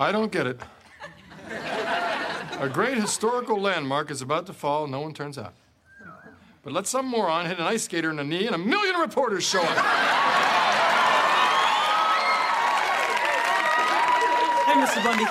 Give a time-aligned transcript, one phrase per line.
[0.00, 0.58] I don't get it.
[2.58, 5.52] A great historical landmark is about to fall, and no one turns out.
[6.62, 9.44] But let some moron hit an ice skater in the knee, and a million reporters
[9.44, 9.68] show up.
[14.64, 15.04] Hey, Mr.
[15.04, 15.24] Bundy.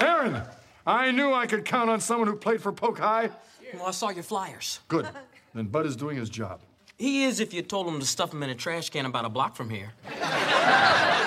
[0.00, 0.42] Aaron,
[0.86, 3.28] I knew I could count on someone who played for Polk High.
[3.74, 4.80] Well, I saw your flyers.
[4.88, 5.06] Good.
[5.54, 6.60] Then Bud is doing his job.
[6.96, 9.28] He is if you told him to stuff him in a trash can about a
[9.28, 9.92] block from here.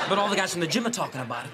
[0.09, 1.51] but all the guys from the gym are talking about it.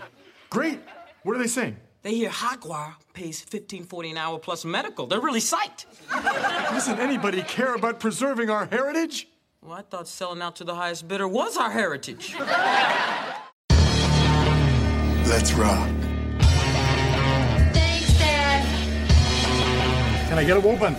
[0.49, 0.79] Great.
[1.23, 1.77] What are they saying?
[2.01, 5.07] They hear Hotwire pays fifteen forty an hour plus medical.
[5.07, 5.85] They're really psyched.
[6.11, 9.29] Doesn't anybody care about preserving our heritage?
[9.61, 12.35] Well, I thought selling out to the highest bidder was our heritage.
[15.25, 15.89] Let's rock.
[17.71, 18.65] Thanks, Dad.
[20.27, 20.93] Can I get a woman?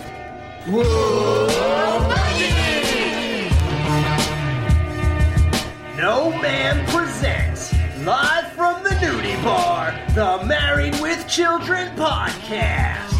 [5.99, 7.71] No Man presents,
[8.03, 13.11] live from the nudie bar, the Married with Children podcast.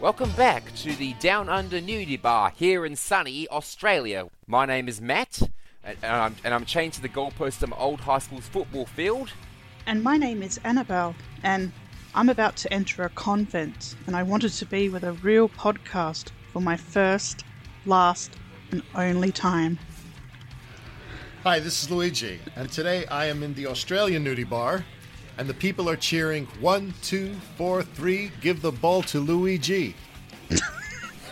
[0.00, 4.28] Welcome back to the Down Under Nudie Bar here in sunny Australia.
[4.46, 5.42] My name is Matt,
[5.82, 8.86] and, and I'm, and I'm chained to the goalpost of my old high school's football
[8.86, 9.32] field.
[9.86, 11.72] And my name is Annabelle, and
[12.14, 16.30] I'm about to enter a convent, and I wanted to be with a real podcast
[16.58, 17.44] for my first,
[17.86, 18.32] last,
[18.72, 19.78] and only time.
[21.44, 24.84] Hi, this is Luigi, and today I am in the Australian nudie bar,
[25.36, 29.94] and the people are cheering one, two, four, three, give the ball to Luigi.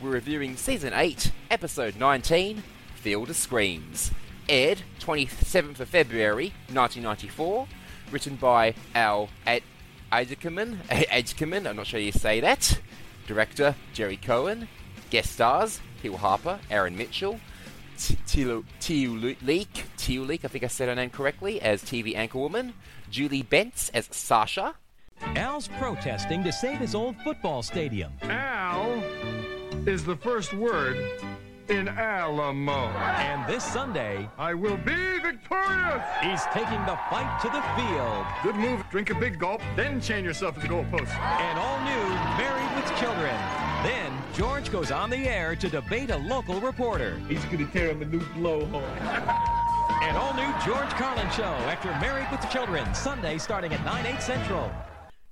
[0.00, 2.62] We're reviewing Season 8, Episode 19,
[2.94, 4.12] Field of Screams.
[4.48, 7.68] Aired 27th of February 1994.
[8.10, 9.62] Written by Al Ad-
[10.12, 10.76] Adkerman.
[10.88, 12.80] Adkerman, I'm not sure you say that.
[13.26, 14.68] Director Gerry Cohen.
[15.10, 17.40] Guest stars Hill Harper, Aaron Mitchell,
[17.96, 22.72] Tiu Leek, Tiu Leek, I think I said her name correctly, as TV anchorwoman.
[23.10, 24.74] Julie Bentz as Sasha.
[25.36, 28.12] Al's protesting to save his old football stadium.
[28.22, 29.02] Al
[29.86, 30.96] is the first word
[31.70, 32.88] in Alamo.
[33.18, 36.02] And this Sunday, I will be victorious.
[36.22, 38.26] he's taking the fight to the field.
[38.42, 38.84] Good move.
[38.90, 41.08] Drink a big gulp, then chain yourself to the goalpost.
[41.08, 43.34] And all new Married with Children.
[43.82, 47.20] Then George goes on the air to debate a local reporter.
[47.28, 48.82] He's gonna tear him a new blowhole.
[50.02, 54.22] An all new George Carlin show after Married with Children, Sunday starting at 9, 8
[54.22, 54.70] central.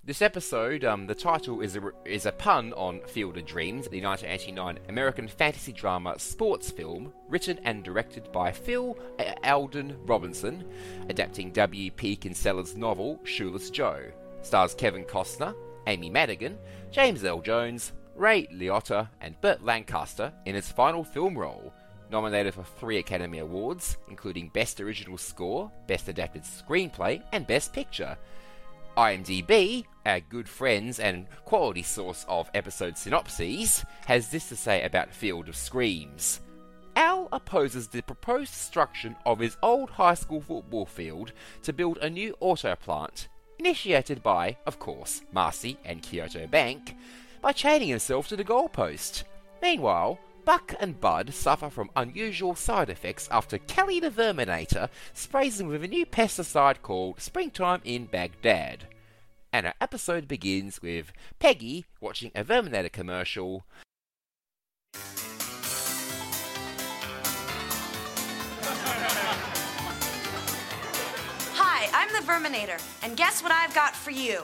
[0.07, 4.03] This episode, um, the title is a, is a pun on Field of Dreams, the
[4.03, 8.99] 1989 American fantasy drama sports film, written and directed by Phil
[9.45, 10.63] Alden Robinson,
[11.09, 12.17] adapting W.P.
[12.17, 14.13] Kinsella's novel Shoeless Joe.
[14.43, 15.55] Stars Kevin Costner,
[15.87, 16.59] Amy Madigan,
[16.91, 17.41] James L.
[17.41, 21.73] Jones, Ray Liotta, and Burt Lancaster in his final film role.
[22.11, 28.19] Nominated for three Academy Awards, including Best Original Score, Best Adapted Screenplay, and Best Picture.
[28.99, 35.13] IMDb, our good friends and quality source of episode synopses, has this to say about
[35.13, 36.41] Field of Screams.
[36.97, 41.33] Al opposes the proposed destruction of his old high school football field
[41.63, 43.29] to build a new auto plant,
[43.59, 46.97] initiated by, of course, Marcy and Kyoto Bank,
[47.41, 49.25] by chaining himself to the goalpost.
[49.61, 55.69] Meanwhile, Buck and Bud suffer from unusual side effects after Kelly the Verminator sprays them
[55.69, 58.87] with a new pesticide called Springtime in Baghdad.
[59.55, 63.65] And our episode begins with Peggy watching a Verminator commercial.
[71.55, 74.43] Hi, I'm the Verminator, and guess what I've got for you?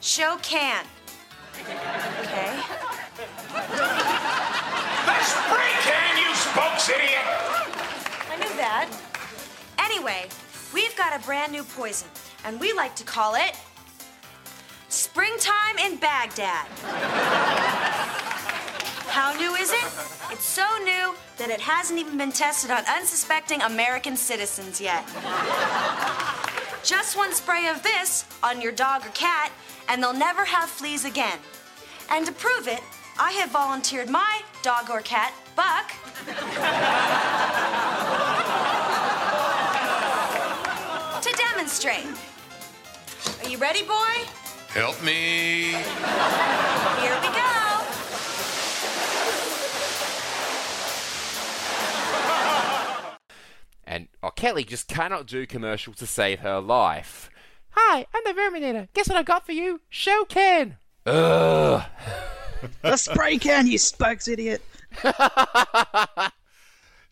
[0.00, 0.86] Show can.
[1.58, 2.60] Okay?
[5.06, 7.18] The spray can, you spokes idiot!
[8.30, 8.88] I knew that.
[9.76, 10.26] Anyway,
[10.72, 12.06] we've got a brand new poison,
[12.44, 13.56] and we like to call it
[14.94, 16.68] Springtime in Baghdad.
[19.08, 19.84] How new is it?
[20.30, 25.04] It's so new that it hasn't even been tested on unsuspecting American citizens yet.
[26.84, 29.50] Just one spray of this on your dog or cat,
[29.88, 31.40] and they'll never have fleas again.
[32.08, 32.80] And to prove it,
[33.18, 35.90] I have volunteered my dog or cat, Buck,
[41.20, 42.06] to demonstrate.
[43.42, 44.43] Are you ready, boy?
[44.74, 45.70] Help me.
[47.00, 47.84] Here we go.
[53.86, 57.30] And oh, Kelly just cannot do commercial to save her life.
[57.70, 58.88] Hi, I'm the Verminator.
[58.94, 59.80] Guess what I've got for you?
[59.88, 60.76] Show can.
[61.06, 61.82] Ugh.
[62.82, 64.62] the spray can, you spokes idiot.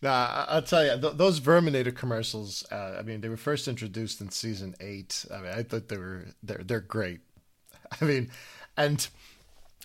[0.05, 2.65] Nah, I- I'll tell you, th- those Verminator commercials.
[2.73, 5.25] Uh, I mean, they were first introduced in season eight.
[5.33, 7.21] I mean, I thought they were they're they're great.
[8.01, 8.31] I mean,
[8.77, 9.07] and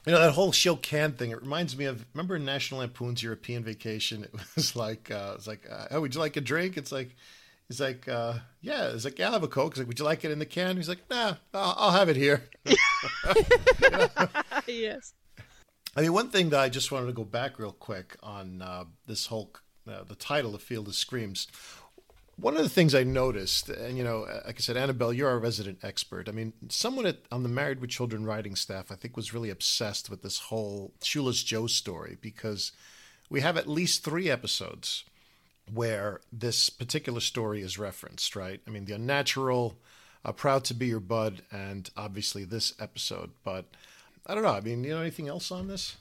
[0.05, 1.31] you know that whole show can thing.
[1.31, 4.23] It reminds me of remember in National Lampoon's European Vacation.
[4.23, 6.77] It was like uh, it's like, uh, oh, would you like a drink?
[6.77, 7.15] It's like.
[7.69, 8.91] He's like, uh, yeah.
[8.91, 9.73] It's like, yeah, I'll have a Coke.
[9.73, 10.77] He's like, would you like it in the can?
[10.77, 12.43] He's like, nah, I'll, I'll have it here.
[14.67, 15.13] yes.
[15.97, 18.85] I mean, one thing that I just wanted to go back real quick on uh,
[19.05, 19.51] this whole
[19.85, 21.47] uh, the title of Field of Screams.
[22.39, 25.39] One of the things I noticed, and you know, like I said, Annabelle, you're our
[25.39, 26.29] resident expert.
[26.29, 29.49] I mean, someone at, on the Married with Children writing staff, I think, was really
[29.49, 32.71] obsessed with this whole Shoeless Joe story because
[33.27, 35.03] we have at least three episodes
[35.73, 38.61] where this particular story is referenced, right?
[38.67, 39.75] I mean, the unnatural,
[40.23, 43.31] uh, proud to be your bud, and obviously this episode.
[43.43, 43.65] But
[44.27, 44.53] I don't know.
[44.53, 45.97] I mean, you know anything else on this?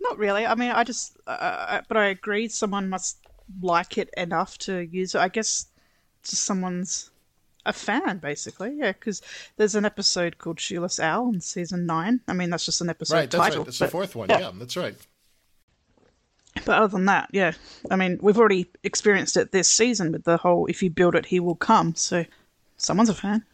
[0.00, 0.46] Not really.
[0.46, 2.48] I mean, I just, uh, but I agree.
[2.48, 3.18] Someone must
[3.60, 5.18] like it enough to use it.
[5.20, 5.66] I guess
[6.22, 7.10] just someone's
[7.66, 8.74] a fan, basically.
[8.76, 9.22] Yeah, because
[9.56, 12.20] there's an episode called Shoeless Owl in season nine.
[12.28, 13.58] I mean, that's just an episode right, that's title.
[13.60, 13.66] right.
[13.66, 14.28] That's the fourth one.
[14.28, 14.50] Yeah.
[14.54, 14.94] that's right.
[16.64, 17.52] But other than that, yeah.
[17.90, 21.26] I mean, we've already experienced it this season with the whole "if you build it,
[21.26, 22.24] he will come." So,
[22.76, 23.44] someone's a fan.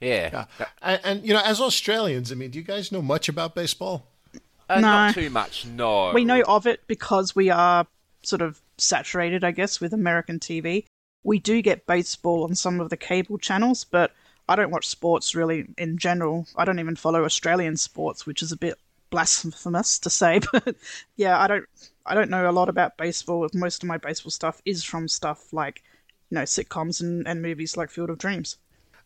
[0.00, 0.44] Yeah.
[0.82, 4.06] And, and you know, as Australians, I mean, do you guys know much about baseball?
[4.68, 4.80] Uh, No.
[4.80, 6.12] Not too much, no.
[6.12, 7.86] We know of it because we are
[8.26, 10.84] sort of saturated, I guess, with American TV.
[11.24, 14.12] We do get baseball on some of the cable channels, but
[14.48, 16.46] I don't watch sports really in general.
[16.56, 18.78] I don't even follow Australian sports, which is a bit
[19.10, 20.76] blasphemous to say, but
[21.16, 21.66] yeah, I don't
[22.04, 23.48] I don't know a lot about baseball.
[23.52, 25.82] Most of my baseball stuff is from stuff like,
[26.30, 28.58] you know, sitcoms and, and movies like Field of Dreams.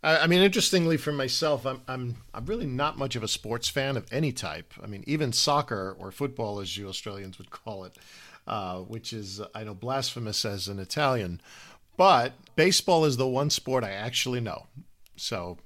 [0.03, 3.99] I, mean, interestingly for myself, I'm I'm I'm really not much of a sports fan
[3.99, 4.73] of any type.
[4.83, 7.93] I mean, even soccer or football, as you Australians would call it,
[8.47, 11.41] uh, which is I know blasphemous as an Italian,
[11.97, 14.67] but baseball is the one sport I actually know.
[15.17, 15.59] So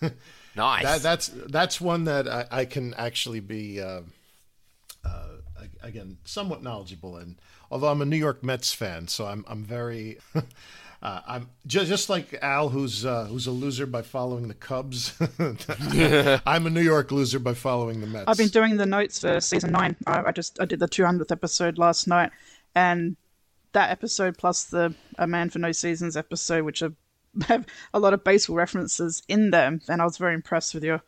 [0.56, 0.84] Nice.
[0.84, 4.00] that, that's that's one that I, I can actually be uh,
[5.04, 5.28] uh,
[5.82, 7.36] again somewhat knowledgeable in.
[7.70, 10.18] Although I'm a New York Mets fan, so I'm I'm very.
[11.02, 15.14] Uh, I'm just, just like Al, who's uh, who's a loser by following the Cubs.
[16.46, 18.24] I'm a New York loser by following the Mets.
[18.26, 19.96] I've been doing the notes for season nine.
[20.06, 22.30] I, I just I did the 200th episode last night,
[22.74, 23.16] and
[23.72, 26.92] that episode plus the A Man for No Seasons episode, which are,
[27.46, 31.02] have a lot of baseball references in them, and I was very impressed with your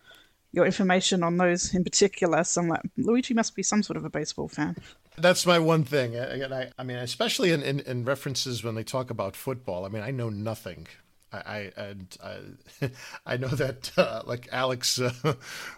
[0.52, 2.44] your information on those in particular.
[2.44, 4.76] So I'm like, Luigi must be some sort of a baseball fan.
[5.20, 6.16] That's my one thing.
[6.16, 9.84] Again, I, I mean, especially in, in, in references when they talk about football.
[9.84, 10.86] I mean, I know nothing.
[11.32, 12.90] I, I and I,
[13.34, 15.12] I know that uh, like Alex uh,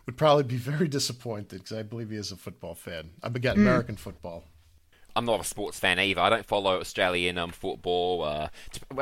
[0.06, 3.10] would probably be very disappointed because I believe he is a football fan.
[3.22, 3.62] I'm again Mm.
[3.62, 4.44] American football.
[5.20, 6.18] I'm not a sports fan either.
[6.18, 8.24] I don't follow Australian um, football.
[8.24, 8.48] Uh,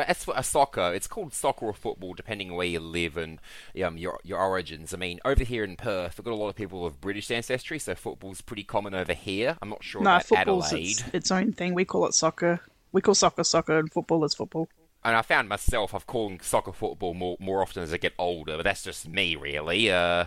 [0.04, 3.38] as for uh, soccer, it's called soccer or football depending on where you live and
[3.84, 4.92] um, your your origins.
[4.92, 7.78] I mean, over here in Perth, we've got a lot of people of British ancestry,
[7.78, 9.56] so football's pretty common over here.
[9.62, 10.88] I'm not sure no, about football's Adelaide.
[10.88, 11.72] its, its own thing.
[11.72, 12.62] We call it soccer.
[12.90, 14.68] We call soccer soccer, and football is football.
[15.04, 18.56] And I found myself, I've called soccer football more more often as I get older,
[18.56, 19.90] but that's just me, really.
[19.90, 20.26] Uh,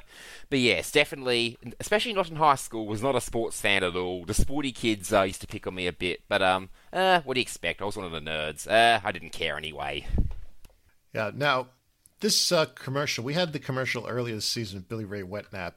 [0.49, 4.23] but yes, definitely, especially not in high school, was not a sports fan at all.
[4.23, 7.33] The sporty kids uh, used to pick on me a bit, but um, uh, what
[7.33, 7.81] do you expect?
[7.81, 8.65] I was one of the nerds.
[8.65, 10.07] Uh, I didn't care anyway.
[11.13, 11.31] Yeah.
[11.33, 11.67] Now,
[12.21, 15.73] this uh, commercial, we had the commercial earlier this season Billy Ray Wetnap.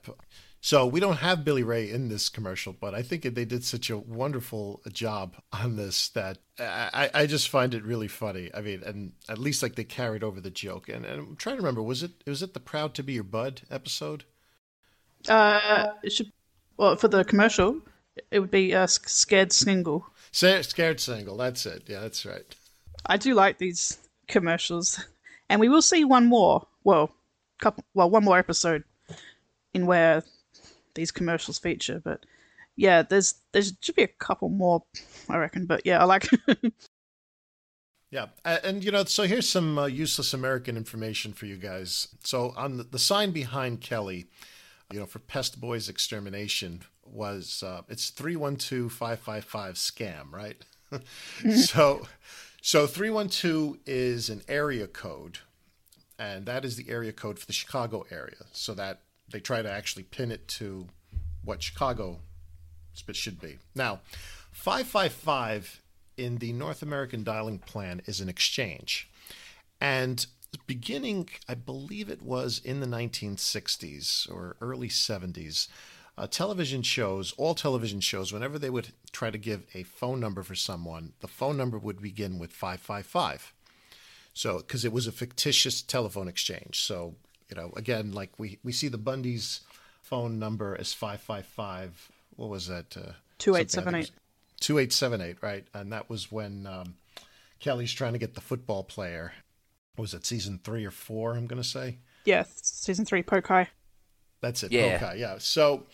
[0.64, 3.90] So we don't have Billy Ray in this commercial, but I think they did such
[3.90, 8.50] a wonderful job on this that I, I just find it really funny.
[8.54, 10.88] I mean, and at least like they carried over the joke.
[10.88, 13.24] And, and I'm trying to remember, was it was it the "Proud to Be Your
[13.24, 14.24] Bud" episode?
[15.28, 16.32] Uh, it should
[16.78, 17.82] well for the commercial.
[18.30, 20.06] It would be uh, scared single.
[20.32, 21.36] Scared single.
[21.36, 21.82] That's it.
[21.88, 22.56] Yeah, that's right.
[23.04, 24.98] I do like these commercials,
[25.50, 26.66] and we will see one more.
[26.84, 27.10] Well,
[27.60, 27.84] couple.
[27.92, 28.84] Well, one more episode
[29.74, 30.22] in where
[30.94, 32.00] these commercials feature.
[32.02, 32.24] But
[32.76, 34.82] yeah, there's there should be a couple more,
[35.28, 35.66] I reckon.
[35.66, 36.28] But yeah, I like.
[38.14, 42.06] Yeah, and you know, so here's some uh, useless American information for you guys.
[42.22, 44.26] So on the, the sign behind Kelly,
[44.92, 49.74] you know, for Pest Boys Extermination was uh, it's three one two five five five
[49.74, 50.56] scam, right?
[51.56, 52.06] so,
[52.62, 55.38] so three one two is an area code,
[56.16, 58.44] and that is the area code for the Chicago area.
[58.52, 59.00] So that
[59.34, 60.86] they try to actually pin it to
[61.42, 62.20] what Chicago
[62.92, 63.58] should be.
[63.74, 63.98] Now,
[64.52, 65.82] 555
[66.16, 69.10] in the North American dialing plan is an exchange.
[69.80, 70.24] And
[70.68, 75.66] beginning, I believe it was in the 1960s or early 70s,
[76.16, 80.44] uh, television shows, all television shows, whenever they would try to give a phone number
[80.44, 83.52] for someone, the phone number would begin with 555.
[84.32, 86.80] So, because it was a fictitious telephone exchange.
[86.80, 87.16] So,
[87.50, 89.60] you know, again, like we, we see the Bundy's
[90.02, 92.10] phone number as 555.
[92.36, 92.96] What was that?
[92.96, 94.10] Uh, 2878.
[94.60, 95.66] 2878, right?
[95.74, 96.94] And that was when um,
[97.60, 99.32] Kelly's trying to get the football player.
[99.96, 101.34] What was it season three or four?
[101.36, 101.98] I'm going to say.
[102.24, 103.68] Yeah, season three, Polk High.
[104.40, 104.72] That's it.
[104.72, 104.98] Yeah.
[105.02, 105.20] Okay.
[105.20, 105.36] Yeah.
[105.38, 105.84] So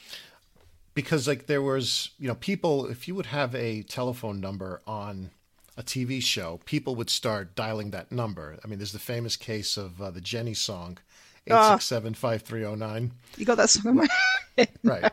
[0.95, 5.31] because like there was, you know, people if you would have a telephone number on
[5.77, 8.59] a TV show, people would start dialing that number.
[8.65, 10.99] I mean, there's the famous case of uh, the Jenny song,
[11.47, 11.75] eight Ah.
[11.77, 13.13] six seven five three zero nine.
[13.37, 14.09] You got that song in my
[14.57, 14.69] head.
[14.83, 15.13] Right.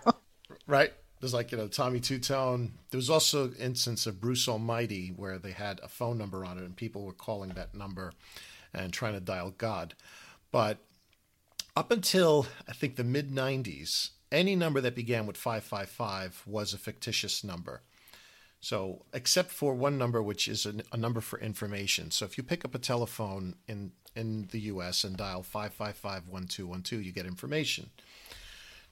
[0.65, 0.93] Right.
[1.19, 2.71] There's like, you know, Tommy Tutone.
[2.91, 6.57] There was also an instance of Bruce Almighty where they had a phone number on
[6.59, 8.13] it and people were calling that number
[8.73, 9.95] and trying to dial God.
[10.51, 10.77] But
[11.75, 16.77] up until I think the mid 90s, any number that began with 555 was a
[16.77, 17.81] fictitious number.
[18.59, 22.09] So, except for one number, which is a, a number for information.
[22.11, 27.03] So, if you pick up a telephone in, in the US and dial 555 1212,
[27.03, 27.89] you get information.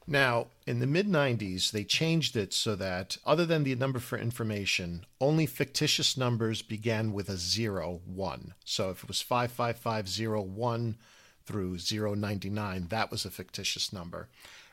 [0.07, 4.19] Now, in the mid 90s, they changed it so that, other than the number for
[4.19, 8.53] information, only fictitious numbers began with a zero, one.
[8.63, 10.97] So if it was 55501
[11.45, 14.29] through 099, that was a fictitious number.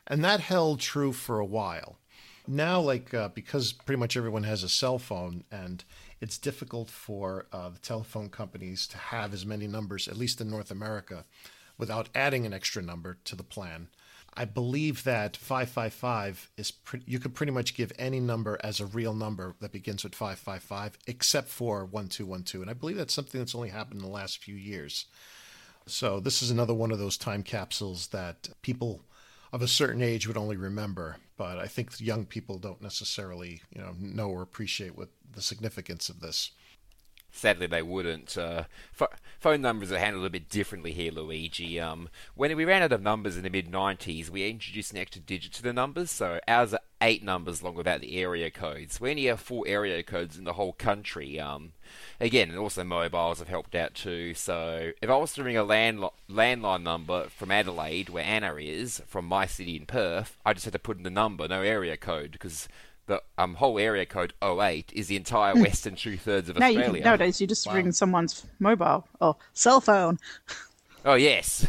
[0.07, 1.97] And that held true for a while.
[2.47, 5.85] Now, like, uh, because pretty much everyone has a cell phone and
[6.21, 10.51] it's difficult for uh, the telephone companies to have as many numbers, at least in
[10.51, 11.25] North America,
[11.79, 13.89] without adding an extra number to the plan.
[14.35, 18.87] I believe that 555 is pre- you could pretty much give any number as a
[18.87, 23.55] real number that begins with 555 except for 1212 and I believe that's something that's
[23.55, 25.07] only happened in the last few years.
[25.87, 29.03] So this is another one of those time capsules that people
[29.53, 33.81] of a certain age would only remember, but I think young people don't necessarily, you
[33.81, 36.53] know, know or appreciate what the significance of this.
[37.33, 38.39] Sadly, they wouldn't.
[38.39, 39.09] Uh, pho-
[39.41, 41.81] phone numbers are handled a bit differently here, Luigi.
[41.81, 45.21] Um, when we ran out of numbers in the mid 90s, we introduced an extra
[45.21, 49.01] digit to the numbers, so ours are eight numbers long without the area codes.
[49.01, 51.41] We only have four area codes in the whole country.
[51.41, 51.73] Um,
[52.21, 54.35] again, and also mobiles have helped out too.
[54.35, 59.03] So if I was to ring a landli- landline number from Adelaide, where Anna is,
[59.07, 61.97] from my city in Perth, I just had to put in the number, no area
[61.97, 62.69] code, because
[63.07, 66.79] the um, whole area code 08 is the entire western two thirds of Now you
[66.79, 67.03] Australia.
[67.03, 70.19] can, nowadays you just ring someone's mobile or cell phone.
[71.05, 71.67] Oh yes,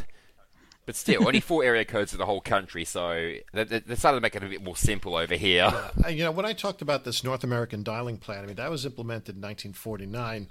[0.85, 4.21] but still, only four area codes for the whole country, so they, they started to
[4.21, 5.71] make it a bit more simple over here.
[6.03, 8.69] Uh, you know, when I talked about this North American dialing plan, I mean, that
[8.69, 10.49] was implemented in 1949.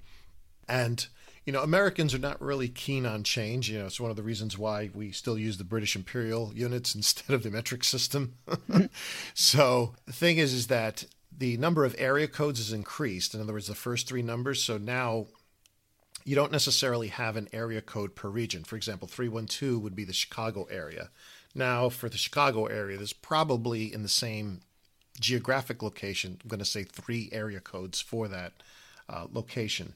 [0.68, 1.06] And,
[1.44, 3.70] you know, Americans are not really keen on change.
[3.70, 6.94] You know, it's one of the reasons why we still use the British imperial units
[6.94, 8.36] instead of the metric system.
[9.34, 11.04] so the thing is, is that
[11.36, 13.34] the number of area codes has increased.
[13.34, 14.62] In other words, the first three numbers.
[14.64, 15.26] So now
[16.24, 18.64] you don't necessarily have an area code per region.
[18.64, 21.10] For example, 312 would be the Chicago area.
[21.54, 24.60] Now, for the Chicago area, there's probably in the same
[25.20, 28.52] geographic location, I'm going to say three area codes for that
[29.08, 29.94] uh, location.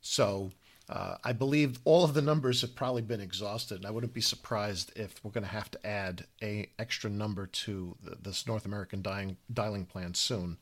[0.00, 0.50] So
[0.88, 4.20] uh, I believe all of the numbers have probably been exhausted, and I wouldn't be
[4.20, 8.66] surprised if we're going to have to add a extra number to the, this North
[8.66, 10.58] American dialing, dialing plan soon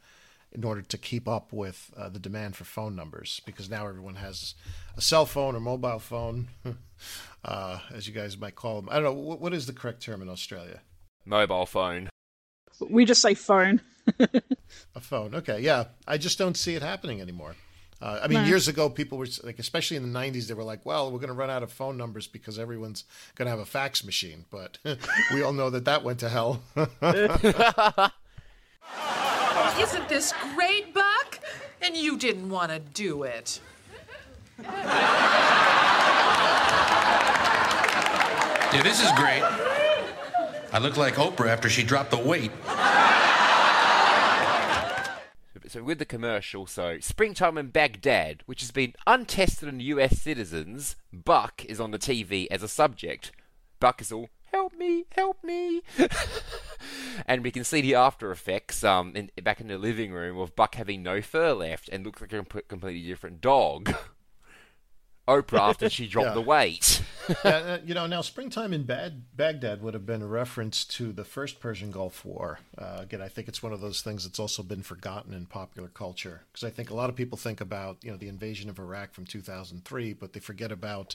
[0.52, 4.14] in order to keep up with uh, the demand for phone numbers because now everyone
[4.17, 4.55] has
[4.97, 6.49] a cell phone or mobile phone,
[7.45, 8.88] uh, as you guys might call them.
[8.90, 10.81] I don't know, what, what is the correct term in Australia?
[11.25, 12.09] Mobile phone.
[12.88, 13.81] We just say phone.
[14.95, 15.35] A phone.
[15.35, 15.85] Okay, yeah.
[16.07, 17.55] I just don't see it happening anymore.
[18.00, 18.45] Uh, I mean, No.
[18.49, 21.28] years ago, people were like, especially in the '90s, they were like, "Well, we're going
[21.28, 24.78] to run out of phone numbers because everyone's going to have a fax machine." But
[25.35, 26.62] we all know that that went to hell.
[29.81, 31.41] Isn't this great, Buck?
[31.81, 33.61] And you didn't want to do it.
[38.73, 39.43] Yeah, this is great.
[40.73, 42.53] I look like Oprah after she dropped the weight.
[45.69, 50.19] So with the commercial, so springtime in Baghdad, which has been untested on U.S.
[50.19, 53.33] citizens, Buck is on the TV as a subject.
[53.79, 55.83] Buck is all help me, help me,
[57.26, 60.55] and we can see the after effects um in, back in the living room of
[60.57, 63.95] Buck having no fur left and looks like a comp- completely different dog.
[65.28, 66.35] Oprah after she dropped Yeah.
[66.35, 67.02] the weight.
[67.45, 71.12] yeah, uh, you know, now springtime in Bad- Baghdad would have been a reference to
[71.12, 72.61] the first Persian Gulf War.
[72.78, 75.88] Uh, again, I think it's one of those things that's also been forgotten in popular
[75.88, 78.78] culture because I think a lot of people think about you know the invasion of
[78.78, 81.14] Iraq from 2003, but they forget about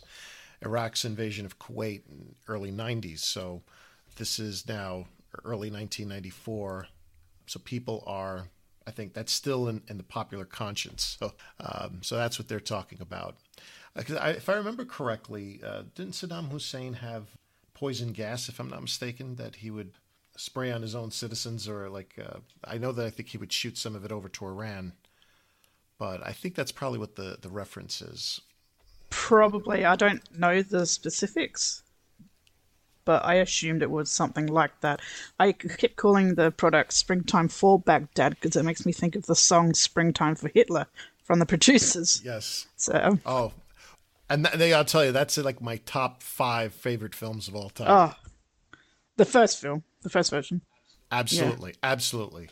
[0.63, 3.19] Iraq's invasion of Kuwait in early 90s.
[3.19, 3.61] So
[4.15, 5.05] this is now
[5.43, 6.87] early 1994.
[7.47, 8.47] So people are,
[8.87, 11.17] I think that's still in, in the popular conscience.
[11.19, 13.37] So, um, so that's what they're talking about.
[13.95, 17.27] Uh, I, if I remember correctly, uh, didn't Saddam Hussein have
[17.73, 19.91] poison gas, if I'm not mistaken, that he would
[20.37, 23.53] spray on his own citizens, or like uh, I know that I think he would
[23.53, 24.93] shoot some of it over to Iran,
[25.97, 28.41] but I think that's probably what the the reference is.
[29.13, 29.85] Probably.
[29.85, 31.83] I don't know the specifics,
[33.05, 35.01] but I assumed it was something like that.
[35.39, 39.35] I kept calling the product Springtime for Baghdad because it makes me think of the
[39.35, 40.87] song Springtime for Hitler
[41.23, 42.21] from the producers.
[42.25, 42.65] Yes.
[42.75, 43.53] So, Oh,
[44.29, 47.69] and th- they, I'll tell you, that's like my top five favorite films of all
[47.69, 47.87] time.
[47.89, 48.15] oh,
[49.17, 50.61] the first film, the first version.
[51.11, 52.49] absolutely, absolutely.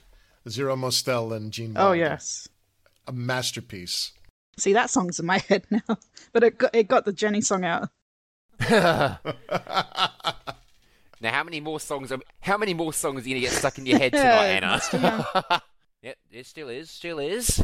[0.48, 1.74] Zero Mostel and Gene.
[1.75, 1.98] Oh, Wilder.
[1.98, 2.48] yes.
[3.08, 4.12] a masterpiece.
[4.62, 5.98] See, that song's in my head now,
[6.34, 7.89] but it got, it got the Jenny song out.
[11.22, 12.12] Now, how many more songs?
[12.12, 14.77] Are, how many more songs are you gonna get stuck in your head tonight, Anna?
[14.77, 14.98] it's too
[16.01, 16.89] yep, it still is.
[16.89, 17.63] Still is.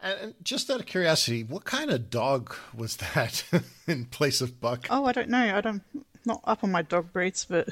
[0.00, 3.42] And, and just out of curiosity, what kind of dog was that
[3.88, 4.86] in place of Buck?
[4.88, 5.56] Oh, I don't know.
[5.56, 5.82] I don't
[6.24, 7.68] not up on my dog breeds, but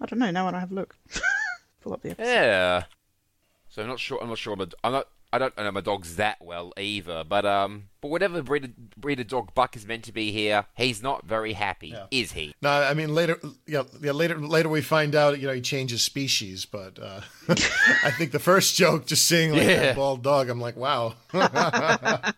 [0.00, 0.30] I don't know.
[0.30, 0.94] Now when I have a look,
[1.80, 2.30] pull up the episode.
[2.30, 2.84] Yeah.
[3.70, 4.22] So I'm not sure.
[4.22, 4.54] I'm not sure.
[4.54, 5.08] But I'm, a, I'm not.
[5.32, 7.24] I don't know my dogs that well either.
[7.24, 10.66] But um, but whatever breed of, breed of dog Buck is meant to be here,
[10.76, 12.54] he's not very happy, is he?
[12.60, 13.40] No, I mean later.
[13.66, 14.12] Yeah, yeah.
[14.12, 15.40] Later, later we find out.
[15.40, 16.66] You know, he changes species.
[16.66, 19.80] But uh, I think the first joke, just seeing like Yeah.
[19.80, 21.14] that bald dog, I'm like, wow.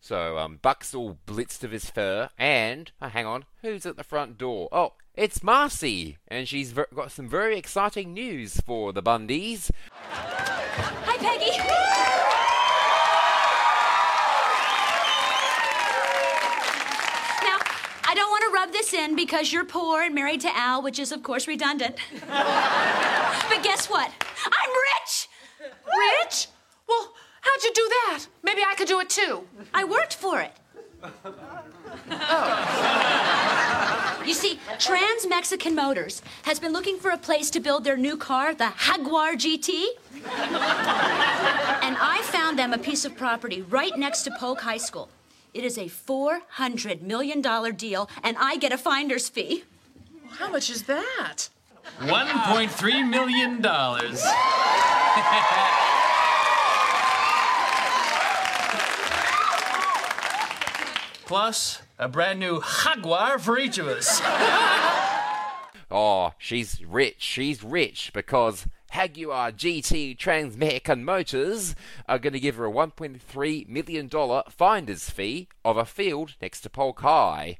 [0.00, 4.04] So um, Buck's all blitzed of his fur, and oh, hang on, who's at the
[4.04, 4.68] front door?
[4.70, 9.68] Oh, it's Marcy, and she's ver- got some very exciting news for the Bundys.
[10.12, 11.92] Hi, Peggy.
[18.66, 21.94] rub this in because you're poor and married to Al, which is, of course, redundant.
[22.28, 24.10] but guess what?
[24.44, 25.28] I'm rich!
[25.60, 26.48] Rich?
[26.88, 28.26] Well, how'd you do that?
[28.42, 29.46] Maybe I could do it too.
[29.72, 30.52] I worked for it.
[32.10, 32.52] Oh.
[34.26, 38.16] You see, Trans Mexican Motors has been looking for a place to build their new
[38.16, 39.84] car, the Jaguar GT.
[40.24, 45.08] and I found them a piece of property right next to Polk High School.
[45.56, 47.40] It is a $400 million
[47.76, 49.64] deal, and I get a finder's fee.
[50.32, 51.48] How much is that?
[52.00, 53.62] $1.3 million.
[61.24, 64.20] Plus, a brand new Jaguar for each of us.
[65.88, 67.14] Oh, she's rich.
[67.20, 71.74] She's rich because Jaguar GT Transmerican Motors
[72.08, 74.10] are going to give her a $1.3 million
[74.50, 77.58] finder's fee of a field next to Polk High.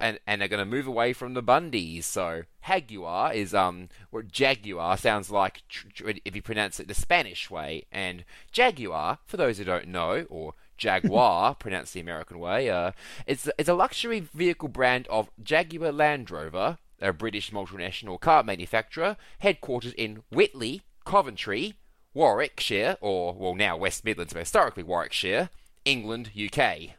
[0.00, 2.02] And, and are going to move away from the Bundys.
[2.02, 5.62] So Jaguar is um what Jaguar sounds like
[6.04, 10.54] if you pronounce it the Spanish way, and Jaguar, for those who don't know, or
[10.76, 12.90] Jaguar, pronounced the American way, uh,
[13.24, 19.16] it's it's a luxury vehicle brand of Jaguar Land Rover, a British multinational car manufacturer,
[19.42, 21.74] headquartered in Whitley, Coventry,
[22.14, 25.50] Warwickshire, or well now West Midlands, but historically Warwickshire,
[25.84, 26.94] England, UK.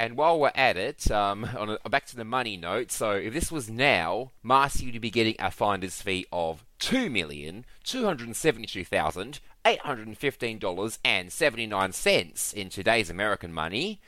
[0.00, 1.44] And while we're at it, um,
[1.84, 2.92] a, back to the money note.
[2.92, 7.64] So if this was now, Marcy would be getting a finder's fee of two million
[7.82, 14.00] two hundred seventy-two thousand eight hundred fifteen dollars and seventy-nine cents in today's American money.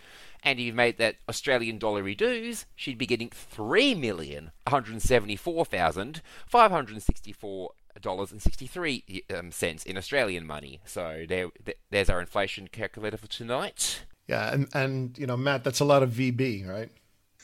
[0.42, 5.02] And if you made that Australian dollar dues, she'd be getting three million one hundred
[5.02, 10.80] seventy-four thousand five hundred sixty-four dollars and sixty-three um, cents in Australian money.
[10.84, 11.48] So there,
[11.90, 14.04] there's our inflation calculator for tonight.
[14.28, 16.90] yeah, and and you know, Matt, that's a lot of VB, right?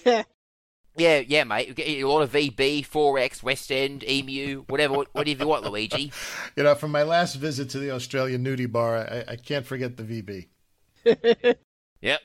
[0.04, 0.22] Yeah.
[0.98, 1.68] Yeah, yeah, mate.
[1.68, 6.10] You get a lot of VB, 4X, West End, Emu, whatever, whatever you want, Luigi.
[6.56, 9.98] You know, from my last visit to the Australian nudie bar, I, I can't forget
[9.98, 10.46] the VB.
[12.00, 12.20] Yep.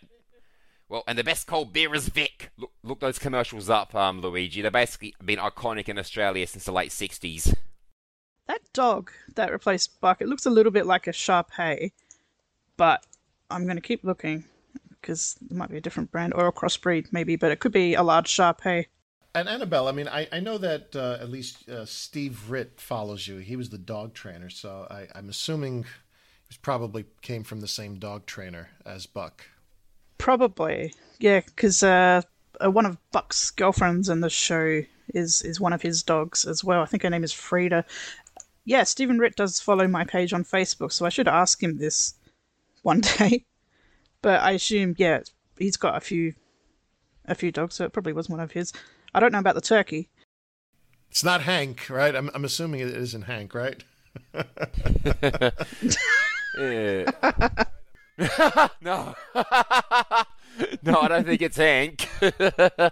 [0.91, 2.51] Well, and the best cold beer is Vic.
[2.57, 4.61] Look, look those commercials up, um, Luigi.
[4.61, 7.55] They've basically been iconic in Australia since the late 60s.
[8.47, 11.93] That dog that replaced Buck, it looks a little bit like a Sharpei,
[12.75, 13.05] but
[13.49, 14.43] I'm going to keep looking
[14.89, 17.93] because it might be a different brand or a crossbreed maybe, but it could be
[17.93, 18.87] a large Sharpei.
[19.33, 23.29] And Annabelle, I mean, I, I know that uh, at least uh, Steve Ritt follows
[23.29, 23.37] you.
[23.37, 25.85] He was the dog trainer, so I, I'm assuming
[26.49, 29.45] he probably came from the same dog trainer as Buck.
[30.21, 32.21] Probably, yeah, because uh,
[32.63, 34.83] uh, one of Buck's girlfriends in the show
[35.15, 36.79] is is one of his dogs as well.
[36.79, 37.83] I think her name is Frida.
[38.63, 42.13] Yeah, Stephen Ritt does follow my page on Facebook, so I should ask him this
[42.83, 43.45] one day.
[44.21, 45.21] But I assume, yeah,
[45.57, 46.35] he's got a few,
[47.25, 48.71] a few dogs, so it probably was one of his.
[49.15, 50.09] I don't know about the turkey.
[51.09, 52.15] It's not Hank, right?
[52.15, 53.83] I'm, I'm assuming it isn't Hank, right?
[56.57, 57.63] Yeah.
[58.81, 59.15] no.
[60.83, 62.07] no, I don't think it's Hank.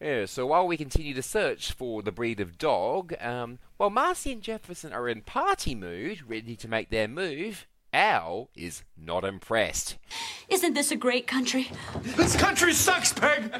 [0.00, 4.32] yeah, so while we continue to search for the breed of dog, um, while Marcy
[4.32, 9.96] and Jefferson are in party mood, ready to make their move, Al is not impressed.
[10.48, 11.70] Isn't this a great country?
[12.02, 13.52] This country sucks, Peg!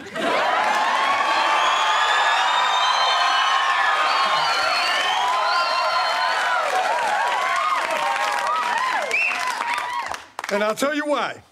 [10.52, 11.42] And I'll tell you why.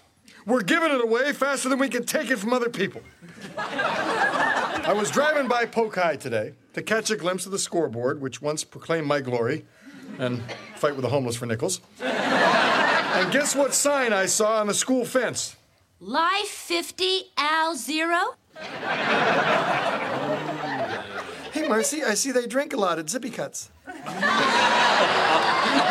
[0.45, 3.01] We're giving it away faster than we can take it from other people.
[3.57, 8.41] I was driving by Polk High today to catch a glimpse of the scoreboard, which
[8.41, 9.65] once proclaimed my glory,
[10.19, 10.43] and
[10.75, 11.81] fight with the homeless for nickels.
[11.99, 15.55] And guess what sign I saw on the school fence?
[15.99, 18.35] Life 50, Al 0?
[21.51, 23.71] Hey, Marcy, I see they drink a lot at Zippy Cuts.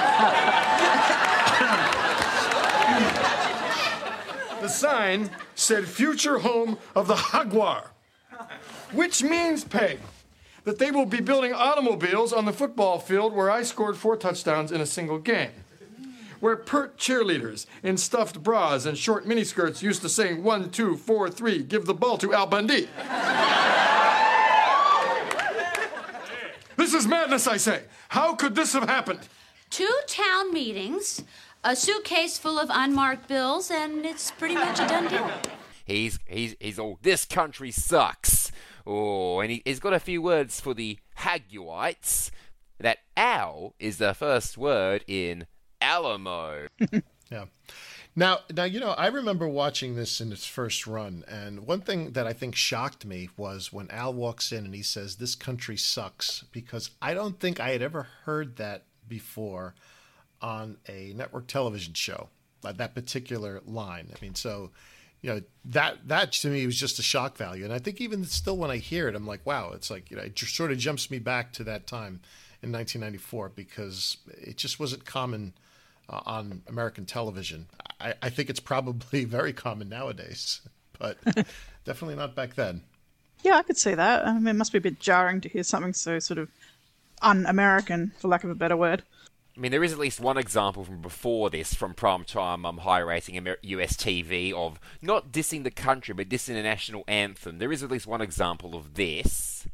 [4.60, 7.92] The sign said future home of the Jaguar,
[8.92, 9.98] which means, Peg,
[10.64, 14.70] that they will be building automobiles on the football field where I scored four touchdowns
[14.70, 15.50] in a single game.
[16.40, 21.30] Where pert cheerleaders in stuffed bras and short miniskirts used to sing one, two, four,
[21.30, 22.88] three, give the ball to Al Bundy.
[26.76, 27.82] This is madness, I say.
[28.08, 29.20] How could this have happened?
[29.68, 31.22] Two town meetings,
[31.64, 35.30] a suitcase full of unmarked bills, and it's pretty much a done deal.
[35.84, 38.52] He's he's he's all this country sucks.
[38.86, 42.30] Oh, and he, he's got a few words for the Haguites.
[42.78, 45.46] That Al is the first word in
[45.80, 46.68] Alamo.
[47.30, 47.44] Yeah.
[48.16, 52.10] Now, now you know, I remember watching this in its first run, and one thing
[52.12, 55.76] that I think shocked me was when Al walks in and he says, "This country
[55.76, 59.76] sucks," because I don't think I had ever heard that before
[60.40, 62.28] on a network television show.
[62.62, 64.08] Like that particular line.
[64.14, 64.70] I mean, so
[65.22, 68.24] you know that that to me was just a shock value, and I think even
[68.24, 70.70] still when I hear it, I'm like, wow, it's like you know, it just sort
[70.70, 72.20] of jumps me back to that time
[72.62, 75.54] in 1994 because it just wasn't common
[76.08, 77.66] uh, on American television.
[78.00, 80.60] I, I think it's probably very common nowadays,
[80.98, 81.18] but
[81.84, 82.82] definitely not back then.
[83.42, 84.26] Yeah, I could see that.
[84.26, 86.50] I mean, it must be a bit jarring to hear something so sort of
[87.22, 89.02] un-American, for lack of a better word.
[89.60, 92.78] I mean, there is at least one example from before this, from prime time um,
[92.78, 97.58] high rating US TV, of not dissing the country, but dissing the national anthem.
[97.58, 99.66] There is at least one example of this,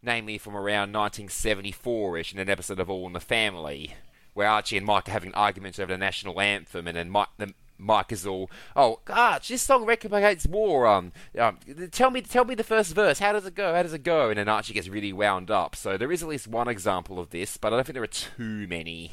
[0.00, 3.96] namely from around 1974 ish in an episode of All in the Family,
[4.32, 7.30] where Archie and Mike are having an argument over the national anthem, and then Mike,
[7.36, 10.86] the, Mike is all, "Oh, Arch, this song replicates war.
[10.86, 11.58] Um, um,
[11.90, 13.18] tell me, tell me the first verse.
[13.18, 13.74] How does it go?
[13.74, 15.76] How does it go?" And then Archie gets really wound up.
[15.76, 18.06] So there is at least one example of this, but I don't think there are
[18.06, 19.12] too many.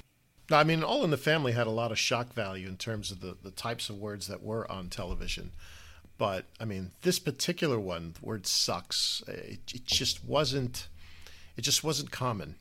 [0.52, 3.22] I mean, All in the Family had a lot of shock value in terms of
[3.22, 5.52] the, the types of words that were on television.
[6.18, 10.88] But, I mean, this particular one, the word sucks, it, it just wasn't,
[11.58, 12.56] it just wasn't common.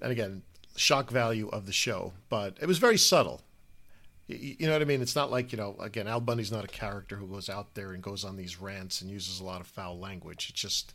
[0.00, 0.42] And again,
[0.76, 3.42] shock value of the show, but it was very subtle.
[4.26, 5.02] You, know what I mean?
[5.02, 7.92] It's not like, you know, again, Al Bundy's not a character who goes out there
[7.92, 10.46] and goes on these rants and uses a lot of foul language.
[10.48, 10.94] It's just,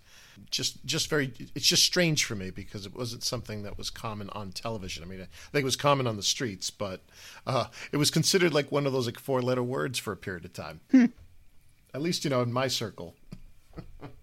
[0.50, 4.30] just just very it's just strange for me because it wasn't something that was common
[4.32, 5.04] on television.
[5.04, 7.02] I mean, I think it was common on the streets, but
[7.46, 10.46] uh, it was considered like one of those like four letter words for a period
[10.46, 10.80] of time.
[11.94, 13.16] At least you know in my circle.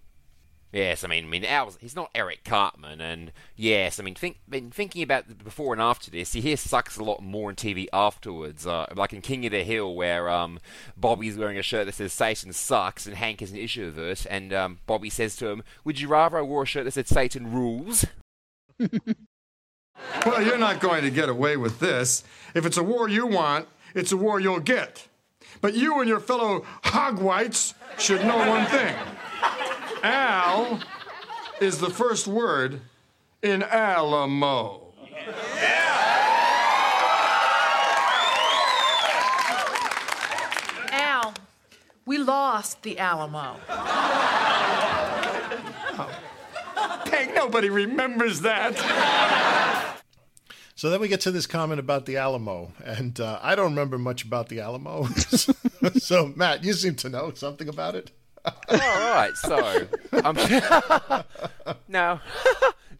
[0.77, 4.37] Yes, I mean, I mean, Al's, he's not Eric Cartman, and yes, I mean, think,
[4.47, 7.55] been thinking about the before and after this, he here sucks a lot more on
[7.55, 10.59] TV afterwards, uh, like in King of the Hill, where um,
[10.95, 14.27] Bobby's wearing a shirt that says Satan sucks, and Hank is an issue of it,
[14.29, 17.07] and um, Bobby says to him, "Would you rather I wore a shirt that said
[17.07, 18.05] Satan rules?"
[20.27, 22.23] Well, you're not going to get away with this.
[22.53, 25.07] If it's a war you want, it's a war you'll get.
[25.59, 28.95] But you and your fellow hogwhites should know one thing.
[30.03, 30.79] Al
[31.59, 32.81] is the first word
[33.41, 34.93] in Alamo.
[40.91, 41.33] Al,
[42.05, 43.57] we lost the Alamo.
[47.05, 49.97] Peg, nobody remembers that.
[50.75, 53.97] So then we get to this comment about the Alamo, and uh, I don't remember
[53.97, 55.05] much about the Alamo.
[55.97, 58.11] so Matt, you seem to know something about it.
[58.47, 59.87] All right, so
[60.23, 60.37] um,
[61.87, 62.19] no.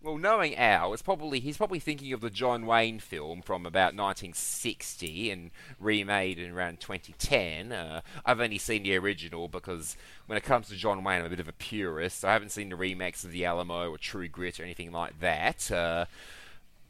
[0.08, 3.94] Well, knowing Al, it's probably he's probably thinking of the John Wayne film from about
[3.94, 7.74] 1960 and remade in around 2010.
[7.74, 11.30] Uh, I've only seen the original because when it comes to John Wayne, I'm a
[11.30, 12.24] bit of a purist.
[12.24, 15.70] I haven't seen the remakes of The Alamo or True Grit or anything like that.
[15.70, 16.06] Uh,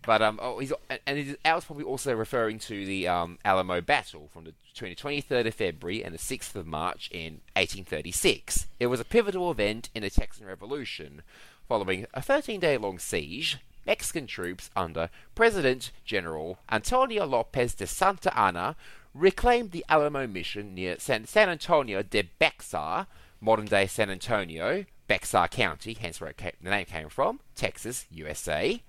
[0.08, 0.72] but um, oh, he's
[1.06, 5.54] and is, Al's probably also referring to the um, Alamo battle from the 23rd of
[5.54, 8.68] February and the 6th of March in 1836.
[8.80, 11.24] It was a pivotal event in the Texan Revolution.
[11.68, 18.78] Following a 13-day-long siege, Mexican troops under President General Antonio Lopez de Santa Anna
[19.14, 23.08] reclaimed the Alamo mission near San, San Antonio de Bexar,
[23.42, 28.82] modern-day San Antonio, Bexar County, hence where came, the name came from, Texas, USA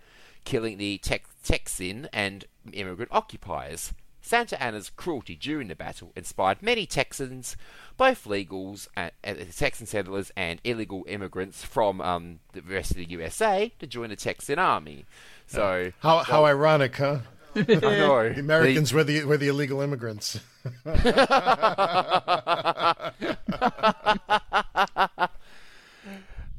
[0.48, 3.92] killing the Tex- Texan and immigrant occupiers.
[4.22, 7.54] Santa Anna's cruelty during the battle inspired many Texans,
[7.98, 13.04] both legals, uh, uh, Texan settlers, and illegal immigrants from um, the rest of the
[13.04, 15.04] USA to join the Texan army.
[15.46, 17.18] So how how ironic, huh?
[17.54, 18.32] I know.
[18.32, 20.40] The Americans were the were the illegal immigrants.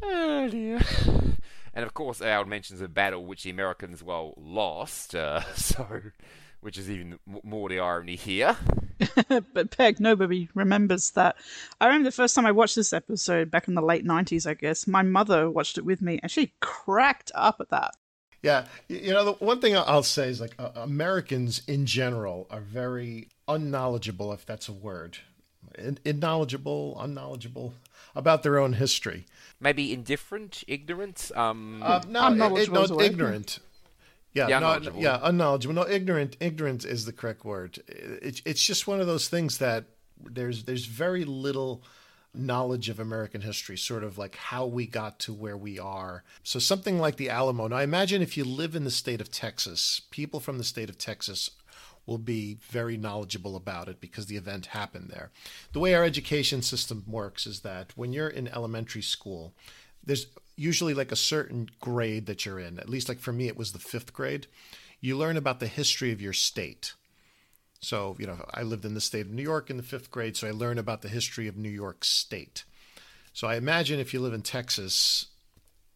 [0.04, 0.80] oh dear.
[1.80, 5.16] And of course, Al mentions a battle which the Americans, well, lost.
[5.16, 6.02] Uh, so,
[6.60, 8.58] which is even more the irony here.
[9.54, 11.38] but Peg, nobody remembers that.
[11.80, 14.46] I remember the first time I watched this episode back in the late '90s.
[14.46, 17.96] I guess my mother watched it with me, and she cracked up at that.
[18.44, 22.60] Yeah, you know, the one thing I'll say is like uh, Americans in general are
[22.60, 25.20] very unknowledgeable, if that's a word,
[25.78, 27.74] in, knowledgeable, unknowledgeable
[28.18, 29.26] about their own history.
[29.62, 31.32] Maybe indifferent, ignorant.
[31.36, 33.60] Um, uh, no, it, no, ignorant.
[34.34, 35.76] Yeah, yeah, no, yeah, unknowledgeable.
[35.76, 36.38] No, ignorant.
[36.40, 37.80] Ignorant is the correct word.
[37.88, 39.86] It, it's just one of those things that
[40.24, 41.84] there's there's very little
[42.34, 46.24] knowledge of American history, sort of like how we got to where we are.
[46.44, 47.68] So something like the Alamo.
[47.68, 50.90] Now, I imagine if you live in the state of Texas, people from the state
[50.90, 51.50] of Texas
[52.10, 55.30] will be very knowledgeable about it because the event happened there.
[55.72, 59.54] The way our education system works is that when you're in elementary school,
[60.04, 62.80] there's usually like a certain grade that you're in.
[62.80, 64.48] At least, like for me, it was the fifth grade.
[65.00, 66.94] You learn about the history of your state.
[67.80, 70.36] So, you know, I lived in the state of New York in the fifth grade,
[70.36, 72.66] so I learned about the history of New York State.
[73.32, 75.28] So I imagine if you live in Texas,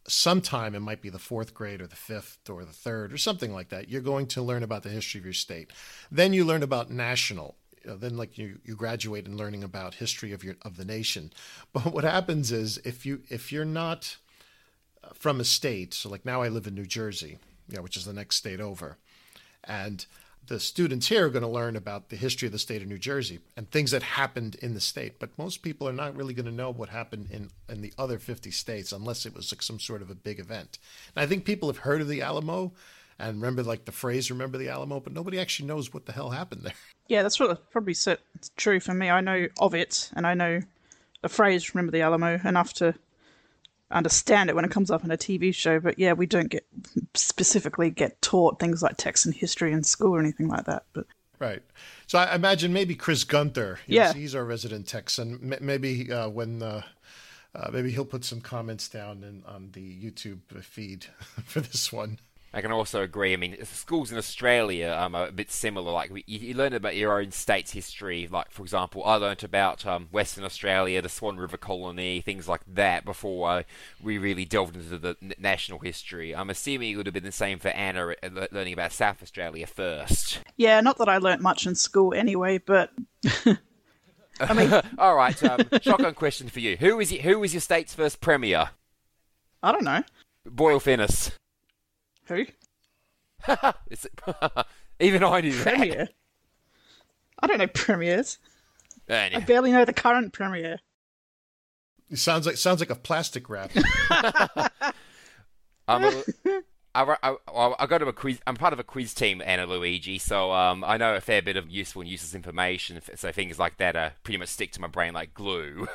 [0.06, 3.52] sometime it might be the fourth grade or the fifth or the third or something
[3.52, 5.70] like that you're going to learn about the history of your state.
[6.10, 7.56] Then you learn about national.
[7.84, 11.32] Then like you, you graduate in learning about history of your of the nation.
[11.72, 14.16] But what happens is if you if you're not
[15.02, 17.38] uh, from a state so like now i live in new jersey
[17.76, 18.98] know, which is the next state over
[19.62, 20.06] and
[20.46, 22.98] the students here are going to learn about the history of the state of New
[22.98, 25.18] Jersey and things that happened in the state.
[25.18, 28.18] But most people are not really going to know what happened in, in the other
[28.18, 30.78] 50 states unless it was like some sort of a big event.
[31.14, 32.72] And I think people have heard of the Alamo
[33.18, 36.30] and remember like the phrase "Remember the Alamo," but nobody actually knows what the hell
[36.30, 36.74] happened there.
[37.06, 37.94] Yeah, that's probably
[38.56, 39.10] true for me.
[39.10, 40.60] I know of it, and I know
[41.20, 42.94] the phrase "Remember the Alamo" enough to
[43.90, 46.66] understand it when it comes up in a TV show, but yeah, we don't get
[47.14, 50.84] specifically get taught things like Texan history in school or anything like that.
[50.92, 51.06] But
[51.38, 51.62] right,
[52.06, 55.54] so I imagine maybe Chris Gunther, yeah, he's our resident Texan.
[55.60, 56.82] Maybe uh, when uh,
[57.54, 61.06] uh, maybe he'll put some comments down in, on the YouTube feed
[61.44, 62.18] for this one.
[62.54, 63.32] I can also agree.
[63.32, 65.90] I mean, schools in Australia um, are a bit similar.
[65.90, 68.28] Like you, you, learn about your own state's history.
[68.30, 72.60] Like for example, I learnt about um, Western Australia, the Swan River Colony, things like
[72.72, 73.62] that before uh,
[74.00, 76.32] we really delved into the national history.
[76.34, 79.66] I'm assuming it would have been the same for Anna, uh, learning about South Australia
[79.66, 80.38] first.
[80.56, 82.92] Yeah, not that I learnt much in school anyway, but.
[84.40, 85.42] I mean, all right.
[85.42, 88.70] Um, shotgun question for you: Who is who was your state's first premier?
[89.60, 90.04] I don't know.
[90.46, 91.32] Boyle Finniss.
[92.26, 92.46] Who?
[95.00, 95.94] Even I knew Premier.
[95.96, 96.12] that.
[97.40, 98.38] I don't know premiers.
[99.08, 99.42] Anyway.
[99.42, 100.78] I barely know the current premier.
[102.10, 103.70] It sounds like sounds like a plastic wrap.
[105.88, 106.22] I'm a,
[106.94, 108.38] I, I, I go to a quiz.
[108.46, 111.56] I'm part of a quiz team, Anna Luigi, so um, I know a fair bit
[111.56, 113.00] of useful and useless information.
[113.16, 115.88] So things like that are pretty much stick to my brain like glue.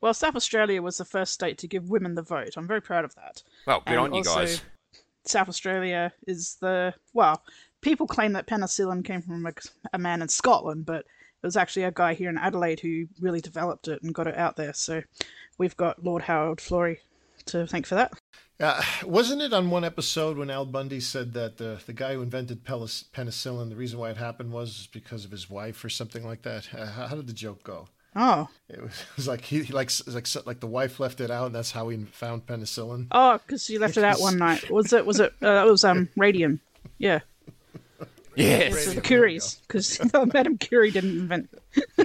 [0.00, 2.50] Well, South Australia was the first state to give women the vote.
[2.56, 3.42] I'm very proud of that.
[3.66, 4.62] Well, good and on you also, guys.
[5.24, 7.42] South Australia is the well.
[7.80, 9.52] People claim that penicillin came from a,
[9.92, 13.40] a, man in Scotland, but it was actually a guy here in Adelaide who really
[13.40, 14.72] developed it and got it out there.
[14.72, 15.02] So
[15.58, 16.98] we've got Lord Howard Florey
[17.46, 18.12] to thank for that.
[18.60, 22.22] Uh, wasn't it on one episode when Al Bundy said that the the guy who
[22.22, 26.42] invented penicillin, the reason why it happened was because of his wife or something like
[26.42, 26.68] that?
[26.72, 27.88] Uh, how did the joke go?
[28.16, 28.48] Oh.
[28.68, 31.46] It was, it was like he, he like like like the wife left it out,
[31.46, 33.08] and that's how he found penicillin.
[33.10, 34.70] Oh, because you left it out one night.
[34.70, 35.04] Was it?
[35.04, 35.32] Was it?
[35.42, 36.60] Uh, it was um radium.
[36.98, 37.20] Yeah.
[38.36, 38.74] Yes.
[38.74, 40.00] It's the Curies, because
[40.32, 41.50] Madame Curie didn't invent.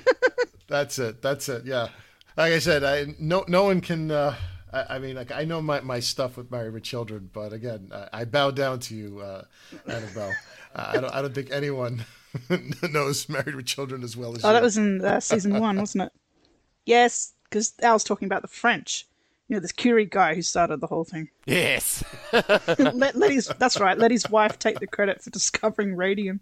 [0.68, 1.22] That's it.
[1.22, 1.66] That's it.
[1.66, 1.90] Yeah.
[2.38, 4.12] Like I said, I no no one can.
[4.12, 4.36] Uh,
[4.72, 7.90] I, I mean, like I know my, my stuff with Married with Children, but again,
[7.92, 9.44] I, I bow down to you, uh,
[9.88, 10.34] Annabelle.
[10.76, 12.06] Uh, I don't I don't think anyone
[12.92, 14.54] knows Married with Children as well as Oh, you.
[14.54, 16.12] that was in uh, season one, wasn't it?
[16.86, 19.06] Yes, because Al's talking about the French.
[19.48, 21.30] You know, this Curie guy who started the whole thing.
[21.46, 22.04] Yes.
[22.80, 23.98] let, let his that's right.
[23.98, 26.40] Let his wife take the credit for discovering radium.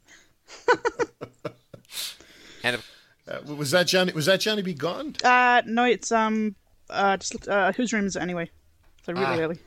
[2.63, 2.81] And
[3.27, 4.13] uh, was that Johnny?
[4.13, 4.73] Was that Johnny B.
[4.73, 5.15] Gone?
[5.23, 6.55] Uh, no, it's um,
[6.89, 8.49] uh, just looked- uh, whose room is it anyway?
[9.05, 9.39] So really Ah.
[9.39, 9.59] early.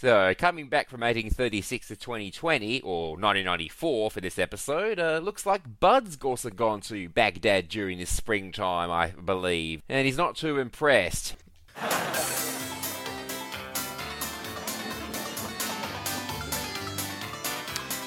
[0.00, 5.78] So, coming back from 1836 to 2020, or 1994 for this episode, uh, looks like
[5.78, 11.36] Bud's also gone to Baghdad during this springtime, I believe, and he's not too impressed.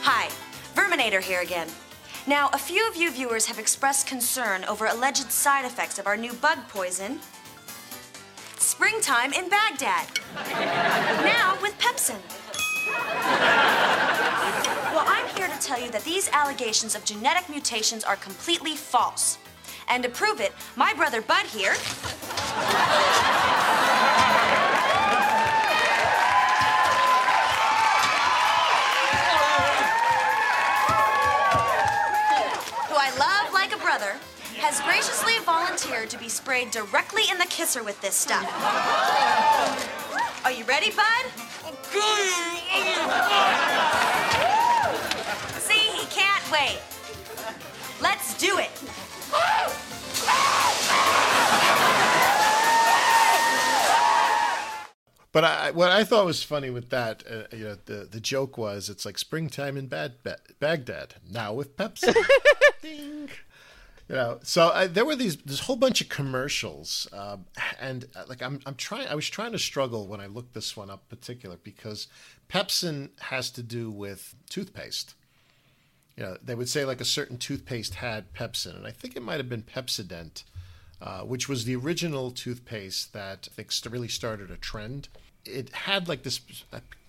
[0.01, 0.29] Hi,
[0.73, 1.67] Verminator here again.
[2.25, 6.17] Now, a few of you viewers have expressed concern over alleged side effects of our
[6.17, 7.19] new bug poison,
[8.63, 10.07] Springtime in Baghdad.
[11.23, 12.15] now with Pepsin.
[14.93, 19.37] Well, I'm here to tell you that these allegations of genetic mutations are completely false.
[19.89, 21.73] And to prove it, my brother Bud here.
[32.87, 34.15] who I love like a brother,
[34.59, 38.47] has graciously volunteered to be sprayed directly in the kisser with this stuff.
[40.45, 41.43] Are you ready, Bud?
[45.59, 46.79] See, he can't wait.
[48.01, 48.71] Let's do it.
[55.31, 58.57] But I, what I thought was funny with that, uh, you know, the the joke
[58.57, 62.13] was it's like springtime in Bad, ba- Baghdad now with Pepsi.
[64.09, 67.45] You know, so uh, there were these this whole bunch of commercials, um,
[67.79, 70.75] and uh, like I'm I'm trying I was trying to struggle when I looked this
[70.75, 72.07] one up particular because
[72.49, 75.15] Pepsin has to do with toothpaste.
[76.17, 79.23] You know, they would say like a certain toothpaste had Pepsin, and I think it
[79.23, 80.43] might have been Pepsodent,
[81.01, 85.07] uh, which was the original toothpaste that I think really started a trend.
[85.45, 86.41] It had like this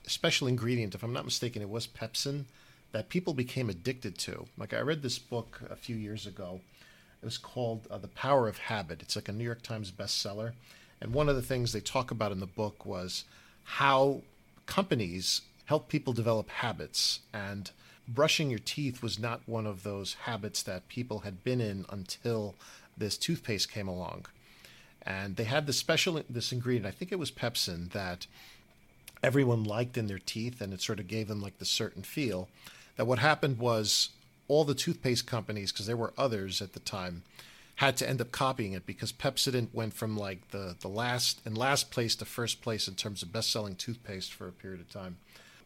[0.07, 2.45] special ingredient, if I'm not mistaken, it was pepsin
[2.93, 4.47] that people became addicted to.
[4.57, 6.61] Like I read this book a few years ago.
[7.25, 9.01] It was called uh, The Power of Habit.
[9.01, 10.53] It's like a New York Times bestseller.
[11.01, 13.25] And one of the things they talk about in the book was
[13.63, 14.21] how
[14.67, 17.21] companies help people develop habits.
[17.33, 17.71] And
[18.07, 22.57] brushing your teeth was not one of those habits that people had been in until
[22.95, 24.27] this toothpaste came along.
[25.01, 28.27] And they had this special this ingredient, I think it was pepsin, that
[29.23, 32.51] everyone liked in their teeth, and it sort of gave them like the certain feel.
[32.97, 34.11] That what happened was
[34.49, 37.23] all the toothpaste companies, because there were others at the time,
[37.77, 41.59] had to end up copying it because Pepsodent went from like the the last and
[41.59, 44.89] last place to first place in terms of best selling toothpaste for a period of
[44.91, 45.17] time.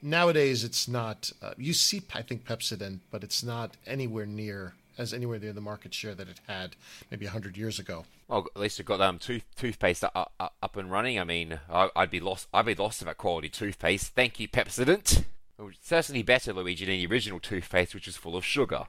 [0.00, 1.32] Nowadays, it's not.
[1.42, 5.60] Uh, you see, I think Pepsodent, but it's not anywhere near as anywhere near the
[5.60, 6.76] market share that it had
[7.10, 8.04] maybe hundred years ago.
[8.26, 11.18] Well, at least it got um tooth toothpaste up, up, and running.
[11.18, 12.48] I mean, I, I'd be lost.
[12.54, 14.14] I'd be lost without quality toothpaste.
[14.14, 15.24] Thank you, Pepsodent.
[15.58, 18.84] Was certainly better, Luigi, than the original toothpaste, which was full of sugar.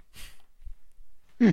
[1.40, 1.50] Hmm.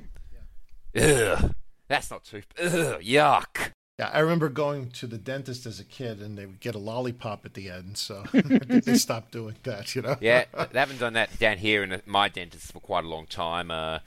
[0.94, 1.54] Ugh,
[1.88, 2.46] that's not tooth.
[2.60, 3.72] Ugh, yuck.
[3.98, 6.78] Yeah, I remember going to the dentist as a kid, and they would get a
[6.78, 7.96] lollipop at the end.
[7.96, 9.94] So they stopped doing that.
[9.94, 10.16] You know.
[10.20, 13.70] Yeah, they haven't done that down here in my dentist for quite a long time.
[13.70, 14.00] Uh,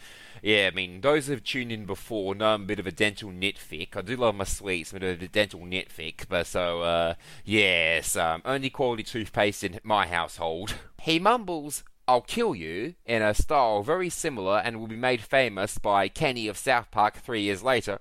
[0.44, 3.32] yeah, I mean, those who've tuned in before know I'm a bit of a dental
[3.32, 3.96] nitpick.
[3.96, 6.28] I do love my sweets, I'm a bit of a dental nitpick.
[6.30, 10.76] But so, uh, yes, um, only quality toothpaste in my household.
[11.02, 15.78] He mumbles, I'll kill you, in a style very similar and will be made famous
[15.78, 18.00] by Kenny of South Park three years later.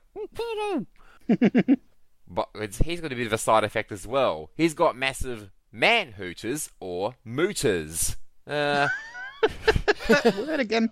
[2.29, 4.51] But it's, he's got a bit of a side effect as well.
[4.55, 8.17] He's got massive man hooters or mooters.
[8.47, 8.89] Uh,
[10.25, 10.91] Word again.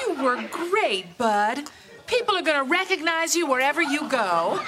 [0.00, 1.70] You were great, Bud.
[2.06, 4.60] People are going to recognize you wherever you go.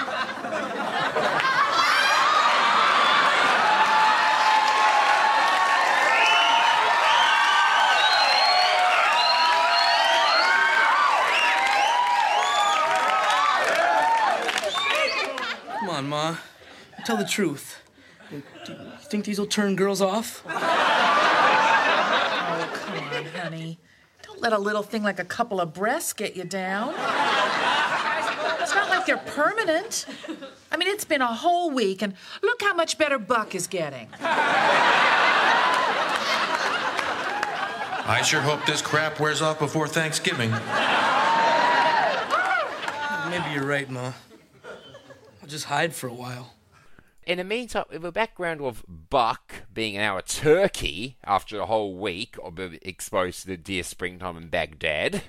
[15.94, 16.36] On, Ma.
[17.06, 17.80] Tell the truth.
[18.30, 18.42] Do
[18.72, 20.44] you think these will turn girls off?
[22.56, 23.78] Oh, come on, honey.
[24.22, 26.90] Don't Don't let a little thing like a couple of breasts get you down.
[28.60, 30.06] It's not like they're permanent.
[30.72, 34.08] I mean, it's been a whole week, and look how much better Buck is getting.
[38.06, 40.50] I sure hope this crap wears off before Thanksgiving.
[43.30, 44.12] Maybe you're right, Ma.
[45.44, 46.54] I'll just hide for a while.
[47.26, 51.98] In the meantime, with a background of Buck being now a turkey after a whole
[51.98, 55.22] week of being exposed to the dear springtime in Baghdad.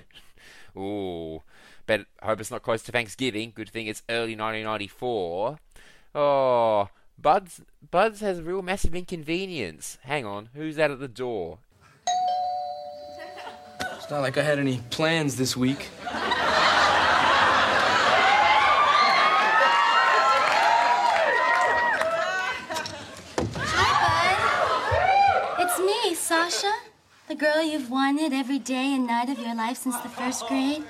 [0.74, 1.42] Ooh.
[1.84, 3.52] But I hope it's not close to Thanksgiving.
[3.54, 5.58] Good thing it's early 1994.
[6.14, 6.88] Oh,
[7.18, 7.60] Buds
[7.90, 9.98] Buds has a real massive inconvenience.
[10.04, 11.58] Hang on, who's that at the door?
[13.80, 15.90] It's not like I had any plans this week.
[23.58, 25.64] Hi, Bud.
[25.64, 26.74] It's me, Sasha.
[27.28, 30.84] The girl you've wanted every day and night of your life since the first grade.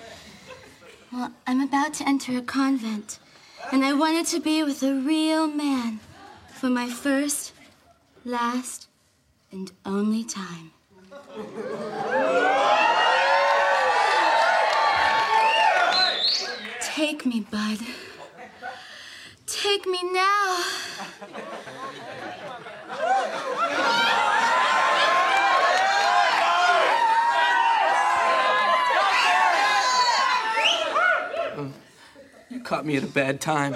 [1.12, 3.20] Well, I'm about to enter a convent,
[3.70, 6.00] and I wanted to be with a real man
[6.52, 7.52] for my first,
[8.24, 8.88] last,
[9.52, 10.72] and only time.
[16.80, 17.78] Take me, Bud.
[19.46, 20.64] Take me now.
[32.66, 33.72] Caught me at a bad time.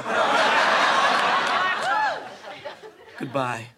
[3.18, 3.68] Goodbye.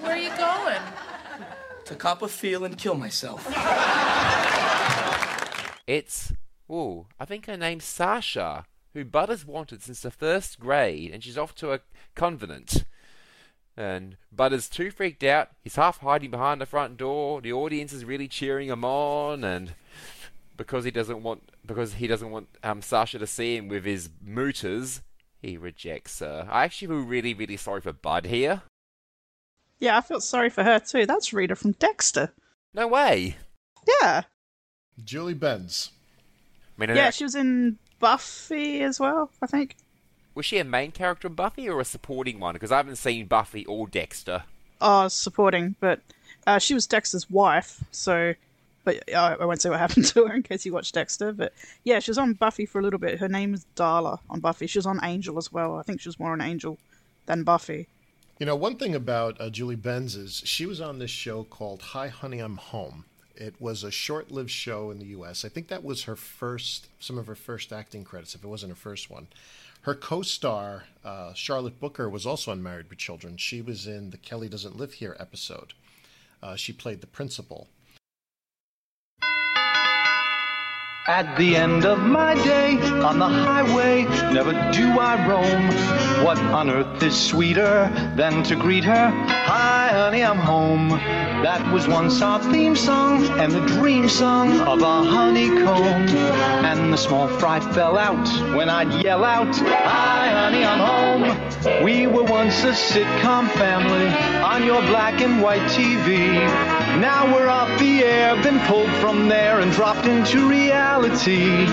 [0.00, 0.80] Where are you going?
[1.84, 3.46] To cop a feel and kill myself.
[5.86, 6.32] It's,
[6.72, 11.22] ooh, I think her name's Sasha, who Bud has wanted since the first grade, and
[11.22, 11.80] she's off to a
[12.14, 12.84] convent.
[13.78, 15.50] And Bud is too freaked out.
[15.62, 17.40] He's half hiding behind the front door.
[17.40, 19.74] The audience is really cheering him on, and
[20.56, 24.08] because he doesn't want because he doesn't want um, Sasha to see him with his
[24.26, 25.02] mooters,
[25.40, 26.48] he rejects her.
[26.50, 28.62] I actually feel really, really sorry for Bud here.
[29.78, 31.06] Yeah, I felt sorry for her too.
[31.06, 32.32] That's Rita from Dexter.
[32.74, 33.36] No way.
[34.02, 34.22] Yeah.
[35.04, 35.92] Julie Benz.
[36.76, 39.76] I mean, Yeah, know- she was in Buffy as well, I think.
[40.38, 42.54] Was she a main character in Buffy or a supporting one?
[42.54, 44.44] Because I haven't seen Buffy or Dexter.
[44.80, 46.00] Oh, supporting, but
[46.46, 48.34] uh, she was Dexter's wife, so.
[48.84, 51.32] But uh, I won't say what happened to her in case you watched Dexter.
[51.32, 53.18] But yeah, she was on Buffy for a little bit.
[53.18, 54.68] Her name is Darla on Buffy.
[54.68, 55.76] She was on Angel as well.
[55.76, 56.78] I think she was more on Angel
[57.26, 57.88] than Buffy.
[58.38, 61.82] You know, one thing about uh, Julie Benz is she was on this show called
[61.82, 63.04] Hi Honey I'm Home.
[63.34, 65.44] It was a short-lived show in the U.S.
[65.44, 68.70] I think that was her first, some of her first acting credits, if it wasn't
[68.70, 69.26] her first one.
[69.82, 73.36] Her co-star uh, Charlotte Booker was also on Married with Children.
[73.36, 75.72] She was in the Kelly Doesn't Live Here episode.
[76.42, 77.68] Uh, she played the principal.
[81.08, 86.22] At the end of my day on the highway, never do I roam.
[86.22, 89.08] What on earth is sweeter than to greet her?
[89.08, 90.90] Hi, honey, I'm home.
[91.42, 96.08] That was once our theme song and the dream song of a honeycomb.
[96.64, 98.26] And the small fry fell out
[98.56, 101.84] when I'd yell out, Hi, honey, I'm home.
[101.84, 104.08] We were once a sitcom family
[104.42, 106.34] on your black and white TV.
[107.00, 111.66] Now we're off the air, been pulled from there and dropped into reality.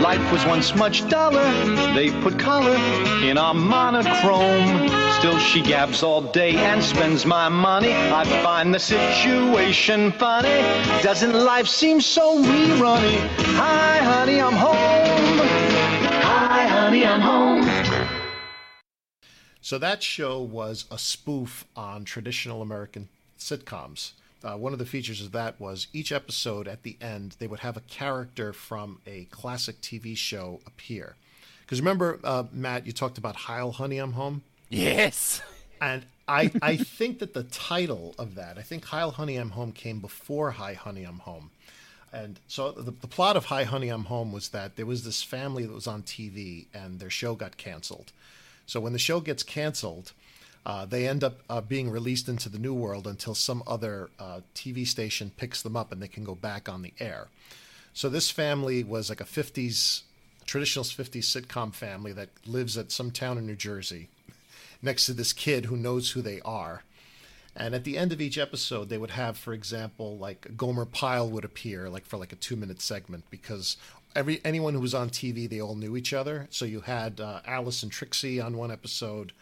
[0.00, 1.52] Life was once much duller.
[1.94, 2.76] They put color
[3.24, 4.88] in our monochrome.
[5.18, 7.92] Still, she gabs all day and spends my money.
[7.92, 8.78] I find the
[9.08, 10.60] situation funny.
[11.02, 13.18] Doesn't life seem so rerunny?
[13.56, 15.38] Hi, honey, I'm home.
[16.22, 17.68] Hi, honey, I'm home.
[19.60, 24.12] So that show was a spoof on traditional American sitcoms.
[24.44, 27.60] Uh, one of the features of that was each episode at the end they would
[27.60, 31.16] have a character from a classic TV show appear.
[31.62, 34.42] Because remember, uh, Matt, you talked about Heil, Honey, I'm Home.
[34.68, 35.40] Yes.
[35.80, 39.72] And I, I think that the title of that, I think Heil, Honey, I'm Home
[39.72, 41.50] came before Hi, Honey, I'm Home.
[42.12, 45.22] And so the, the plot of Hi, Honey, I'm Home was that there was this
[45.22, 48.12] family that was on TV and their show got canceled.
[48.66, 50.12] So when the show gets canceled,
[50.64, 54.40] uh, they end up uh, being released into the new world until some other uh,
[54.54, 57.28] TV station picks them up and they can go back on the air.
[57.94, 60.02] So this family was like a 50s,
[60.46, 64.08] traditional 50s sitcom family that lives at some town in New Jersey
[64.82, 66.82] next to this kid who knows who they are.
[67.56, 71.28] And at the end of each episode, they would have, for example, like Gomer Pyle
[71.28, 73.76] would appear, like for like a two minute segment, because
[74.14, 76.46] every anyone who was on TV, they all knew each other.
[76.50, 79.32] So you had uh, Alice and Trixie on one episode.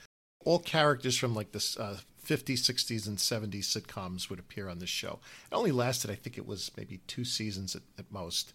[0.44, 4.88] All characters from like this uh, 50s, 60s, and 70s sitcoms would appear on this
[4.88, 5.18] show.
[5.50, 8.52] It only lasted, I think it was maybe two seasons at, at most,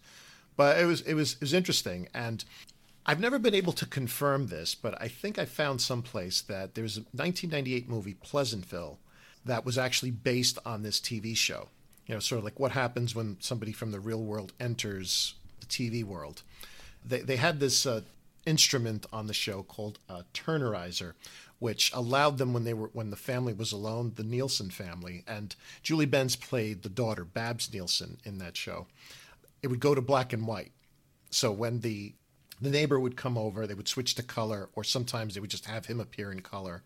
[0.56, 2.08] but it was it was it was interesting.
[2.12, 2.44] And
[3.04, 6.96] I've never been able to confirm this, but I think I found someplace that there's
[6.96, 8.98] a 1998 movie Pleasantville
[9.44, 11.68] that was actually based on this TV show.
[12.06, 15.66] You know, sort of like what happens when somebody from the real world enters the
[15.66, 16.42] TV world.
[17.04, 18.02] They they had this uh,
[18.46, 21.14] instrument on the show called a turnerizer,
[21.58, 25.56] which allowed them when they were when the family was alone, the Nielsen family, and
[25.82, 28.86] Julie Benz played the daughter Babs Nielsen in that show.
[29.62, 30.72] It would go to black and white.
[31.30, 32.14] So when the
[32.62, 35.66] the neighbor would come over, they would switch to color, or sometimes they would just
[35.66, 36.82] have him appear in color.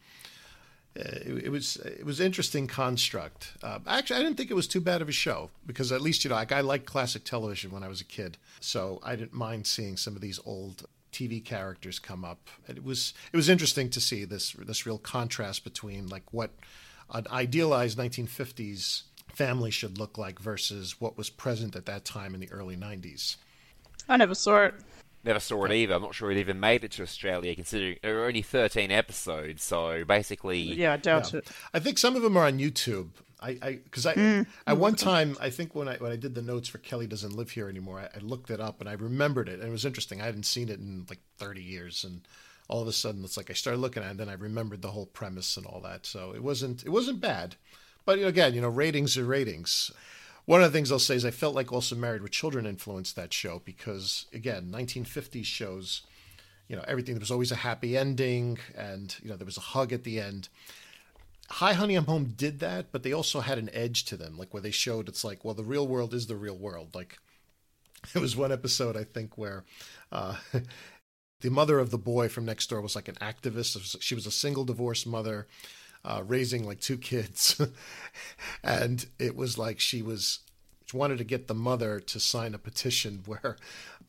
[0.99, 3.53] Uh, it, it, was it was interesting construct.
[3.63, 6.25] Uh, actually, I didn't think it was too bad of a show because at least
[6.25, 9.35] you know like I liked classic television when I was a kid, so I didn't
[9.35, 12.49] mind seeing some of these old TV characters come up.
[12.67, 16.53] It was it was interesting to see this this real contrast between like what
[17.13, 19.03] an idealized 1950s
[19.33, 23.37] family should look like versus what was present at that time in the early 90s.
[24.09, 24.75] I never saw it.
[25.27, 25.95] Never saw it either.
[25.95, 29.65] I'm not sure it even made it to Australia, considering there were only 13 episodes.
[29.65, 31.41] So basically, yeah, I doubt yeah.
[31.41, 31.49] it.
[31.75, 33.09] I think some of them are on YouTube.
[33.41, 34.47] I because I, I mm.
[34.67, 37.35] at one time I think when I when I did the notes for Kelly doesn't
[37.37, 39.85] live here anymore, I, I, looked it up and I remembered it, and it was
[39.85, 40.23] interesting.
[40.23, 42.23] I hadn't seen it in like 30 years, and
[42.69, 44.81] all of a sudden it's like I started looking at it, and then I remembered
[44.81, 46.07] the whole premise and all that.
[46.07, 47.57] So it wasn't it wasn't bad,
[48.05, 49.91] but again, you know, ratings are ratings.
[50.47, 53.17] One of the things I'll say is I felt like also Married with Children influenced
[53.17, 56.03] that show because again, 1950s shows,
[56.69, 59.61] you know, everything there was always a happy ending and you know there was a
[59.61, 60.49] hug at the end.
[61.51, 64.55] Hi Honey I'm Home did that, but they also had an edge to them, like
[64.55, 66.95] where they showed it's like, well, the real world is the real world.
[66.95, 67.19] Like
[68.15, 69.65] it was one episode I think where
[70.13, 70.37] uh,
[71.41, 73.97] the mother of the boy from next door was like an activist.
[74.01, 75.49] She was a single divorced mother
[76.07, 77.61] uh, raising like two kids,
[78.63, 80.39] and it was like she was
[80.87, 83.57] she wanted to get the mother to sign a petition where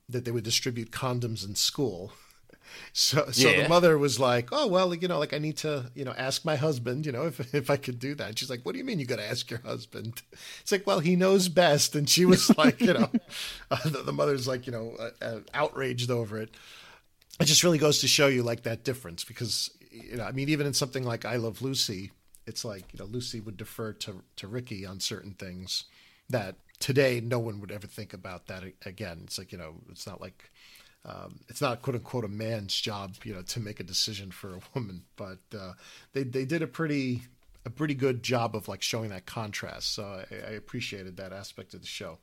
[0.08, 2.14] that they would distribute condoms in school.
[2.92, 3.64] So, so yeah.
[3.64, 6.44] the mother was like, "Oh well, you know, like I need to, you know, ask
[6.44, 8.78] my husband, you know, if if I could do that." And she's like, "What do
[8.78, 10.22] you mean you got to ask your husband?"
[10.60, 13.10] It's like, "Well, he knows best." And she was like, you know,
[13.72, 16.56] uh, the, the, mother's like, you know, uh, uh, outraged over it.
[17.40, 20.50] It just really goes to show you like that difference because you know, I mean,
[20.50, 22.12] even in something like I Love Lucy,
[22.46, 25.86] it's like you know, Lucy would defer to to Ricky on certain things
[26.30, 29.22] that today no one would ever think about that again.
[29.24, 30.52] It's like you know, it's not like
[31.06, 34.56] um, it's not quote unquote a man's job, you know, to make a decision for
[34.56, 35.74] a woman, but uh,
[36.14, 37.24] they they did a pretty
[37.66, 39.94] a pretty good job of like showing that contrast.
[39.94, 42.20] So I, I appreciated that aspect of the show.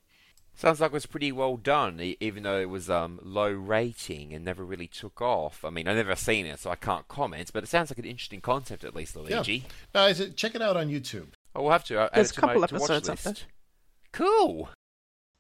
[0.57, 4.45] Sounds like it was pretty well done, even though it was um, low rating and
[4.45, 5.65] never really took off.
[5.65, 8.05] I mean, I've never seen it, so I can't comment, but it sounds like an
[8.05, 9.65] interesting concept, at least, Luigi.
[9.95, 10.03] Yeah.
[10.03, 11.29] Uh, check it out on YouTube.
[11.57, 11.99] Oh, we'll have to.
[11.99, 13.35] I'll There's a couple my, episodes up there.
[14.13, 14.69] Cool.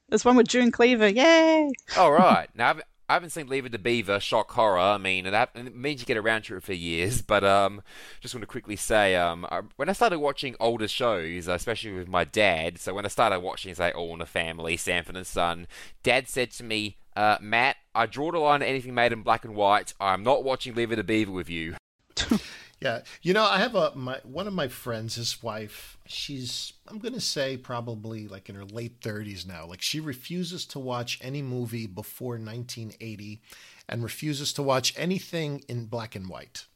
[0.09, 1.09] There's one with June Cleaver.
[1.09, 1.71] Yay!
[1.97, 2.49] All right.
[2.55, 2.75] Now,
[3.09, 4.79] I haven't seen Leave It to Beaver, shock horror.
[4.79, 7.21] I mean, that it means you get around to it for years.
[7.23, 7.83] But um,
[8.21, 9.47] just want to quickly say, um,
[9.77, 13.75] when I started watching older shows, especially with my dad, so when I started watching,
[13.75, 15.67] say, All in the Family, Sanford and Son,
[16.03, 19.45] Dad said to me, uh, Matt, I draw the line at anything made in black
[19.45, 19.95] and white.
[20.01, 21.77] I'm not watching Leave It to Beaver with you.
[22.85, 25.97] Yeah, you know, I have a my one of my friends, his wife.
[26.07, 29.65] She's I'm gonna say probably like in her late 30s now.
[29.65, 33.41] Like she refuses to watch any movie before 1980,
[33.89, 36.67] and refuses to watch anything in black and white.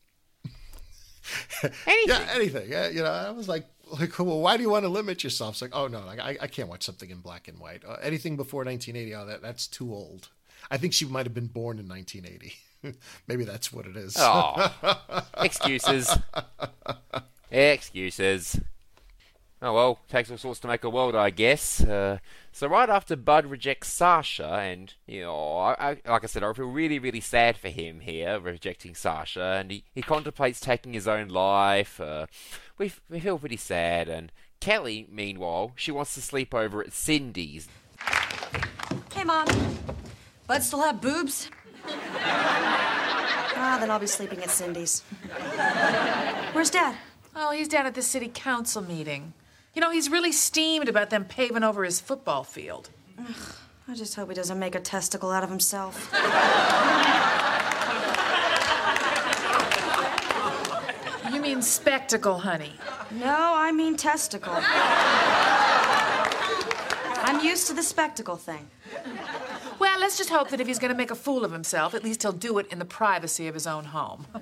[1.62, 2.06] anything.
[2.06, 2.70] yeah, anything.
[2.70, 3.66] Yeah, you know, I was like,
[4.00, 5.56] like, well, why do you want to limit yourself?
[5.56, 7.82] It's like, oh no, like, I, I can't watch something in black and white.
[7.86, 10.30] Uh, anything before 1980, oh, that that's too old.
[10.70, 12.54] I think she might have been born in 1980.
[13.26, 14.16] Maybe that's what it is.
[14.18, 14.72] Oh,
[15.38, 16.16] excuses.
[17.50, 18.60] excuses.
[19.60, 21.82] Oh well, takes all sorts to make a world, I guess.
[21.82, 22.18] Uh,
[22.52, 26.52] so right after Bud rejects Sasha, and you know, I, I, like I said, I
[26.52, 31.08] feel really, really sad for him here, rejecting Sasha, and he, he contemplates taking his
[31.08, 32.00] own life.
[32.00, 32.26] Uh,
[32.78, 37.68] we we feel pretty sad, and Kelly, meanwhile, she wants to sleep over at Cindy's.
[39.12, 39.48] Hey, mom.
[40.46, 41.50] Bud still have boobs?
[43.56, 45.02] ah, then I'll be sleeping at Cindy's.
[46.52, 46.96] Where's Dad?
[47.34, 49.32] Oh, he's down at the city council meeting.
[49.74, 52.90] You know, he's really steamed about them paving over his football field.
[53.18, 53.34] Ugh,
[53.86, 56.12] I just hope he doesn't make a testicle out of himself.
[61.32, 62.72] You mean spectacle, honey?
[63.10, 64.54] No, I mean testicle.
[67.22, 68.68] I'm used to the spectacle thing.
[69.98, 72.22] Let's just hope that if he's going to make a fool of himself, at least
[72.22, 74.26] he'll do it in the privacy of his own home.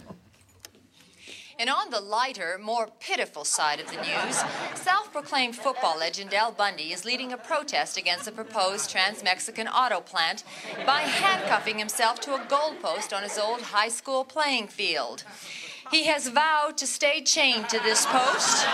[1.59, 4.37] And on the lighter, more pitiful side of the news,
[4.75, 9.67] self proclaimed football legend Al Bundy is leading a protest against the proposed trans Mexican
[9.67, 10.45] auto plant
[10.85, 15.25] by handcuffing himself to a goalpost on his old high school playing field.
[15.91, 18.67] He has vowed to stay chained to this post.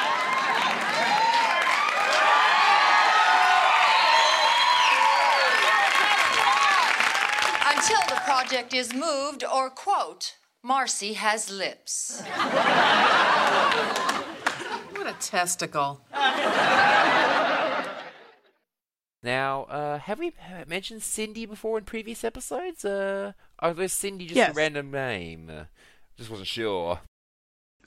[7.74, 12.22] Until the project is moved or, quote, Marcy has lips.
[14.92, 16.00] What a testicle.
[19.24, 22.84] Now, uh, have we uh, mentioned Cindy before in previous episodes?
[22.84, 24.50] Uh, or was Cindy just Yes.
[24.50, 25.48] a random name?
[25.48, 25.64] Uh,
[26.16, 27.00] just wasn't sure.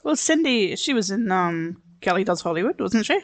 [0.02, 3.20] Well, Cindy, she was in um, Kelly Does Hollywood, wasn't she?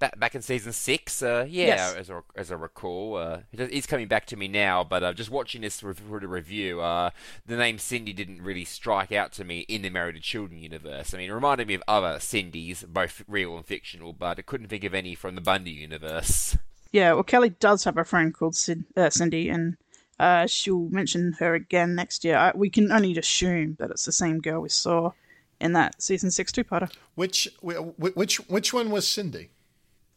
[0.00, 1.94] Back, back in season six, uh, yeah, Yes.
[1.94, 4.82] as, I, as I recall, uh, it is coming back to me now.
[4.82, 7.10] But uh, just watching this re- for review, uh,
[7.46, 11.12] the name Cindy didn't really strike out to me in the Married to Children universe.
[11.12, 14.68] I mean, it reminded me of other Cindys, both real and fictional, but I couldn't
[14.68, 16.56] think of any from the Bundy universe.
[16.92, 19.76] Yeah, well, Kelly does have a friend called Cid, uh, Cindy, and
[20.18, 22.36] uh, she'll mention her again next year.
[22.38, 25.12] I, we can only assume that it's the same girl we saw
[25.60, 26.90] in that season six two-parter.
[27.16, 29.50] Which which which one was Cindy?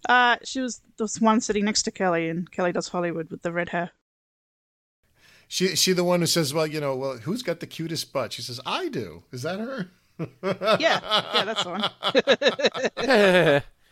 [0.07, 3.51] Uh, she was the one sitting next to Kelly, and Kelly Does Hollywood with the
[3.51, 3.91] red hair.
[5.47, 8.33] She she the one who says, "Well, you know, well, who's got the cutest butt?"
[8.33, 9.89] She says, "I do." Is that her?
[10.19, 13.61] yeah, yeah, that's the one.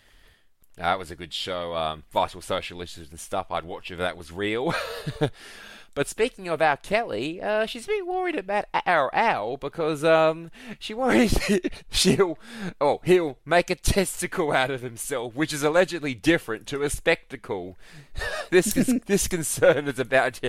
[0.82, 1.75] That was a good show.
[1.75, 3.51] Um, Vital Social Issues and stuff.
[3.51, 4.73] I'd watch if that was real.
[5.93, 10.49] but speaking of our Kelly, uh, she's a bit worried about our Al because um,
[10.79, 11.38] she worries
[11.91, 12.39] she'll,
[12.82, 17.77] oh, he'll make a testicle out of himself, which is allegedly different to a spectacle.
[18.49, 20.39] this is, this concern is about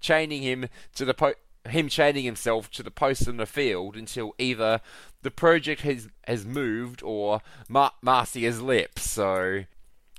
[0.00, 1.34] chaining him to the po-
[1.68, 4.80] him chaining himself to the post in the field until either
[5.22, 9.10] the project has has moved or Mar- Marcy has lips.
[9.10, 9.64] So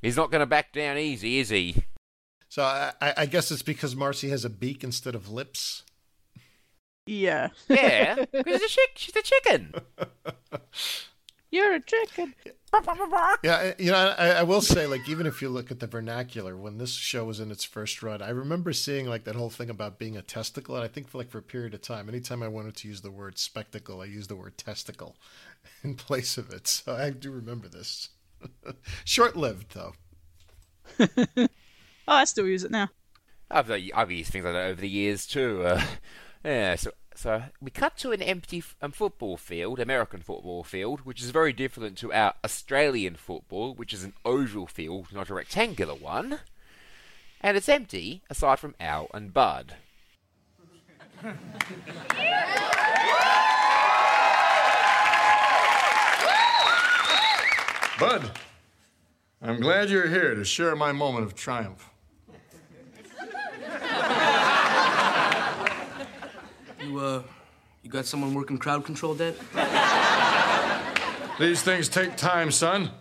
[0.06, 1.84] he's not going to back down easy, is he?
[2.49, 5.84] So I, I I guess it's because Marcy has a beak instead of lips.
[7.06, 7.49] Yeah.
[7.70, 9.74] Yeah, because a chick, she's a chicken.
[11.51, 12.34] You're a chicken.
[13.43, 16.58] Yeah, you know, I, I will say, like, even if you look at the vernacular,
[16.58, 19.70] when this show was in its first run, I remember seeing like that whole thing
[19.70, 22.43] about being a testicle, and I think for like for a period of time, anytime
[22.43, 25.16] I wanted to use the word spectacle, I used the word testicle
[25.84, 26.68] in place of it.
[26.68, 28.10] So I do remember this.
[29.04, 29.93] Short-lived, though.
[32.08, 32.89] Oh, I still use it now.
[33.50, 35.64] I've, uh, I've used things like that over the years too.
[35.64, 35.84] Uh,
[36.43, 41.02] yeah, so so we cut to an empty f- um, football field, American football field,
[41.02, 45.34] which is very different to our Australian football, which is an oval field, not a
[45.34, 46.39] rectangular one.
[47.41, 49.76] And it's empty, aside from Al and Bud.
[57.98, 58.30] Bud,
[59.41, 61.89] I'm glad you're here to share my moment of triumph.
[66.84, 67.24] You, uh,
[67.84, 69.36] you got someone working crowd control dead?
[71.39, 72.91] These things take time, son.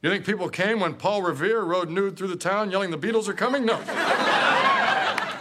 [0.00, 3.28] You think people came when Paul Revere rode nude through the town yelling the Beatles
[3.28, 3.66] are coming?
[3.66, 3.76] No.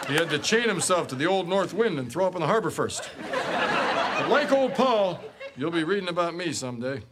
[0.07, 2.47] he had to chain himself to the old north wind and throw up in the
[2.47, 3.09] harbor first.
[3.31, 5.21] But like old Paul,
[5.55, 7.03] you'll be reading about me someday.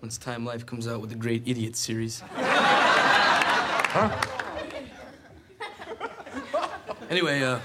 [0.00, 2.22] Once Time Life comes out with the Great Idiot series.
[3.92, 4.08] Huh?
[7.10, 7.58] Anyway, uh,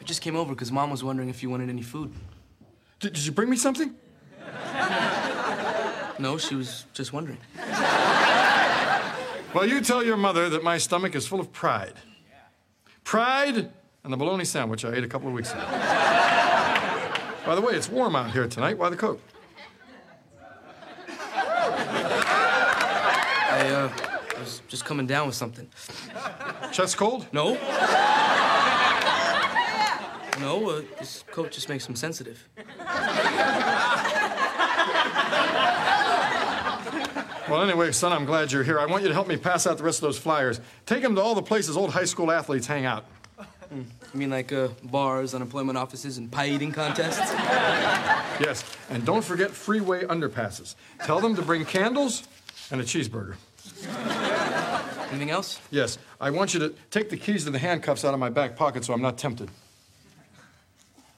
[0.00, 2.14] I just came over because Mom was wondering if you wanted any food.
[2.98, 3.94] Did, did you bring me something?
[6.18, 7.38] No, she was just wondering.
[9.54, 11.94] Well, you tell your mother that my stomach is full of pride.
[13.04, 13.70] Pride
[14.04, 15.64] and the bologna sandwich I ate a couple of weeks ago.
[17.46, 18.76] By the way, it's warm out here tonight.
[18.76, 19.20] Why the coat?
[23.70, 23.90] I, uh,
[24.36, 25.68] I was just coming down with something.
[26.72, 27.26] Chest cold?
[27.32, 27.54] No.
[30.40, 32.48] No, uh, this coat just makes him sensitive.
[37.48, 38.78] Well, anyway, son, I'm glad you're here.
[38.78, 40.60] I want you to help me pass out the rest of those flyers.
[40.86, 43.06] Take them to all the places old high school athletes hang out.
[43.72, 47.32] You mean like uh, bars, unemployment offices, and pie eating contests?
[48.40, 50.74] Yes, and don't forget freeway underpasses.
[51.04, 52.22] Tell them to bring candles
[52.70, 53.34] and a cheeseburger.
[55.10, 55.60] Anything else?
[55.70, 58.56] Yes, I want you to take the keys to the handcuffs out of my back
[58.56, 59.50] pocket so I'm not tempted.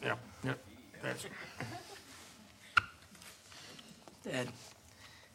[0.02, 0.54] Yeah, yeah,
[1.02, 1.26] that's
[4.24, 4.48] Dad,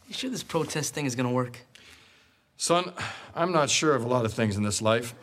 [0.08, 1.60] you sure this protest thing is gonna work?
[2.58, 2.92] Son,
[3.36, 5.14] I'm not sure of a lot of things in this life.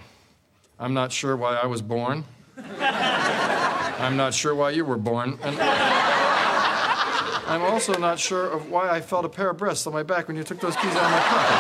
[0.78, 2.24] I'm not sure why I was born.
[2.78, 5.38] I'm not sure why you were born.
[5.42, 5.57] And
[7.47, 10.28] I'm also not sure of why I felt a pair of breasts on my back
[10.28, 11.59] when you took those keys out of my pocket.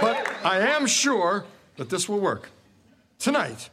[0.00, 1.44] But I am sure
[1.76, 2.50] that this will work.
[3.20, 3.70] Tonight,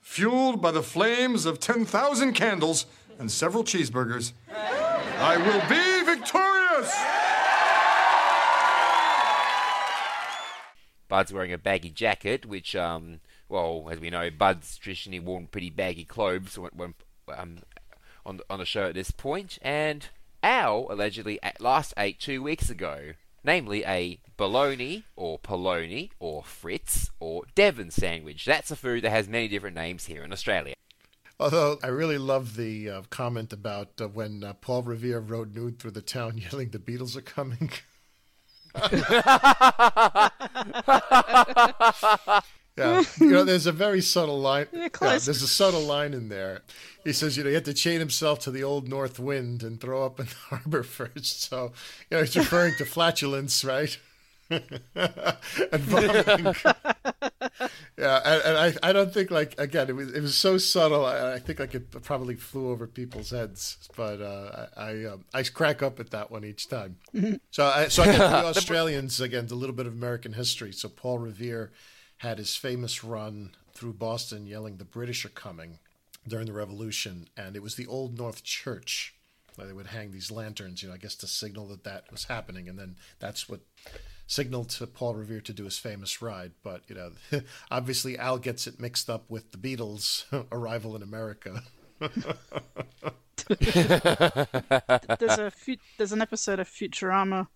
[0.00, 2.84] fueled by the flames of 10,000 candles
[3.18, 7.19] and several cheeseburgers, I will be victorious!
[11.10, 15.68] Bud's wearing a baggy jacket, which, um, well, as we know, Bud's traditionally worn pretty
[15.68, 16.94] baggy clothes when, when
[17.36, 17.58] um,
[18.24, 20.08] on on the show at this point, and
[20.42, 27.42] Al allegedly last ate two weeks ago, namely a bologna or polony or Fritz or
[27.54, 28.44] Devon sandwich.
[28.44, 30.74] That's a food that has many different names here in Australia.
[31.40, 35.78] Although I really love the uh, comment about uh, when uh, Paul Revere rode nude
[35.78, 37.70] through the town yelling, "The Beatles are coming."
[42.76, 44.66] yeah, you know, there's a very subtle line.
[44.72, 44.88] Yeah,
[45.26, 46.62] Yeah, there's a subtle line in there.
[47.04, 49.80] He says, you know, he had to chain himself to the old north wind and
[49.80, 51.42] throw up in the harbor first.
[51.42, 51.72] So,
[52.10, 53.98] you know, he's referring to flatulence, right?
[54.94, 56.54] and vomiting.
[57.96, 61.06] yeah, and, and I, I don't think like again it was it was so subtle.
[61.06, 65.24] I, I think like it probably flew over people's heads, but uh, I I, um,
[65.32, 66.96] I crack up at that one each time.
[67.50, 70.72] So I so I got the Australians again, a little bit of American history.
[70.72, 71.72] So Paul Revere
[72.18, 75.78] had his famous run through Boston, yelling "The British are coming"
[76.26, 79.14] during the Revolution, and it was the Old North Church.
[79.56, 82.24] where They would hang these lanterns, you know, I guess to signal that that was
[82.24, 83.60] happening, and then that's what
[84.30, 86.52] signaled to Paul Revere to do his famous ride.
[86.62, 87.10] But you know,
[87.70, 91.62] obviously Al gets it mixed up with the Beatles' arrival in America.
[95.18, 95.52] there's a
[95.98, 97.48] there's an episode of Futurama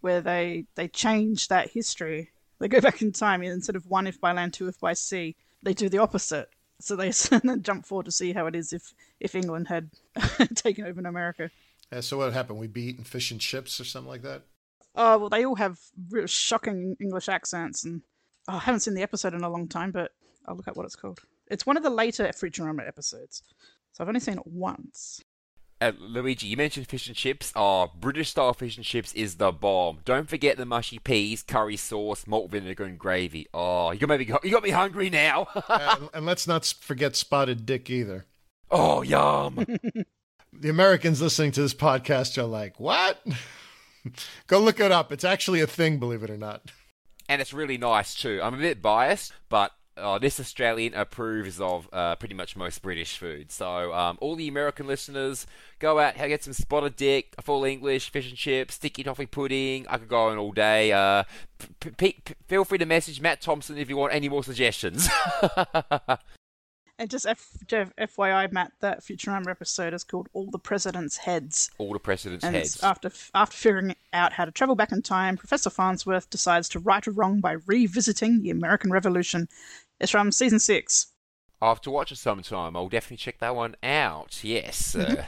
[0.00, 2.30] where they they change that history.
[2.60, 4.92] They go back in time and instead of one if by land, two if by
[4.94, 6.48] sea, they do the opposite.
[6.80, 9.90] So they then jump forward to see how it is if if England had
[10.54, 11.50] taken over in America.
[11.92, 12.60] Yeah, so what happened?
[12.60, 14.44] We'd be eating fish and chips or something like that.
[14.94, 15.78] Oh well, they all have
[16.10, 18.02] real shocking English accents, and
[18.48, 20.12] oh, I haven't seen the episode in a long time, but
[20.46, 21.20] I'll look up what it's called.
[21.48, 23.42] It's one of the later Futurama episodes,
[23.92, 25.22] so I've only seen it once.
[25.80, 27.52] Uh, Luigi, you mentioned fish and chips.
[27.56, 29.98] Oh, British style fish and chips is the bomb.
[30.04, 33.48] Don't forget the mushy peas, curry sauce, malt vinegar, and gravy.
[33.52, 35.48] Oh, you got me, you got me hungry now.
[35.54, 38.26] and, uh, and let's not forget Spotted Dick either.
[38.70, 39.66] oh, yum.
[40.60, 43.20] The Americans listening to this podcast are like, "What?"
[44.46, 45.12] Go look it up.
[45.12, 46.62] It's actually a thing, believe it or not.
[47.28, 48.40] and it's really nice too.
[48.42, 53.16] I'm a bit biased, but uh, this Australian approves of uh, pretty much most British
[53.16, 53.52] food.
[53.52, 55.46] So um, all the American listeners,
[55.78, 59.86] go out, get some spotted dick, a full English, fish and chips, sticky toffee pudding.
[59.88, 60.90] I could go on all day.
[60.92, 61.22] Uh,
[61.80, 65.08] p- p- p- feel free to message Matt Thompson if you want any more suggestions.
[66.98, 71.70] And just F- Jeff, FYI, Matt, that Futurama episode is called "All the President's Heads."
[71.78, 72.76] all the president's and heads.
[72.76, 76.78] it's after after figuring out how to travel back in time, Professor Farnsworth decides to
[76.78, 79.48] right a wrong by revisiting the American Revolution.
[80.00, 81.08] It's from season six.
[81.60, 82.76] I'll have to watch it sometime.
[82.76, 84.40] I'll definitely check that one out.
[84.44, 84.94] Yes.
[84.94, 85.24] Uh,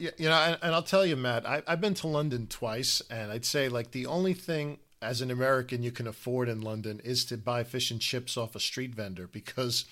[0.00, 3.02] Yeah, you know, and, and I'll tell you, Matt, I, I've been to London twice,
[3.10, 7.00] and I'd say like the only thing as an American you can afford in London
[7.04, 9.84] is to buy fish and chips off a street vendor because,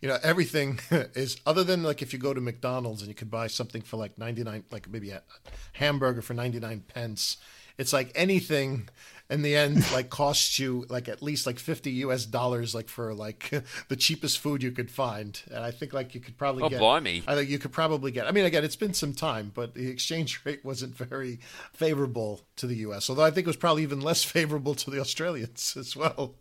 [0.00, 3.30] you know, everything is other than like if you go to McDonald's and you could
[3.30, 5.22] buy something for like ninety nine, like maybe a
[5.74, 7.36] hamburger for ninety nine pence.
[7.76, 8.88] It's like anything
[9.30, 13.14] in the end like costs you like at least like 50 US dollars like for
[13.14, 13.50] like
[13.88, 16.78] the cheapest food you could find and I think like you could probably Oh, get
[16.78, 17.22] blimey.
[17.26, 19.88] I think you could probably get I mean again it's been some time but the
[19.88, 21.40] exchange rate wasn't very
[21.72, 25.00] favorable to the US although I think it was probably even less favorable to the
[25.00, 26.34] Australians as well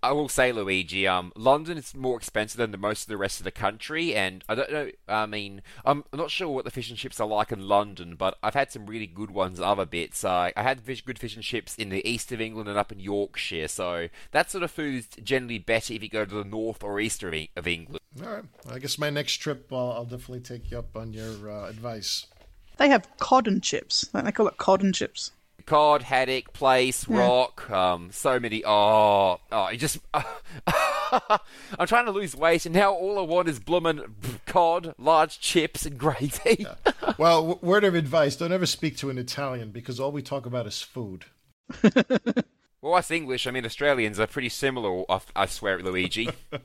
[0.00, 3.40] I will say, Luigi, um, London is more expensive than the most of the rest
[3.40, 4.90] of the country, and I don't know.
[5.08, 8.38] I mean, I'm not sure what the fish and chips are like in London, but
[8.40, 10.24] I've had some really good ones other bits.
[10.24, 12.92] Uh, I had fish, good fish and chips in the east of England and up
[12.92, 16.44] in Yorkshire, so that sort of food is generally better if you go to the
[16.44, 18.00] north or east of, of England.
[18.22, 21.50] all right I guess my next trip uh, I'll definitely take you up on your
[21.50, 22.26] uh, advice
[22.76, 24.08] They have cod and chips.
[24.12, 25.32] Like they call it cod and chips.
[25.68, 27.18] Cod, haddock, plaice, Yeah.
[27.18, 28.62] rock, um, so many.
[28.64, 29.98] Oh, oh, it just.
[30.14, 34.14] I'm trying to lose weight, and now all I want is bloomin'
[34.46, 36.66] cod, large chips, and gravy.
[37.18, 40.46] well w- word of advice don't ever speak to an Italian because all we talk
[40.46, 41.26] about is food
[42.80, 45.04] well, us English, I mean, Australians are pretty similar.
[45.10, 46.30] I, I swear, Luigi.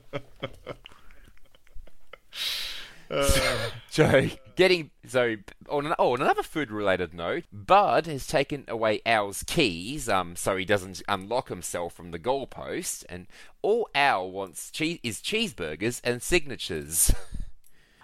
[3.90, 5.36] so getting so
[5.68, 10.56] on, an, oh, on another food-related note, Bud has taken away Al's keys, um, so
[10.56, 13.26] he doesn't unlock himself from the goalpost, and
[13.62, 17.12] all Al wants cheese is cheeseburgers and signatures.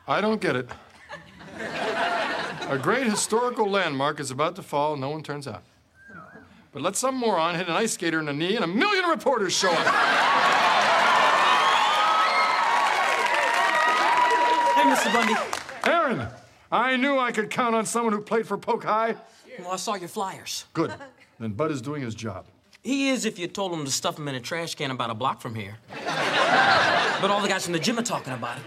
[0.08, 0.68] I don't get it.
[2.68, 5.62] A great historical landmark is about to fall, and no one turns out.
[6.72, 9.52] But let some moron hit an ice skater in the knee, and a million reporters
[9.52, 10.69] show up.
[14.90, 15.12] Mr.
[15.12, 15.34] Bundy.
[15.84, 16.26] Aaron,
[16.70, 19.14] I knew I could count on someone who played for Polk High.
[19.58, 20.64] Well, I saw your flyers.
[20.72, 20.92] Good.
[21.38, 22.46] Then Bud is doing his job.
[22.82, 25.14] He is if you told him to stuff him in a trash can about a
[25.14, 25.76] block from here.
[27.20, 28.64] but all the guys from the gym are talking about it.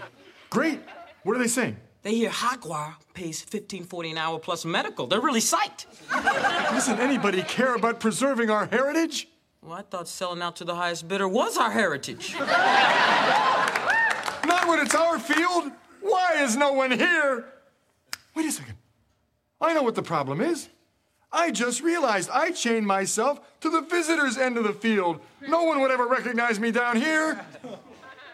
[0.50, 0.80] Great.
[1.24, 1.76] What are they saying?
[2.02, 5.06] They hear Jaguar pays fifteen forty an hour plus medical.
[5.06, 5.86] They're really psyched.
[6.12, 9.28] Doesn't anybody care about preserving our heritage?
[9.62, 12.34] Well, I thought selling out to the highest bidder was our heritage.
[14.44, 15.72] Not when it's our field.
[16.04, 17.46] Why is no one here?
[18.34, 18.76] Wait a second.
[19.58, 20.68] I know what the problem is.
[21.32, 25.20] I just realized I chained myself to the visitors' end of the field.
[25.48, 27.44] No one would ever recognize me down here.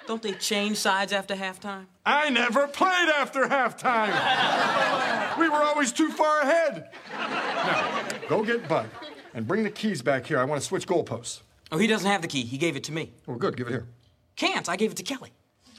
[0.08, 1.86] Don't they change sides after halftime?
[2.04, 5.38] I never played after halftime.
[5.38, 6.90] we were always too far ahead.
[7.12, 8.90] Now, go get Bud
[9.32, 10.40] and bring the keys back here.
[10.40, 11.42] I want to switch goalposts.
[11.70, 12.42] Oh, he doesn't have the key.
[12.42, 13.12] He gave it to me.
[13.28, 13.56] Oh, good.
[13.56, 13.86] Give it here.
[14.34, 14.68] Can't.
[14.68, 15.30] I gave it to Kelly.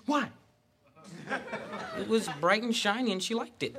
[0.06, 0.30] Why?
[1.98, 3.76] It was bright and shiny, and she liked it.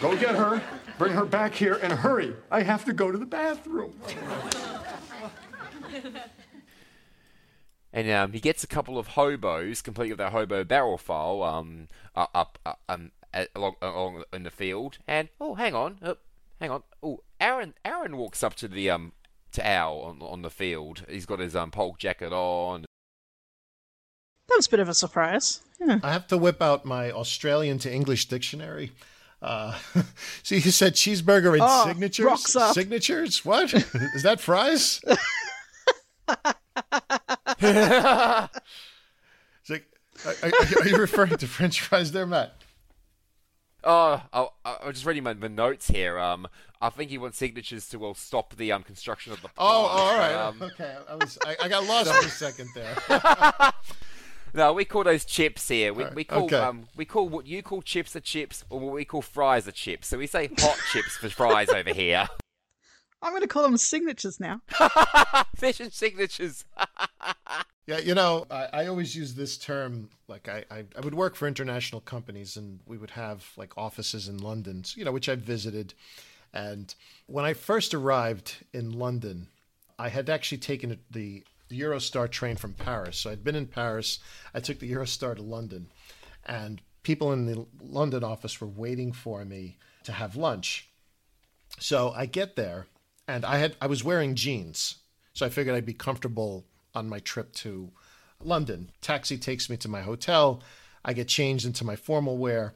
[0.00, 0.62] Go get her,
[0.98, 2.34] bring her back here, and hurry.
[2.50, 3.94] I have to go to the bathroom.
[7.92, 11.88] And um, he gets a couple of hobos, complete with their hobo barrel file, um,
[12.14, 14.98] uh, up, uh, um, uh, along, along in the field.
[15.08, 16.14] And oh, hang on, uh,
[16.60, 16.82] hang on.
[17.02, 19.12] Oh, Aaron, Aaron walks up to the um,
[19.52, 21.04] to Al on on the field.
[21.08, 22.84] He's got his um polk jacket on.
[24.50, 25.60] That was a bit of a surprise.
[25.80, 26.00] Yeah.
[26.02, 28.92] I have to whip out my Australian to English dictionary.
[29.40, 29.78] Uh,
[30.42, 32.26] see, you said cheeseburger and Oh, signatures.
[32.26, 32.74] rocks up.
[32.74, 33.44] Signatures?
[33.44, 34.40] What is that?
[34.40, 35.00] Fries?
[37.62, 38.50] It's
[39.70, 39.86] like,
[40.24, 42.54] are, are- are you referring to French fries there, Matt?
[43.82, 46.18] Oh, I, I I was just reading my, my notes here.
[46.18, 46.46] Um,
[46.82, 49.48] I think he wants signatures to well stop the um construction of the.
[49.56, 50.34] Oh, all right.
[50.34, 52.94] Um, okay, I was I, I got lost for a second there.
[54.54, 55.92] No, we call those chips here.
[55.92, 56.56] We, we call okay.
[56.56, 59.72] um we call what you call chips are chips, or what we call fries are
[59.72, 60.08] chips.
[60.08, 62.28] So we say hot chips for fries over here.
[63.22, 64.62] I'm going to call them signatures now.
[65.56, 66.64] Fish and signatures.
[67.86, 70.10] Yeah, you know, I, I always use this term.
[70.28, 74.28] Like, I, I, I would work for international companies, and we would have like offices
[74.28, 75.94] in London, so, you know, which I've visited.
[76.52, 76.94] And
[77.26, 79.48] when I first arrived in London,
[79.98, 83.16] I had actually taken the, the Eurostar train from Paris.
[83.16, 84.18] So I'd been in Paris.
[84.52, 85.86] I took the Eurostar to London,
[86.44, 90.90] and people in the London office were waiting for me to have lunch.
[91.78, 92.88] So I get there,
[93.26, 94.96] and I had I was wearing jeans,
[95.32, 97.92] so I figured I'd be comfortable on my trip to
[98.42, 98.90] London.
[99.00, 100.62] Taxi takes me to my hotel.
[101.04, 102.74] I get changed into my formal wear.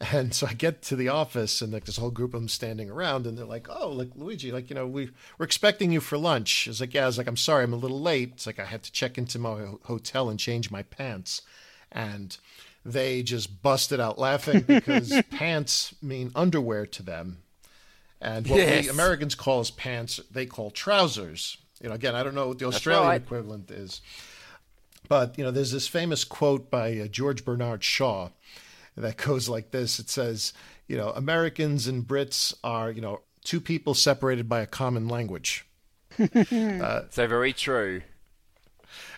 [0.12, 2.88] And so I get to the office, and like this whole group of them standing
[2.88, 6.16] around, and they're like, "Oh, like Luigi, like you know, we we're expecting you for
[6.16, 8.60] lunch." It's like, "Yeah." I was like, "I'm sorry, I'm a little late." It's like
[8.60, 11.42] I had to check into my ho- hotel and change my pants,
[11.90, 12.36] and
[12.84, 17.38] they just busted out laughing because pants mean underwear to them,
[18.20, 18.84] and what Yes.
[18.84, 21.58] we Americans call as pants, they call trousers.
[21.82, 23.20] You know, again, I don't know what the Australian right.
[23.20, 24.00] equivalent is.
[25.08, 28.28] But, you know, there's this famous quote by uh, George Bernard Shaw
[29.02, 30.52] that goes like this It says,
[30.86, 35.66] you know, Americans and Brits are, you know, two people separated by a common language.
[36.18, 38.02] uh, so very true.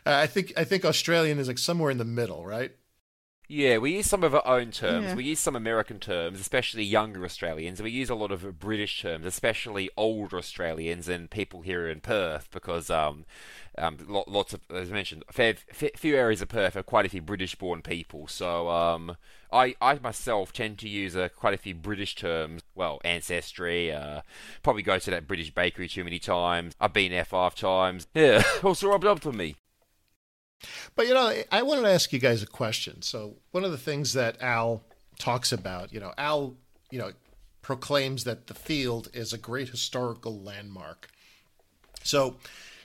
[0.04, 2.72] I think I think Australian is like somewhere in the middle, right?
[3.52, 5.06] Yeah, we use some of our own terms.
[5.06, 5.14] Yeah.
[5.16, 7.82] We use some American terms, especially younger Australians.
[7.82, 12.48] We use a lot of British terms, especially older Australians and people here in Perth,
[12.52, 13.24] because um,
[13.76, 15.54] um, lo- lots of, as I mentioned, a fair,
[15.96, 18.28] few areas of Perth have quite a few British-born people.
[18.28, 19.16] So um,
[19.52, 22.62] I, I myself tend to use uh, quite a few British terms.
[22.76, 23.90] Well, ancestry.
[23.90, 24.20] Uh,
[24.62, 26.74] probably go to that British bakery too many times.
[26.80, 28.06] I've been there five times.
[28.14, 29.56] Yeah, also rubbed up for me.
[30.94, 33.02] But you know, I wanted to ask you guys a question.
[33.02, 34.82] So one of the things that Al
[35.18, 36.56] talks about, you know, Al,
[36.90, 37.12] you know,
[37.62, 41.08] proclaims that the field is a great historical landmark.
[42.02, 42.36] So,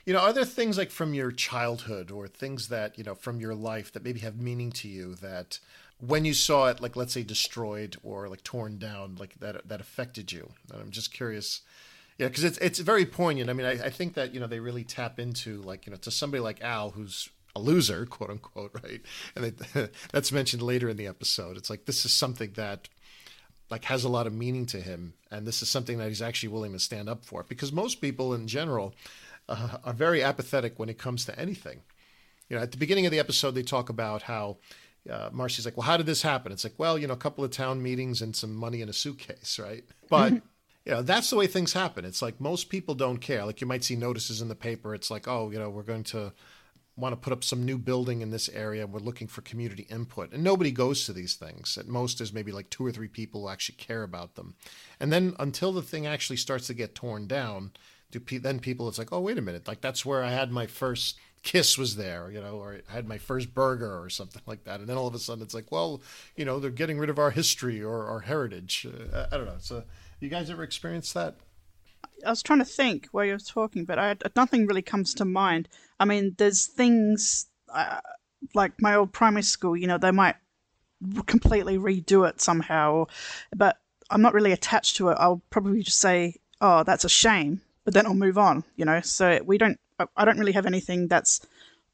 [0.04, 3.40] you know, are there things like from your childhood or things that, you know, from
[3.40, 5.58] your life that maybe have meaning to you that
[5.98, 9.80] when you saw it, like let's say destroyed or like torn down, like that that
[9.80, 10.50] affected you?
[10.72, 11.62] And I'm just curious.
[12.18, 13.50] Yeah, because it's it's very poignant.
[13.50, 15.98] I mean, I, I think that you know they really tap into like you know
[15.98, 19.00] to somebody like Al who's a loser, quote unquote, right?
[19.34, 21.56] And they, that's mentioned later in the episode.
[21.56, 22.88] It's like this is something that
[23.70, 26.50] like has a lot of meaning to him, and this is something that he's actually
[26.50, 27.42] willing to stand up for.
[27.42, 28.94] Because most people in general
[29.48, 31.80] uh, are very apathetic when it comes to anything.
[32.48, 34.58] You know, at the beginning of the episode, they talk about how
[35.10, 37.42] uh, Marcy's like, "Well, how did this happen?" It's like, "Well, you know, a couple
[37.44, 41.36] of town meetings and some money in a suitcase, right?" But you know, that's the
[41.36, 42.04] way things happen.
[42.04, 43.44] It's like most people don't care.
[43.44, 44.94] Like you might see notices in the paper.
[44.94, 46.32] It's like, "Oh, you know, we're going to."
[46.96, 48.86] Want to put up some new building in this area.
[48.86, 50.32] We're looking for community input.
[50.32, 51.76] And nobody goes to these things.
[51.76, 54.54] At most, there's maybe like two or three people who actually care about them.
[54.98, 57.72] And then until the thing actually starts to get torn down,
[58.10, 59.68] do pe- then people, it's like, oh, wait a minute.
[59.68, 63.06] Like that's where I had my first kiss was there, you know, or I had
[63.06, 64.80] my first burger or something like that.
[64.80, 66.00] And then all of a sudden it's like, well,
[66.34, 68.86] you know, they're getting rid of our history or our heritage.
[69.12, 69.56] Uh, I don't know.
[69.60, 69.84] So
[70.18, 71.36] you guys ever experienced that?
[72.24, 75.24] I was trying to think while you were talking, but I, nothing really comes to
[75.24, 75.68] mind.
[75.98, 78.00] I mean, there's things uh,
[78.54, 79.76] like my old primary school.
[79.76, 80.36] You know, they might
[81.26, 83.06] completely redo it somehow,
[83.54, 83.78] but
[84.10, 85.18] I'm not really attached to it.
[85.20, 88.64] I'll probably just say, "Oh, that's a shame," but then I'll move on.
[88.76, 89.78] You know, so we don't.
[90.16, 91.40] I don't really have anything that's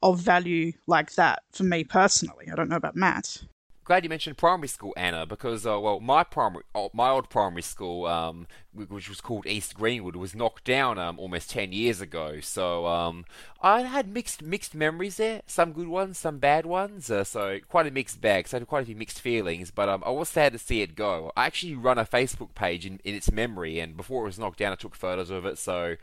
[0.01, 2.49] of value like that for me personally.
[2.51, 3.43] I don't know about Matt
[3.83, 7.61] glad you mentioned primary school, Anna, because uh, well, my primary, oh, my old primary
[7.61, 12.39] school, um, which was called East Greenwood, was knocked down um, almost ten years ago.
[12.39, 13.25] So um,
[13.61, 15.41] I had mixed mixed memories there.
[15.45, 17.09] Some good ones, some bad ones.
[17.09, 18.47] Uh, so quite a mixed bag.
[18.47, 19.71] So I had quite a few mixed feelings.
[19.71, 21.31] But um, I was sad to see it go.
[21.35, 24.59] I actually run a Facebook page in, in its memory, and before it was knocked
[24.59, 25.57] down, I took photos of it.
[25.57, 25.95] So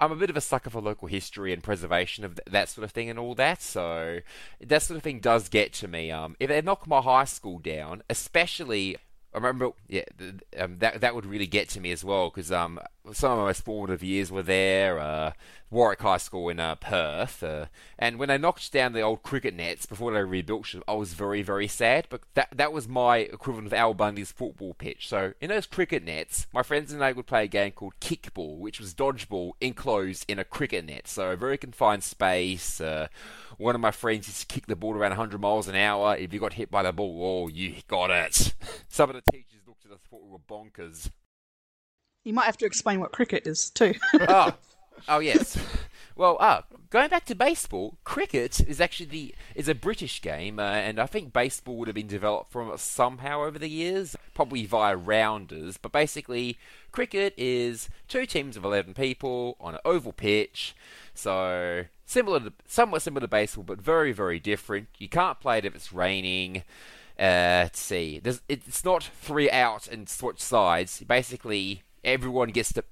[0.00, 2.84] I'm a bit of a sucker for local history and preservation of th- that sort
[2.84, 3.62] of thing and all that.
[3.62, 4.20] So
[4.60, 6.10] that sort of thing does get to me.
[6.10, 8.96] Um, if they knock my high school down, especially
[9.34, 10.04] I remember, yeah,
[10.58, 12.80] um, that that would really get to me as well because um,
[13.12, 14.98] some of my formative years were there.
[14.98, 15.32] Uh,
[15.70, 17.66] Warwick High School in uh, Perth, uh,
[17.98, 21.12] and when they knocked down the old cricket nets before they rebuilt them, I was
[21.12, 22.06] very very sad.
[22.08, 25.08] But that that was my equivalent of Al Bundy's football pitch.
[25.08, 28.56] So in those cricket nets, my friends and I would play a game called kickball,
[28.56, 31.06] which was dodgeball enclosed in a cricket net.
[31.06, 32.80] So a very confined space.
[32.80, 33.08] Uh,
[33.58, 36.16] one of my friends used to kick the ball around 100 miles an hour.
[36.16, 38.54] If you got hit by the ball, oh, you got it.
[38.88, 41.10] Some of the teachers looked at us thought we were bonkers.
[42.24, 43.94] You might have to explain what cricket is too.
[44.28, 44.54] oh,
[45.08, 45.58] oh yes.
[46.16, 50.62] Well, uh, going back to baseball, cricket is actually the is a British game, uh,
[50.62, 54.66] and I think baseball would have been developed from it somehow over the years, probably
[54.66, 55.76] via rounders.
[55.76, 56.58] But basically,
[56.90, 60.74] cricket is two teams of eleven people on an oval pitch.
[61.14, 64.88] So similar, to, somewhat similar to baseball, but very, very different.
[64.98, 66.64] You can't play it if it's raining.
[67.18, 68.20] Uh, let's see.
[68.20, 71.02] There's, it's not three out and switch sides.
[71.06, 72.84] Basically, everyone gets to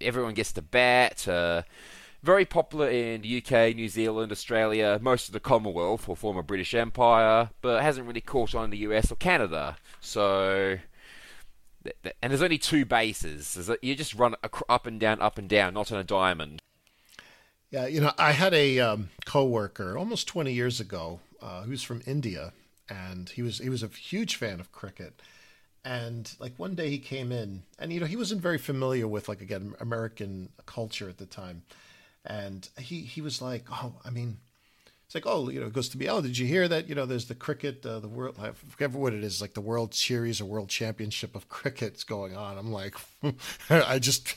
[0.00, 1.26] everyone gets to bat.
[1.26, 1.62] Uh,
[2.22, 6.74] very popular in the UK, New Zealand, Australia, most of the Commonwealth or former British
[6.74, 9.76] Empire, but hasn't really caught on in the US or Canada.
[10.00, 10.78] So,
[11.84, 13.70] and there's only two bases.
[13.82, 14.34] You just run
[14.68, 16.60] up and down, up and down, not on a diamond.
[17.70, 22.02] Yeah, you know, I had a um, coworker almost 20 years ago uh, who's from
[22.06, 22.52] India,
[22.88, 25.20] and he was he was a huge fan of cricket.
[25.84, 29.28] And like one day he came in, and you know he wasn't very familiar with
[29.28, 31.62] like again American culture at the time,
[32.24, 34.38] and he he was like, oh, I mean,
[35.08, 36.86] it's like, oh, you know, it goes to me, oh, did you hear that?
[36.86, 39.62] You know, there's the cricket, uh, the world, I forget what it is, like the
[39.62, 42.58] World Series or World Championship of cricket's going on.
[42.58, 42.94] I'm like,
[43.70, 44.36] I just,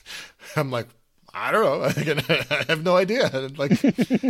[0.56, 0.88] I'm like,
[1.34, 2.36] I don't know.
[2.50, 3.30] I have no idea.
[3.56, 3.72] Like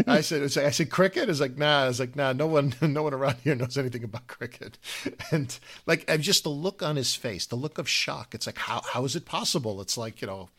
[0.07, 1.29] I said, I said cricket.
[1.29, 1.87] Is like nah.
[1.87, 2.33] It's like nah.
[2.33, 4.77] No one, no one around here knows anything about cricket.
[5.31, 8.35] And like I just the look on his face, the look of shock.
[8.35, 9.81] It's like how how is it possible?
[9.81, 10.49] It's like you know,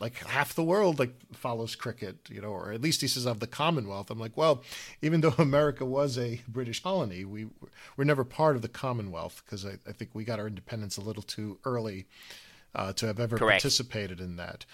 [0.00, 3.40] like half the world like follows cricket, you know, or at least he says of
[3.40, 4.10] the Commonwealth.
[4.10, 4.62] I'm like, well,
[5.02, 7.48] even though America was a British colony, we
[7.96, 11.02] were never part of the Commonwealth because I, I think we got our independence a
[11.02, 12.06] little too early
[12.74, 13.62] uh, to have ever Correct.
[13.62, 14.64] participated in that.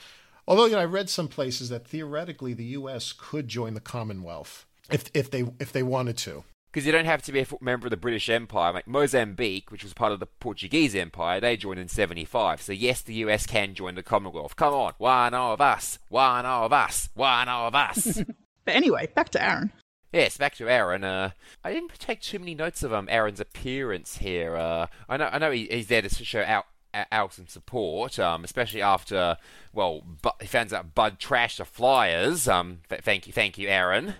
[0.49, 3.13] Although you know, I read some places that theoretically the U.S.
[3.13, 6.45] could join the Commonwealth if if they if they wanted to.
[6.71, 8.73] Because you don't have to be a member of the British Empire.
[8.73, 12.61] Like Mozambique, which was part of the Portuguese Empire, they joined in 75.
[12.61, 14.57] So yes, the US can join the Commonwealth.
[14.57, 18.23] Come on, one of us, one of us, one of us.
[18.65, 19.73] but anyway, back to Aaron.
[20.13, 21.03] Yes, back to Aaron.
[21.03, 21.31] Uh,
[21.65, 24.57] I didn't take too many notes of um, Aaron's appearance here.
[24.57, 26.67] Uh, I know, I know he, he's there to show out
[27.13, 29.37] out some support, um, especially after
[29.73, 30.03] well,
[30.41, 32.49] he finds out Bud trashed the Flyers.
[32.49, 34.15] Um, th- thank you, thank you, Aaron.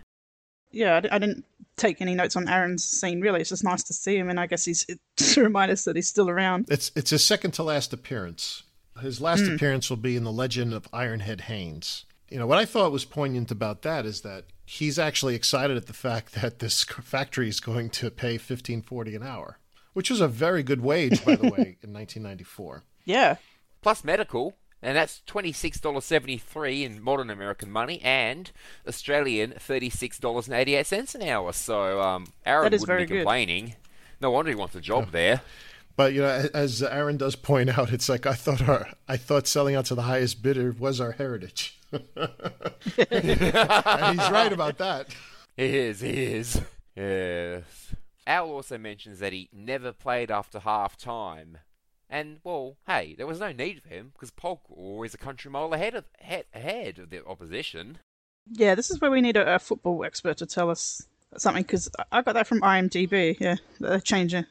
[0.71, 1.45] Yeah, I, didn't
[1.77, 3.21] take any notes on Aaron's scene.
[3.21, 5.97] Really, it's just nice to see him, and I guess he's to remind us that
[5.97, 6.67] he's still around.
[6.69, 8.63] It's it's his second to last appearance.
[9.01, 9.55] His last mm.
[9.55, 12.05] appearance will be in the Legend of Ironhead Haynes.
[12.29, 15.87] You know what I thought was poignant about that is that he's actually excited at
[15.87, 19.59] the fact that this factory is going to pay fifteen forty an hour,
[19.97, 22.83] which was a very good wage, by the way, in 1994.
[23.07, 23.37] Yeah.
[23.81, 28.51] Plus medical, and that's twenty six dollars seventy three in modern American money, and
[28.87, 31.53] Australian thirty six dollars and eighty eight cents an hour.
[31.55, 33.19] So um, Aaron That is wouldn't very be good.
[33.21, 33.75] complaining.
[34.21, 35.41] No wonder he wants a job there.
[35.97, 39.47] But you know, as Aaron does point out, it's like I thought our I thought
[39.47, 41.79] selling out to the highest bidder was our heritage.
[41.93, 42.03] and
[44.21, 45.09] he's right about that.
[45.57, 46.61] He is, he is.
[46.95, 47.95] Yes.
[48.27, 51.59] Al also mentions that he never played after half time.
[52.09, 55.51] And, well, hey, there was no need for him because Polk was always a country
[55.51, 57.99] mile ahead of, ahead, ahead of the opposition.
[58.51, 61.07] Yeah, this is where we need a, a football expert to tell us
[61.37, 63.37] something because I got that from IMDb.
[63.41, 64.47] Yeah, they're changing.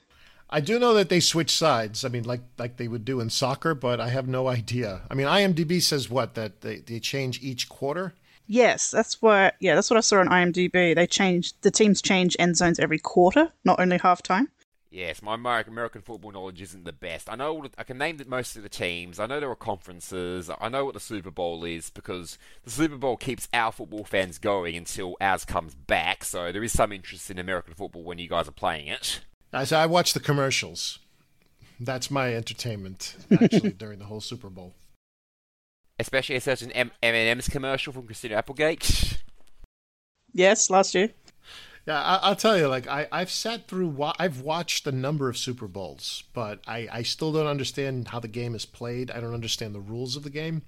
[0.49, 2.05] I do know that they switch sides.
[2.05, 5.01] I mean, like like they would do in soccer, but I have no idea.
[5.09, 8.13] I mean, IMDb says what that they, they change each quarter.
[8.47, 9.55] Yes, that's what.
[9.59, 10.95] Yeah, that's what I saw on IMDb.
[10.95, 14.47] They changed the teams change end zones every quarter, not only halftime.
[14.95, 17.29] Yes, my American American football knowledge isn't the best.
[17.29, 19.19] I know all the, I can name most of the teams.
[19.19, 20.49] I know there are conferences.
[20.61, 24.37] I know what the Super Bowl is because the Super Bowl keeps our football fans
[24.37, 26.23] going until ours comes back.
[26.23, 29.19] So there is some interest in American football when you guys are playing it.
[29.51, 30.99] I say I watch the commercials.
[31.77, 34.75] That's my entertainment actually during the whole Super Bowl.
[35.99, 39.17] Especially a certain M- M&M's commercial from Christina Applegate.
[40.37, 41.11] Yes, last year.
[41.87, 42.67] Yeah, I, I'll tell you.
[42.67, 43.87] Like I, I've sat through.
[43.87, 48.19] wa- I've watched a number of Super Bowls, but I, I still don't understand how
[48.19, 49.11] the game is played.
[49.11, 50.63] I don't understand the rules of the game.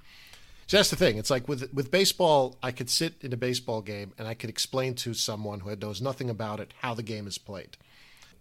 [0.68, 1.18] So that's the thing.
[1.18, 4.50] It's like with with baseball, I could sit in a baseball game and I could
[4.50, 7.76] explain to someone who knows nothing about it how the game is played.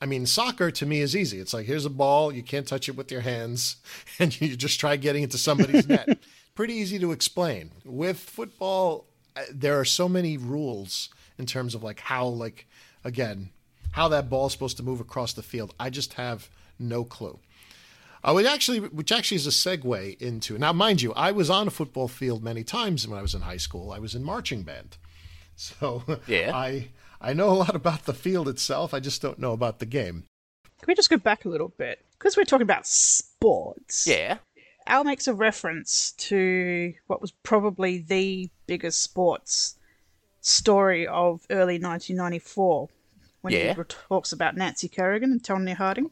[0.00, 1.40] I mean, soccer to me is easy.
[1.40, 3.76] It's like here's a ball, you can't touch it with your hands,
[4.20, 6.18] and you just try getting it to somebody's net.
[6.56, 7.70] Pretty easy to explain.
[7.84, 12.66] With football, uh, there are so many rules in terms of like how, like
[13.04, 13.50] again,
[13.92, 15.74] how that ball's supposed to move across the field.
[15.78, 16.48] I just have
[16.78, 17.38] no clue.
[18.24, 21.68] Uh, which actually, which actually is a segue into now, mind you, I was on
[21.68, 23.92] a football field many times when I was in high school.
[23.92, 24.96] I was in marching band,
[25.56, 26.52] so Yeah.
[26.54, 26.88] I
[27.20, 28.92] I know a lot about the field itself.
[28.94, 30.24] I just don't know about the game.
[30.80, 32.04] Can we just go back a little bit?
[32.18, 34.06] Because we're talking about sports.
[34.06, 34.38] Yeah.
[34.86, 39.76] Al makes a reference to what was probably the biggest sports
[40.40, 42.88] story of early 1994
[43.40, 43.74] when Yeah.
[43.74, 46.10] he talks about Nancy Kerrigan and Tonya Harding.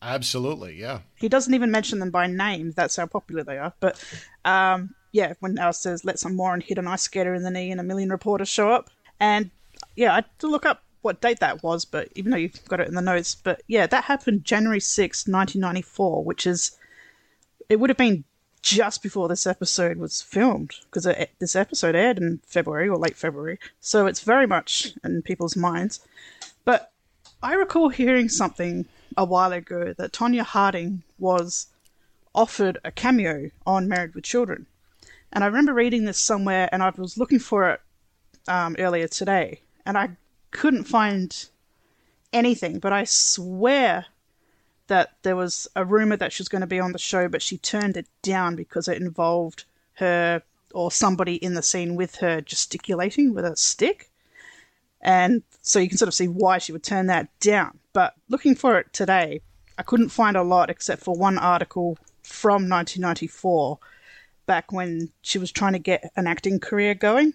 [0.00, 1.00] Absolutely, yeah.
[1.16, 2.72] He doesn't even mention them by name.
[2.76, 3.72] That's how popular they are.
[3.80, 4.02] But
[4.44, 7.72] um, yeah, when Al says, let some moron hit an ice skater in the knee
[7.72, 8.90] and a million reporters show up.
[9.18, 9.50] And
[9.96, 12.78] yeah, I had to look up what date that was, but even though you've got
[12.78, 13.34] it in the notes.
[13.34, 16.76] But yeah, that happened January sixth, 1994, which is,
[17.72, 18.24] it would have been
[18.60, 21.08] just before this episode was filmed because
[21.38, 23.58] this episode aired in February or late February.
[23.80, 26.06] So it's very much in people's minds.
[26.66, 26.92] But
[27.42, 28.84] I recall hearing something
[29.16, 31.68] a while ago that Tonya Harding was
[32.34, 34.66] offered a cameo on Married with Children.
[35.32, 37.80] And I remember reading this somewhere and I was looking for it
[38.48, 40.10] um, earlier today and I
[40.50, 41.48] couldn't find
[42.34, 44.04] anything, but I swear
[44.92, 47.40] that there was a rumor that she was going to be on the show, but
[47.40, 49.64] she turned it down because it involved
[49.94, 50.42] her
[50.74, 54.10] or somebody in the scene with her gesticulating with a stick.
[55.00, 57.78] And so you can sort of see why she would turn that down.
[57.94, 59.40] But looking for it today,
[59.78, 63.78] I couldn't find a lot except for one article from 1994,
[64.44, 67.32] back when she was trying to get an acting career going.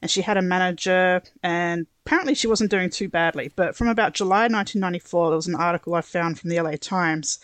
[0.00, 3.50] And she had a manager, and apparently she wasn't doing too badly.
[3.54, 7.38] But from about July 1994, there was an article I found from the LA Times,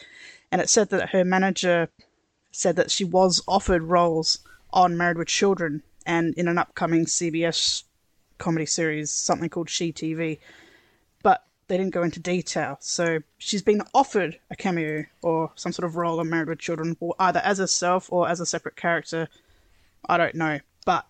[0.52, 1.88] and it said that her manager
[2.52, 4.38] said that she was offered roles
[4.72, 7.84] on Married with Children and in an upcoming CBS
[8.38, 10.38] comedy series, something called She TV.
[11.22, 12.76] But they didn't go into detail.
[12.80, 16.96] So she's been offered a cameo or some sort of role on Married with Children,
[17.00, 19.28] or either as herself or as a separate character.
[20.08, 20.60] I don't know.
[20.84, 21.06] But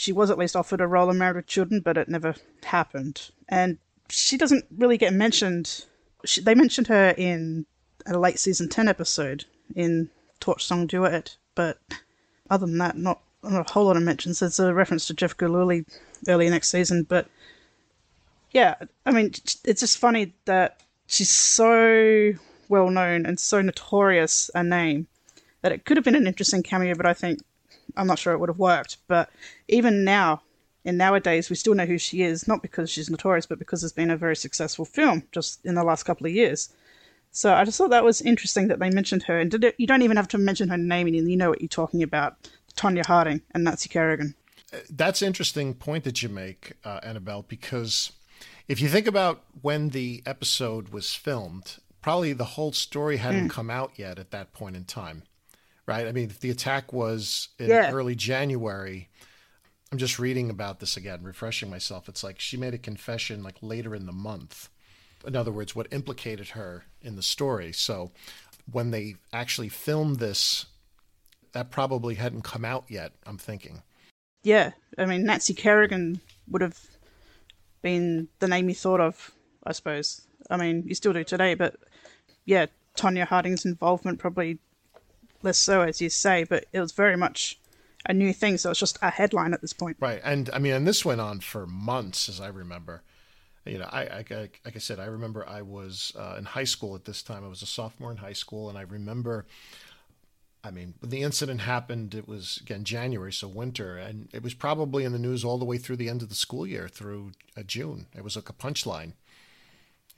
[0.00, 3.28] she was at least offered a role in Married with Children, but it never happened.
[3.50, 3.76] And
[4.08, 5.84] she doesn't really get mentioned.
[6.24, 7.66] She, they mentioned her in
[8.06, 9.44] a late season 10 episode
[9.76, 10.08] in
[10.40, 11.76] Torch Song Duet, but
[12.48, 14.40] other than that, not, not a whole lot of mentions.
[14.40, 15.84] There's a reference to Jeff Gillooly
[16.28, 17.28] early next season, but
[18.52, 22.32] yeah, I mean, it's just funny that she's so
[22.70, 25.08] well known and so notorious a name
[25.60, 27.40] that it could have been an interesting cameo, but I think
[27.96, 28.98] I'm not sure it would have worked.
[29.08, 29.30] But
[29.68, 30.42] even now,
[30.84, 33.92] in nowadays, we still know who she is, not because she's notorious, but because it's
[33.92, 36.70] been a very successful film just in the last couple of years.
[37.32, 39.86] So I just thought that was interesting that they mentioned her, and did it, you
[39.86, 42.36] don't even have to mention her name, and you know what you're talking about:
[42.76, 44.34] Tonya Harding and Nancy Kerrigan.
[44.88, 48.12] that's an interesting point that you make, uh, Annabelle, because
[48.68, 53.50] if you think about when the episode was filmed, probably the whole story hadn't Mm.
[53.50, 55.24] come out yet at that point in time,
[55.90, 56.06] right?
[56.06, 57.90] I mean, if the attack was in Yeah.
[57.92, 59.08] early January.
[59.92, 62.08] I'm just reading about this again, refreshing myself.
[62.08, 64.68] It's like she made a confession like later in the month.
[65.26, 67.72] In other words, what implicated her in the story.
[67.72, 68.12] So
[68.70, 70.66] when they actually filmed this,
[71.52, 73.82] that probably hadn't come out yet, I'm thinking.
[74.44, 76.78] Yeah, I mean Nancy Kerrigan would have
[77.82, 79.32] been the name you thought of,
[79.66, 80.20] I suppose.
[80.48, 81.74] I mean, you still do today, but
[82.44, 84.60] yeah, Tonya Harding's involvement probably
[85.42, 87.58] less so, as you say, but it was very much
[88.06, 89.96] a new thing, so it's just a headline at this point.
[90.00, 90.20] Right.
[90.24, 93.02] And I mean, and this went on for months, as I remember.
[93.66, 94.24] You know, I, I
[94.64, 97.44] like I said, I remember I was uh, in high school at this time.
[97.44, 99.46] I was a sophomore in high school, and I remember.
[100.62, 104.52] I mean, when the incident happened, it was again January, so winter, and it was
[104.52, 107.32] probably in the news all the way through the end of the school year, through
[107.56, 108.06] uh, June.
[108.14, 109.12] It was like a punchline,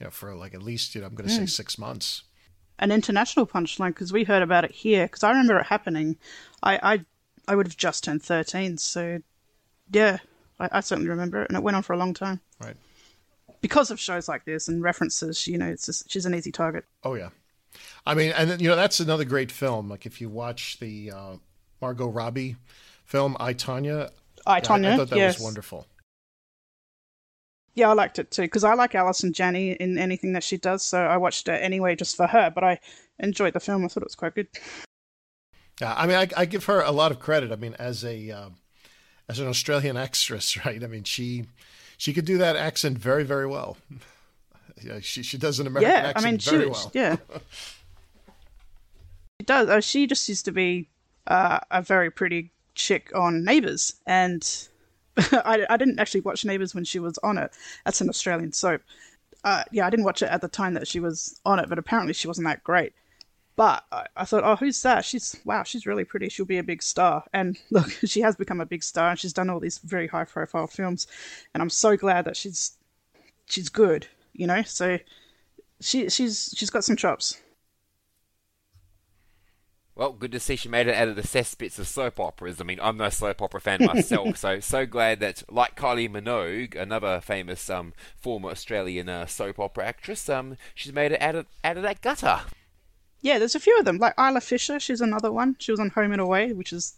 [0.00, 1.50] you know, for like at least you know I'm going to say Mm.
[1.50, 2.22] six months.
[2.82, 5.06] An international punchline because we heard about it here.
[5.06, 6.16] Because I remember it happening.
[6.64, 7.04] I I,
[7.46, 9.22] I would have just turned thirteen, so
[9.92, 10.18] yeah,
[10.58, 12.40] I, I certainly remember it, and it went on for a long time.
[12.60, 12.74] Right.
[13.60, 16.84] Because of shows like this and references, you know, it's just, she's an easy target.
[17.04, 17.28] Oh yeah,
[18.04, 19.88] I mean, and you know that's another great film.
[19.88, 21.36] Like if you watch the uh,
[21.80, 22.56] Margot Robbie
[23.04, 24.10] film "I Tanya,"
[24.44, 25.38] I, yeah, Tonya, I thought that yes.
[25.38, 25.86] was wonderful.
[27.74, 30.82] Yeah, I liked it too because I like Allison Janney in anything that she does.
[30.82, 32.50] So I watched it anyway just for her.
[32.50, 32.80] But I
[33.18, 33.84] enjoyed the film.
[33.84, 34.48] I thought it was quite good.
[35.80, 37.50] Yeah, I mean, I, I give her a lot of credit.
[37.50, 38.50] I mean, as a uh,
[39.28, 40.82] as an Australian actress, right?
[40.82, 41.46] I mean, she
[41.96, 43.76] she could do that accent very, very well.
[44.84, 46.90] Yeah, she she does an American yeah, I mean, she very well.
[46.92, 47.16] yeah.
[49.40, 49.68] She does.
[49.68, 50.88] Uh, she just used to be
[51.28, 54.42] uh, a very pretty chick on Neighbours, and
[55.32, 57.52] I, I didn't actually watch Neighbours when she was on it.
[57.84, 58.82] That's an Australian soap.
[59.44, 61.78] Uh, yeah, I didn't watch it at the time that she was on it, but
[61.78, 62.92] apparently she wasn't that great.
[63.56, 65.04] But I, I thought, oh, who's that?
[65.04, 66.28] She's wow, she's really pretty.
[66.28, 67.24] She'll be a big star.
[67.32, 70.68] And look, she has become a big star, and she's done all these very high-profile
[70.68, 71.06] films.
[71.52, 72.76] And I'm so glad that she's
[73.46, 74.06] she's good.
[74.32, 74.98] You know, so
[75.80, 77.40] she she's she's got some chops.
[79.94, 82.60] Well, good to see she made it out of the cesspits of soap operas.
[82.60, 86.74] I mean, I'm no soap opera fan myself, so so glad that, like Kylie Minogue,
[86.74, 91.46] another famous um, former Australian uh, soap opera actress, um, she's made it out of
[91.62, 92.40] out of that gutter.
[93.20, 93.98] Yeah, there's a few of them.
[93.98, 95.56] Like Isla Fisher, she's another one.
[95.58, 96.94] She was on Home and Away, which is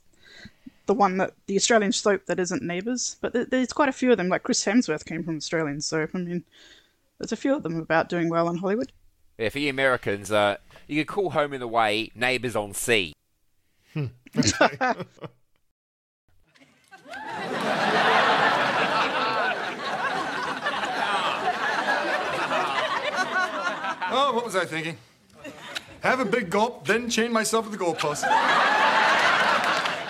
[0.87, 3.17] the one that the Australian soap that isn't Neighbours.
[3.21, 4.29] But there, there's quite a few of them.
[4.29, 6.11] Like Chris Hemsworth came from Australian soap.
[6.15, 6.45] I mean,
[7.19, 8.93] there's a few of them about doing well in Hollywood.
[9.39, 10.57] Yeah, for you Americans, uh,
[10.87, 13.13] you could call Home and Away Neighbours on Sea.
[24.17, 24.97] Oh, what was I thinking?
[26.01, 28.23] Have a big gulp, then chain myself to the goalpost.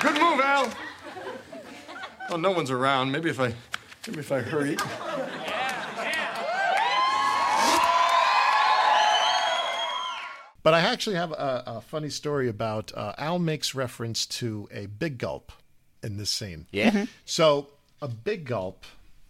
[0.02, 0.70] Good move, Al.
[2.28, 3.12] Oh, no one's around.
[3.12, 3.54] Maybe if I,
[4.06, 4.76] maybe if I hurry.
[10.64, 14.86] But I actually have a, a funny story about uh, Al makes reference to a
[14.86, 15.52] big gulp
[16.02, 16.66] in this scene.
[16.72, 16.90] Yeah?
[16.90, 17.08] Mhm.
[17.26, 17.68] So
[18.02, 18.84] a big gulp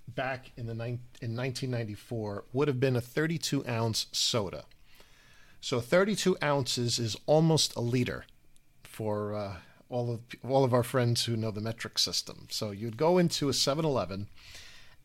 [0.09, 4.65] back in the nine, in 1994 would have been a 32 ounce soda.
[5.61, 8.27] So 32 ounces is almost a liter
[8.85, 9.57] for uh,
[9.89, 12.47] all of all of our friends who know the metric system.
[12.51, 14.29] So you'd go into a 7-Eleven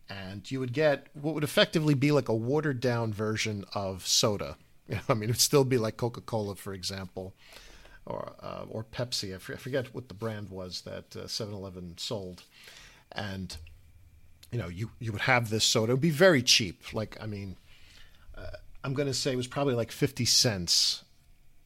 [0.08, 4.58] and you would get what would effectively be like a watered down version of soda.
[5.10, 7.34] I mean, it would still be like Coca Cola, for example,
[8.06, 9.36] or uh, or Pepsi.
[9.36, 12.44] I forget what the brand was that uh, 7-Eleven sold,
[13.12, 13.56] and
[14.52, 15.92] you know, you you would have this soda.
[15.92, 16.94] It would be very cheap.
[16.94, 17.58] Like, I mean,
[18.38, 21.04] uh, I'm going to say it was probably like 50 cents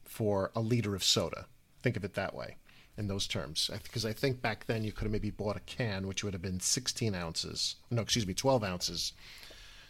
[0.03, 1.45] for a liter of soda.
[1.81, 2.57] Think of it that way
[2.97, 3.69] in those terms.
[3.83, 6.41] Because I think back then you could have maybe bought a can, which would have
[6.41, 7.75] been 16 ounces.
[7.89, 9.13] No, excuse me, 12 ounces.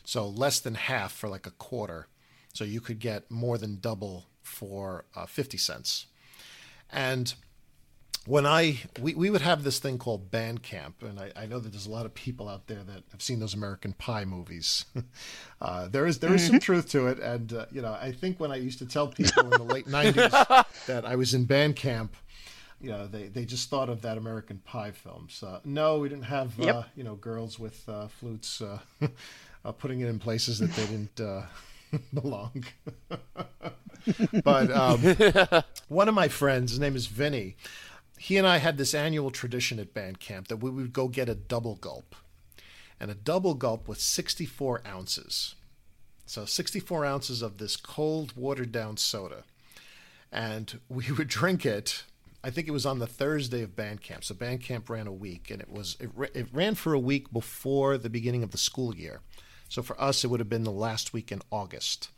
[0.06, 2.08] So less than half for like a quarter.
[2.54, 6.06] So you could get more than double for uh, 50 cents.
[6.92, 7.34] And
[8.28, 11.60] when I we, we would have this thing called band camp, and I, I know
[11.60, 14.86] that there's a lot of people out there that have seen those American Pie movies.
[15.62, 16.62] uh, there is there is some Mhm.
[16.62, 19.50] truth to it, and uh, you know I think when I used to tell people
[19.50, 22.16] in the late '90s that I was in band camp,
[22.80, 25.28] you know they, they just thought of that American Pie film.
[25.32, 26.90] So no, we didn't have uh, Yep.
[26.96, 28.78] you know girls with uh, flutes uh,
[29.66, 31.42] uh, putting it in places that they didn't uh,
[32.14, 32.66] belong.
[34.44, 37.56] but um, one of my friends, his name is Vinny.
[38.18, 41.30] he and I had this annual tradition at band camp that we would go get
[41.30, 42.16] a double gulp.
[43.00, 45.56] And a double gulp was 64 ounces.
[46.26, 49.44] So 64 ounces of this cold, watered down soda.
[50.32, 52.04] And we would drink it.
[52.44, 54.24] I think it was on the Thursday of band camp.
[54.24, 57.32] So band camp ran a week, and it was it, it ran for a week
[57.32, 59.22] before the beginning of the school year.
[59.74, 62.10] So for us, it would have been the last week in August.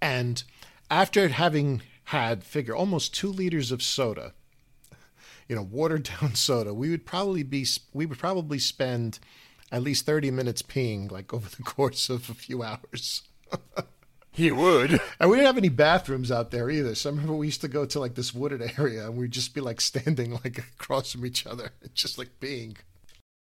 [0.00, 0.42] And
[0.90, 4.32] after having had figure almost two liters of soda,
[5.46, 9.18] you know, watered down soda, we would probably be we would probably spend
[9.70, 13.22] at least thirty minutes peeing like over the course of a few hours.
[14.36, 15.00] He would.
[15.20, 16.96] And we didn't have any bathrooms out there either.
[16.96, 19.54] So I remember we used to go to like this wooded area and we'd just
[19.54, 22.78] be like standing like across from each other, just like peeing.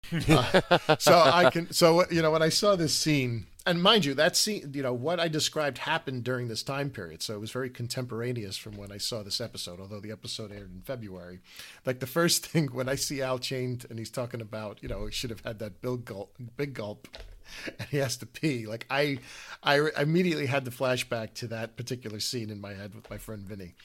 [1.00, 4.36] So I can, so, you know, when I saw this scene, and mind you, that
[4.36, 7.22] scene, you know, what I described happened during this time period.
[7.22, 10.74] So it was very contemporaneous from when I saw this episode, although the episode aired
[10.74, 11.40] in February.
[11.86, 15.06] Like the first thing when I see Al chained and he's talking about, you know,
[15.06, 17.08] he should have had that big gulp, big gulp
[17.68, 18.66] and he has to pee.
[18.66, 19.20] Like I,
[19.64, 23.46] I immediately had the flashback to that particular scene in my head with my friend
[23.46, 23.76] Vinny.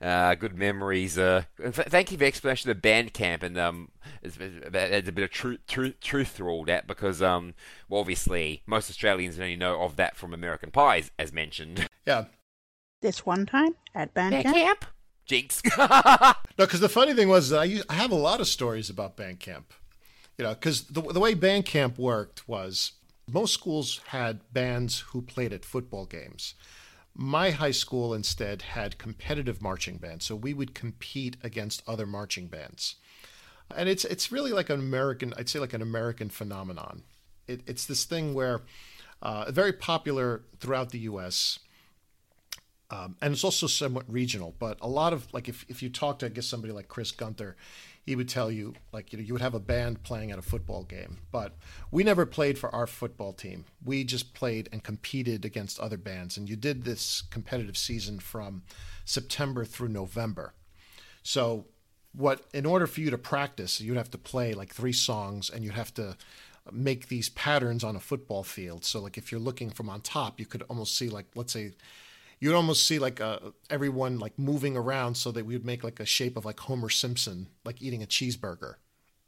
[0.00, 1.18] Uh, good memories.
[1.18, 3.90] Uh, thank you for the explanation of Bandcamp, and um,
[4.22, 7.54] there's a bit of truth, truth, truth through all that because um,
[7.88, 11.88] well, obviously most Australians only know of that from American Pies, as mentioned.
[12.06, 12.26] Yeah.
[13.02, 14.44] This one time at Bandcamp.
[14.44, 14.82] Bandcamp.
[15.26, 15.60] Jinx.
[15.78, 18.88] no, because the funny thing was, that I, used, I have a lot of stories
[18.88, 19.64] about Bandcamp.
[20.38, 22.92] You know, because the the way Bandcamp worked was
[23.30, 26.54] most schools had bands who played at football games.
[27.18, 32.46] My high school instead had competitive marching bands, so we would compete against other marching
[32.46, 32.96] bands.
[33.74, 37.02] And it's it's really like an American, I'd say like an American phenomenon.
[37.46, 38.60] It, it's this thing where
[39.22, 41.58] uh, very popular throughout the U.S.
[42.90, 44.54] Um, and it's also somewhat regional.
[44.58, 47.12] But a lot of like if if you talk to I guess somebody like Chris
[47.12, 47.56] Gunther,
[48.06, 50.42] he would tell you like you know you would have a band playing at a
[50.42, 51.18] football game.
[51.32, 51.56] But
[51.90, 53.64] we never played for our football team.
[53.84, 56.36] We just played and competed against other bands.
[56.36, 58.62] And you did this competitive season from
[59.04, 60.54] september through november.
[61.24, 61.66] So
[62.12, 65.64] what in order for you to practice you'd have to play like three songs and
[65.64, 66.16] you'd have to
[66.72, 68.84] make these patterns on a football field.
[68.84, 71.72] So like if you're looking from on top you could almost see like let's say
[72.38, 73.38] you'd almost see like uh,
[73.70, 76.88] everyone like moving around so that we would make like a shape of like Homer
[76.90, 78.74] Simpson, like eating a cheeseburger.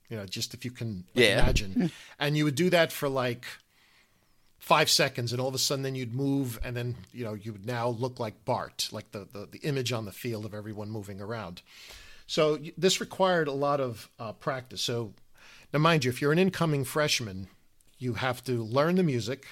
[0.08, 1.42] You know, just if you can Yeah.
[1.42, 1.90] imagine.
[2.18, 3.44] and you would do that for like
[4.58, 7.52] five seconds, and all of a sudden, then you'd move, and then you know you
[7.52, 10.90] would now look like Bart, like the the, the image on the field of everyone
[10.90, 11.62] moving around.
[12.26, 14.82] So this required a lot of uh, practice.
[14.82, 15.14] So
[15.72, 17.48] now, mind you, if you're an incoming freshman,
[17.98, 19.46] you have to learn the music.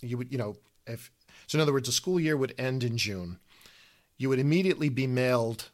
[0.00, 0.56] You would, you know,
[0.86, 1.10] if
[1.50, 3.40] so, in other words, the school year would end in June.
[4.16, 5.70] You would immediately be mailed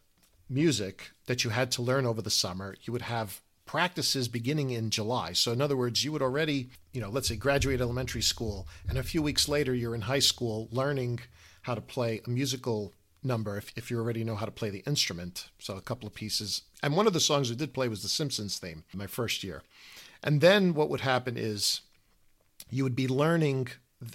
[0.49, 2.77] music that you had to learn over the summer.
[2.85, 5.35] You would have practices beginning in July.
[5.35, 8.97] So, in other words, you would already, you know, let's say graduate elementary school, and
[8.97, 11.21] a few weeks later, you're in high school learning
[11.61, 14.83] how to play a musical number if, if you already know how to play the
[14.87, 15.51] instrument.
[15.59, 16.63] So, a couple of pieces.
[16.83, 19.63] And one of the songs we did play was the Simpsons theme my first year.
[20.23, 21.83] And then what would happen is
[22.71, 23.69] you would be learning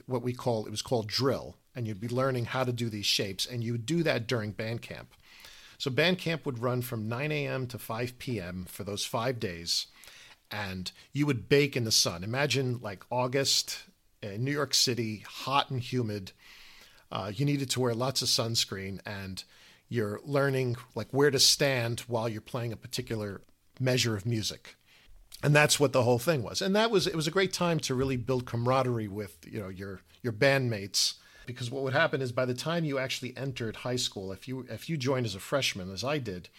[0.06, 3.06] what we call it was called drill and you'd be learning how to do these
[3.06, 5.14] shapes and you would do that during band camp
[5.78, 9.88] so band camp would run from 9 a.m to 5 p.m for those five days
[10.52, 12.24] and you would bake in the sun.
[12.24, 13.84] Imagine like august
[14.22, 16.34] in new york city hot and humid.
[17.12, 19.44] Uh, you needed to wear lots of sunscreen and
[19.90, 23.42] you're learning like where to stand while you're playing a particular
[23.80, 24.76] measure of music
[25.44, 26.62] and that's what the whole thing was.
[26.62, 29.70] And that was it was a great time to really build camaraderie with you know
[29.70, 31.16] your your bandmates.
[31.48, 34.66] Because what would happen is by the time you actually entered high school if you
[34.70, 36.50] if you joined as a freshman as i did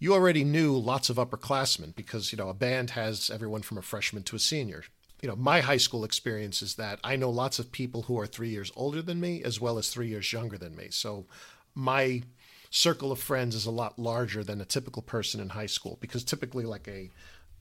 [0.00, 3.82] you already knew lots of upperclassmen because you know a band has everyone from a
[3.82, 4.82] freshman to a senior.
[5.22, 8.26] You know my high school experience is that i know lots of people who are
[8.26, 10.88] three years older than me as well as three years younger than me.
[10.90, 11.26] So
[11.74, 12.22] my
[12.70, 16.24] circle of friends is a lot larger than a typical person in high school because
[16.24, 17.10] typically like a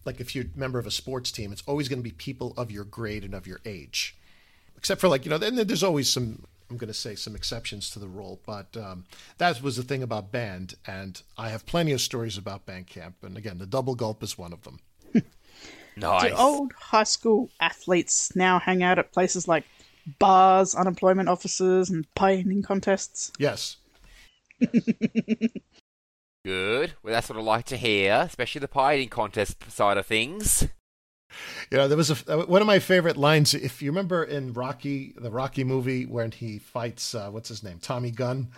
[0.06, 2.54] like if you're a member of a sports team, it's always going to be people
[2.58, 4.16] of your grade and of your age.
[4.78, 7.90] Except for like, you know, then there's always some, I'm going to say some exceptions
[7.92, 9.06] to the rule, but um,
[9.38, 10.76] that was the thing about band.
[10.88, 13.16] And I have plenty of stories about band camp.
[13.24, 14.80] And again, the double gulp is one of them.
[15.98, 16.32] nice.
[16.32, 19.66] Do old high school athletes now hang out at places like
[20.18, 23.32] bars, unemployment offices, and painting contests?
[23.38, 23.78] Yes.
[26.46, 26.94] Good.
[27.04, 30.68] Well, that's what I like to hear, especially the pie eating contest side of things.
[31.70, 33.54] You know, there was a, one of my favorite lines.
[33.54, 37.80] If you remember in Rocky, the Rocky movie, when he fights, uh, what's his name,
[37.80, 38.50] Tommy Gunn.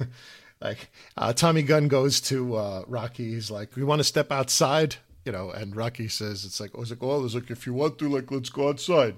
[0.60, 3.34] like uh, Tommy Gunn goes to uh, Rocky.
[3.34, 4.96] He's like, "We want to step outside."
[5.26, 7.74] You know, and Rocky says, "It's like, oh, it's like, oh, it's like, if you
[7.74, 9.16] want to, like, let's go outside."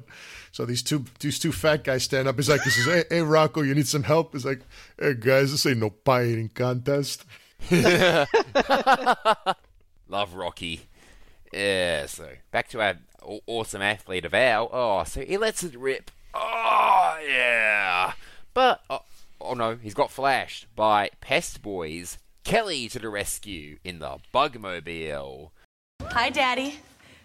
[0.51, 2.36] So these two, these two fat guys stand up.
[2.36, 4.62] He's like, he says, "Hey, hey, Rocco, you need some help?" He's like,
[4.98, 7.24] "Hey, guys, this ain't no pie eating contest."
[10.08, 10.86] Love Rocky.
[11.52, 12.98] Yeah, so back to our
[13.46, 14.68] awesome athlete of Al.
[14.72, 16.10] Oh, so he lets it rip.
[16.34, 18.12] Oh, yeah.
[18.54, 19.02] But, oh,
[19.40, 22.18] oh no, he's got flashed by Pest Boys.
[22.44, 25.50] Kelly to the rescue in the Bugmobile.
[26.02, 26.78] Hi, Daddy.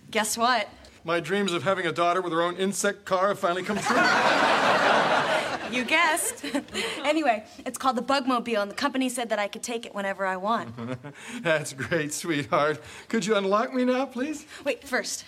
[0.09, 0.67] Guess what?
[1.03, 3.95] My dreams of having a daughter with her own insect car have finally come true.
[5.72, 6.45] You guessed.
[7.06, 10.26] anyway, it's called the Bugmobile, and the company said that I could take it whenever
[10.26, 10.73] I want.
[11.41, 12.81] That's great, sweetheart.
[13.07, 14.45] Could you unlock me now, please?
[14.65, 15.23] Wait, first,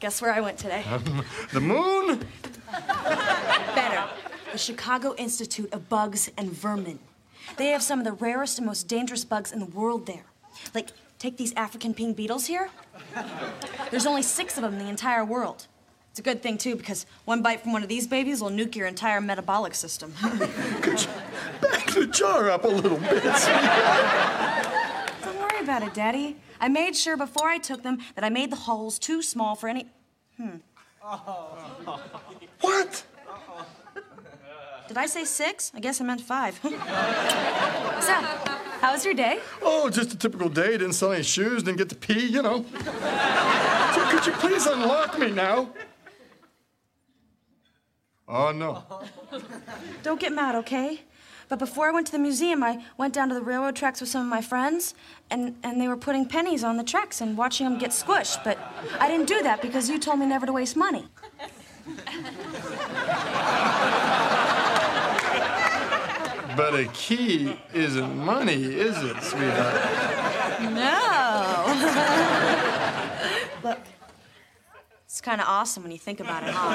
[0.00, 0.82] guess where I went today?
[0.90, 2.26] Um, the moon?
[3.74, 4.04] Better.
[4.52, 6.98] The Chicago Institute of Bugs and Vermin.
[7.56, 10.24] They have some of the rarest and most dangerous bugs in the world there.
[10.74, 10.88] Like,
[11.18, 12.70] take these African pink beetles here.
[13.90, 15.66] There's only six of them in the entire world.
[16.12, 18.76] It's a good thing, too, because one bite from one of these babies will nuke
[18.76, 20.12] your entire metabolic system.
[20.82, 21.08] Could you
[21.62, 23.22] Back the jar up a little bit.
[25.24, 26.36] Don't worry about it, Daddy.
[26.60, 29.70] I made sure before I took them that I made the holes too small for
[29.70, 29.86] any.
[30.36, 30.56] Hmm.
[32.60, 33.04] What?
[34.88, 35.72] Did I say six?
[35.74, 36.60] I guess I meant five.
[36.62, 36.70] so,
[38.80, 39.40] how was your day?
[39.62, 40.72] Oh, just a typical day.
[40.72, 42.66] Didn't sell any shoes, didn't get to pee, you know.
[43.94, 45.70] So could you please unlock me now?
[48.28, 48.84] Oh, no.
[50.02, 51.00] Don't get mad, okay?
[51.48, 54.08] But before I went to the museum, I went down to the railroad tracks with
[54.08, 54.94] some of my friends,
[55.30, 58.42] and, and they were putting pennies on the tracks and watching them get squished.
[58.42, 58.58] But
[58.98, 61.06] I didn't do that because you told me never to waste money.
[66.56, 69.80] But a key isn't money, is it, sweetheart?
[70.60, 72.32] No.
[75.22, 76.70] Kind of awesome when you think about it, huh?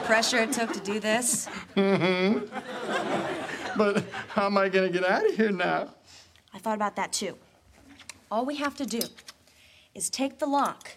[0.06, 1.48] Pressure it took to do this.
[1.76, 2.46] Mm-hmm.
[3.76, 5.94] But how am I to get out of here now?
[6.54, 7.36] I thought about that too.
[8.30, 9.00] All we have to do
[9.94, 10.96] is take the lock,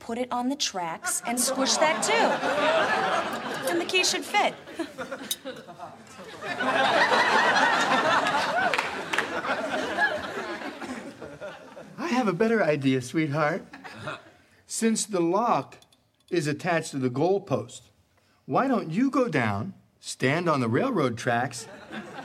[0.00, 3.70] put it on the tracks, and squish that too.
[3.70, 4.54] And the key should fit.
[12.14, 13.66] have a better idea, sweetheart.
[14.66, 15.78] Since the lock
[16.30, 17.82] is attached to the goalpost,
[18.46, 21.68] why don't you go down, stand on the railroad tracks,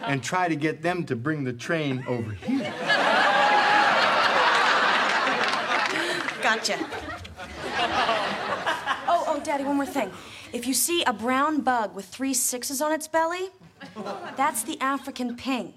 [0.03, 2.73] and try to get them to bring the train over here?
[6.41, 6.77] Gotcha.
[9.11, 10.11] Oh, oh, Daddy, one more thing.
[10.53, 13.49] If you see a brown bug with three sixes on its belly,
[14.35, 15.73] that's the African ping.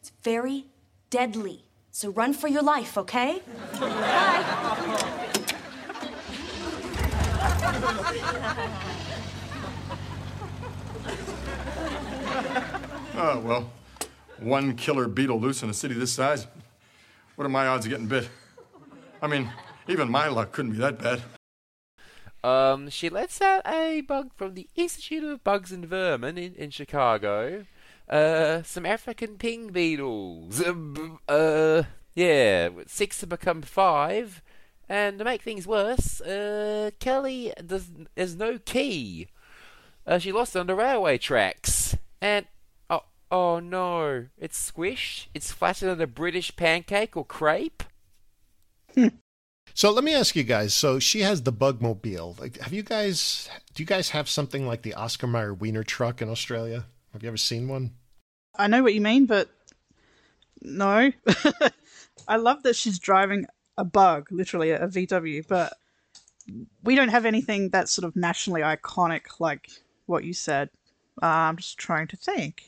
[0.00, 0.66] It's very
[1.10, 1.64] deadly.
[1.94, 3.42] So run for your life, okay?
[3.78, 5.08] Bye.
[13.14, 13.70] Oh, well,
[14.38, 16.46] one killer beetle loose in a city this size.
[17.36, 18.28] What are my odds of getting bit?
[19.20, 19.50] I mean,
[19.86, 21.22] even my luck couldn't be that bad.
[22.42, 26.70] Um, she lets out a bug from the Institute of Bugs and Vermin in, in
[26.70, 27.66] Chicago.
[28.08, 30.60] Uh, some African ping beetles.
[30.60, 30.74] Uh,
[31.28, 31.82] uh,
[32.14, 34.42] yeah, six have become five.
[34.88, 39.28] And to make things worse, uh, Kelly does there's no key.
[40.06, 41.96] Uh, she lost it on the railway tracks.
[42.20, 42.46] And
[42.90, 45.28] oh, oh no, it's squished.
[45.32, 47.84] It's flatter than a British pancake or crepe.
[49.74, 50.74] So let me ask you guys.
[50.74, 52.38] So she has the Bugmobile.
[52.38, 53.48] Like, have you guys?
[53.74, 56.84] Do you guys have something like the Oscar Mayer Wiener truck in Australia?
[57.12, 57.92] Have you ever seen one?
[58.56, 59.50] I know what you mean, but
[60.60, 61.12] no.
[62.28, 65.74] I love that she's driving a bug, literally a VW, but
[66.82, 69.68] we don't have anything that's sort of nationally iconic like
[70.06, 70.70] what you said.
[71.22, 72.62] Uh, I'm just trying to think.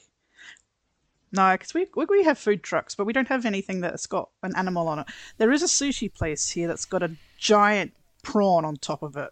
[1.32, 4.30] No, because we, we we have food trucks, but we don't have anything that's got
[4.42, 5.06] an animal on it.
[5.38, 7.92] There is a sushi place here that's got a giant
[8.22, 9.30] prawn on top of it.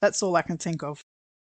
[0.00, 1.04] That's all I can think of.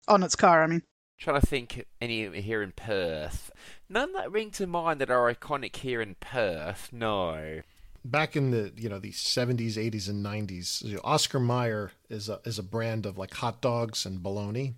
[0.08, 0.84] On its car, I mean.
[1.22, 3.52] Trying to think any here in Perth.
[3.88, 6.90] None that ring to mind that are iconic here in Perth.
[6.92, 7.62] No.
[8.04, 12.28] Back in the you know the seventies, eighties, and nineties, you know, Oscar Mayer is
[12.28, 14.74] a is a brand of like hot dogs and bologna.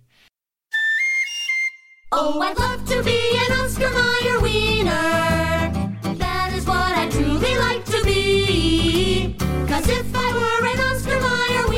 [2.12, 6.14] Oh, I'd love to be an Oscar Mayer wiener.
[6.18, 9.34] That is what I truly like to be.
[9.66, 11.68] Cause if I were an Oscar Mayer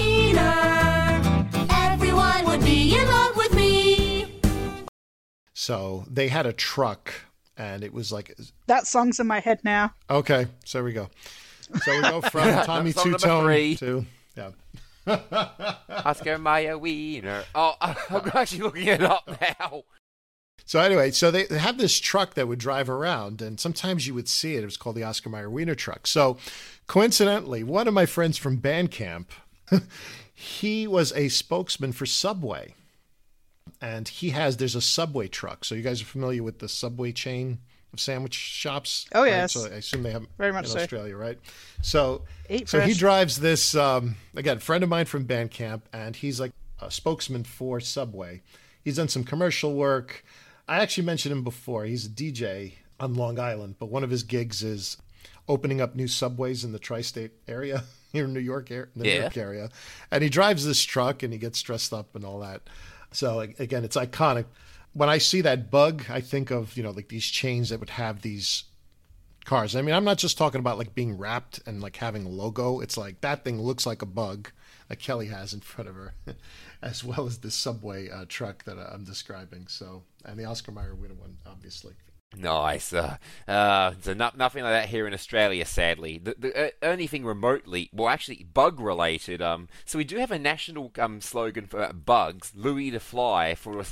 [5.67, 7.13] So they had a truck
[7.57, 8.39] and it was like
[8.69, 9.95] That song's in my head now.
[10.09, 10.47] okay.
[10.65, 11.09] So there we go.
[11.83, 14.07] So we go from Tommy Song Two Tone to
[14.37, 14.51] yeah.
[16.05, 17.43] Oscar Mayer Wiener.
[17.53, 17.97] Oh, I'm
[18.33, 19.29] actually looking it up
[19.61, 19.83] now.
[20.67, 24.15] So anyway, so they they have this truck that would drive around, and sometimes you
[24.15, 24.63] would see it.
[24.63, 26.07] It was called the Oscar Mayer Wiener truck.
[26.07, 26.37] So,
[26.87, 29.27] coincidentally, one of my friends from Bandcamp,
[30.33, 32.77] he was a spokesman for Subway,
[33.81, 35.65] and he has there's a Subway truck.
[35.65, 37.59] So you guys are familiar with the Subway chain
[37.93, 39.07] of sandwich shops?
[39.15, 39.29] Oh, right?
[39.29, 39.53] yes.
[39.53, 40.79] So I assume they have Very much in so.
[40.81, 41.39] Australia, right?
[41.83, 46.41] So Eat so he drives this um, again, friend of mine from Bandcamp, and he's
[46.41, 48.43] like a spokesman for Subway.
[48.85, 50.25] He's done some commercial work.
[50.69, 51.85] I actually mentioned him before.
[51.85, 54.97] He's a DJ on Long Island, but one of his gigs is
[55.49, 59.11] opening up new subways in the tri-state area here in New York, ar- the New
[59.11, 59.21] Yeah.
[59.21, 59.71] York area.
[60.11, 62.63] And he drives this truck and he gets dressed up and all that.
[63.13, 64.47] So again, it's iconic.
[64.93, 67.91] When I see that bug, I think of you know like these chains that would
[67.91, 68.65] have these
[69.45, 69.77] cars.
[69.77, 72.81] I mean, I'm not just talking about like being wrapped and like having a logo.
[72.81, 74.51] It's like that thing looks like a bug
[74.89, 76.15] that Kelly has in front of her,
[76.83, 79.67] as well as this subway uh, truck that I'm describing.
[79.69, 81.95] So, and the Oscar Mayer wiener one, obviously.
[82.35, 82.93] Nice.
[82.93, 83.17] Uh,
[83.47, 86.19] uh, so no, nothing like that here in Australia, sadly.
[86.19, 89.41] The, the uh, only thing remotely, well, actually, bug related.
[89.41, 93.55] Um, so we do have a national um slogan for uh, bugs, Louis the Fly,
[93.55, 93.85] for a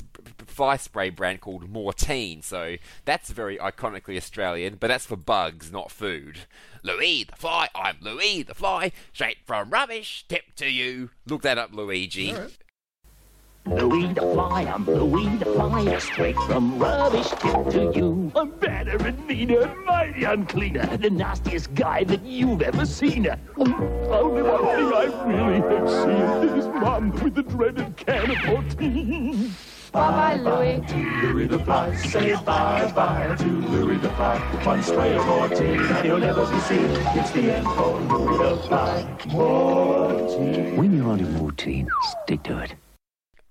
[0.45, 2.43] fly spray brand called Mortein.
[2.43, 2.75] So
[3.05, 6.39] that's very iconically Australian, but that's for bugs, not food.
[6.83, 11.09] Louis the Fly, I'm Louis the Fly, straight from rubbish, tip to you.
[11.25, 12.35] Look that up, Luigi.
[13.67, 18.31] Louis the Fly, I'm Louis the Fly, straight from rubbish tip to you.
[18.35, 23.27] I'm badder and meaner and mighty uncleaner, the nastiest guy that you've ever seen.
[23.57, 23.63] Oh,
[24.11, 29.51] Only one thing I really hate seeing is Mom with the dreaded can of Mortein.
[29.91, 30.83] Bye-bye, Louis.
[31.23, 34.37] Louis the Fly, say bye-bye to Louis the Fly.
[34.63, 36.85] One spray of Mortein and you'll never be seen.
[37.17, 39.17] It's the end for Louis the Fly.
[39.25, 40.75] Mortein.
[40.75, 41.89] When you're on a routine,
[42.25, 42.75] stick to it.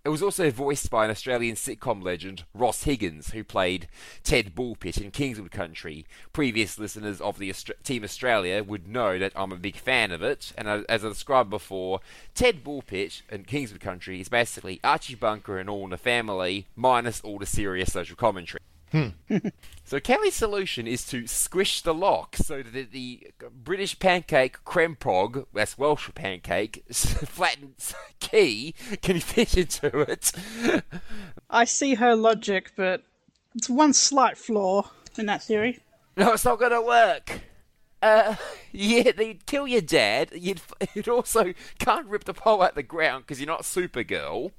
[0.05, 3.89] It was also voiced by an Australian sitcom legend, Ross Higgins, who played
[4.23, 6.05] Ted Bullpitt in Kingswood Country.
[6.35, 10.23] Previous listeners of the Austra- Team Australia would know that I'm a big fan of
[10.23, 12.01] it, and as- I described before,
[12.35, 17.23] Ted Bullpitt in Kingswood Country is basically Archie Bunker and All in the Family, minus
[17.23, 18.61] all the serious social commentary.
[19.87, 25.47] So Kelly's solution is to squish the lock so that the British pancake creme prog,
[25.53, 27.75] that's Welsh pancake, flattened
[28.21, 30.33] key can fit into it.
[31.51, 33.03] I see her logic, but
[33.55, 35.81] it's one slight flaw in that theory.
[36.17, 37.41] No, it's not going to work.
[38.01, 38.37] Uh,
[38.73, 40.31] yeah, they'd kill your dad.
[40.33, 40.63] You'd,
[40.95, 44.53] you'd also can't rip the pole out of the ground because you're not Supergirl.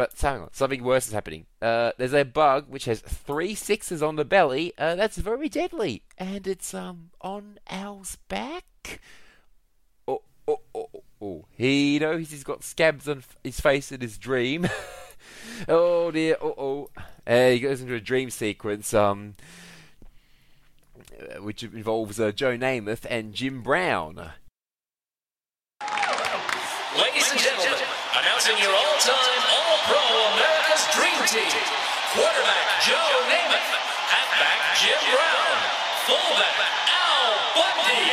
[0.00, 1.44] But hang on, something worse is happening.
[1.60, 4.72] Uh, there's a bug which has three sixes on the belly.
[4.78, 9.02] Uh, that's very deadly, and it's um on Al's back.
[10.08, 11.44] Oh, oh, oh, oh, oh.
[11.54, 14.66] He knows he's got scabs on his face in his dream.
[15.68, 16.38] oh dear.
[16.40, 16.90] Oh, oh.
[17.26, 18.94] Uh, he goes into a dream sequence.
[18.94, 19.34] Um
[21.20, 24.30] uh, which involves uh, Joe Namath and Jim Brown.
[26.96, 27.78] Ladies and gentlemen,
[28.16, 28.79] announcing your
[36.10, 36.58] fullback
[36.90, 38.10] Al Bundy.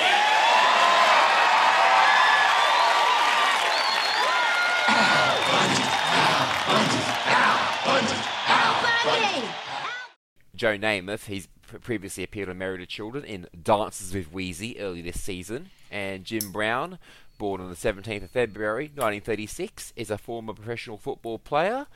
[10.56, 11.48] Joe Namath, he's
[11.82, 15.69] previously appeared on Married to Children in Dances with Weezy early this season.
[15.91, 16.99] And Jim Brown,
[17.38, 21.88] born on the 17th of February 1936, is a former professional football player,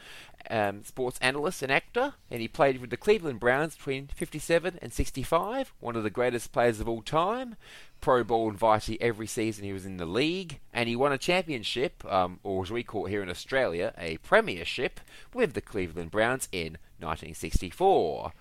[0.49, 2.15] um, sports analyst, and actor.
[2.29, 6.51] And he played with the Cleveland Browns between 57 and 65, one of the greatest
[6.51, 7.55] players of all time.
[8.01, 12.03] Pro Bowl invitee every season he was in the league, and he won a championship,
[12.11, 14.99] um, or as we call it here in Australia, a premiership,
[15.33, 18.33] with the Cleveland Browns in 1964.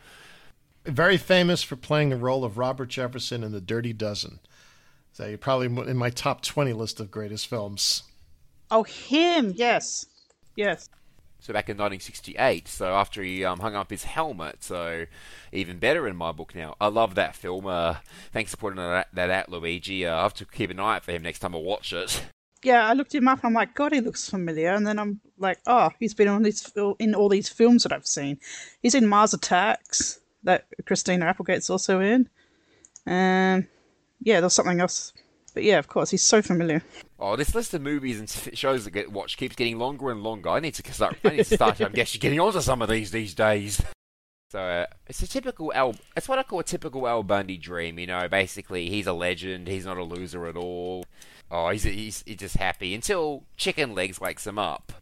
[0.86, 4.40] Very famous for playing the role of Robert Jefferson in The Dirty Dozen.
[5.12, 8.04] So you're probably in my top 20 list of greatest films.
[8.70, 10.06] Oh, him, yes.
[10.56, 10.88] Yes.
[11.40, 15.06] So back in 1968, so after he um, hung up his helmet, so
[15.52, 16.76] even better in my book now.
[16.80, 17.66] I love that film.
[17.66, 17.96] Uh,
[18.30, 20.06] thanks for putting that, that out, Luigi.
[20.06, 22.22] Uh, I have to keep an eye out for him next time I watch it.
[22.62, 23.40] Yeah, I looked him up.
[23.42, 24.74] I'm like, God, he looks familiar.
[24.74, 27.92] And then I'm like, oh, he's been on these fil- in all these films that
[27.92, 28.38] I've seen.
[28.82, 32.28] He's in Mars Attacks that Christina Applegate's also in.
[33.06, 33.66] Um,
[34.22, 35.12] yeah, there's something else,
[35.54, 36.82] but yeah, of course, he's so familiar.
[37.18, 40.50] Oh, this list of movies and shows that get watched keeps getting longer and longer.
[40.50, 41.16] I need to start.
[41.24, 41.80] I need to start.
[41.80, 43.82] I guess getting onto some of these these days.
[44.50, 45.94] So uh, it's a typical Al.
[46.16, 47.98] It's what I call a typical Al Bundy dream.
[47.98, 49.68] You know, basically he's a legend.
[49.68, 51.04] He's not a loser at all.
[51.50, 54.92] Oh, he's he's, he's just happy until Chicken Legs wakes him up.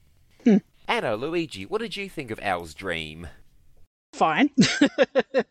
[0.89, 3.29] Anna, Luigi, what did you think of Al's dream?
[4.15, 4.51] Fine.
[4.83, 5.43] uh,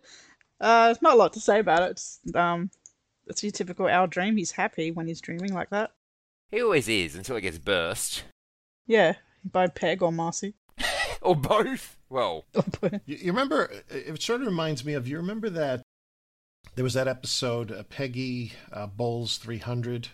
[0.60, 1.91] there's not a lot to say about it.
[1.91, 2.72] It's, um,
[3.27, 4.37] it's your typical Al dream.
[4.37, 5.91] He's happy when he's dreaming like that.
[6.49, 8.23] He always is until it gets burst.
[8.85, 10.53] Yeah, by Peg or Marcy.
[11.21, 11.97] or both.
[12.09, 12.45] Well,
[13.05, 13.69] You, you remember?
[13.89, 15.07] It sort of reminds me of.
[15.07, 15.81] You remember that
[16.75, 20.07] there was that episode, uh, Peggy uh, Bowles 300.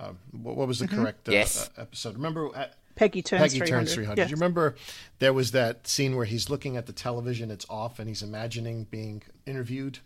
[0.00, 0.96] Uh, what, what was the Mhm.
[0.96, 1.68] correct uh, Yes.
[1.76, 2.14] uh, episode?
[2.14, 2.48] Remember?
[2.56, 3.68] Uh, Peggy turns Peggy 300.
[3.78, 4.18] turns 300.
[4.22, 4.30] Yes.
[4.30, 4.74] You remember
[5.18, 8.84] there was that scene where he's looking at the television, it's off, and he's imagining
[8.84, 9.98] being interviewed?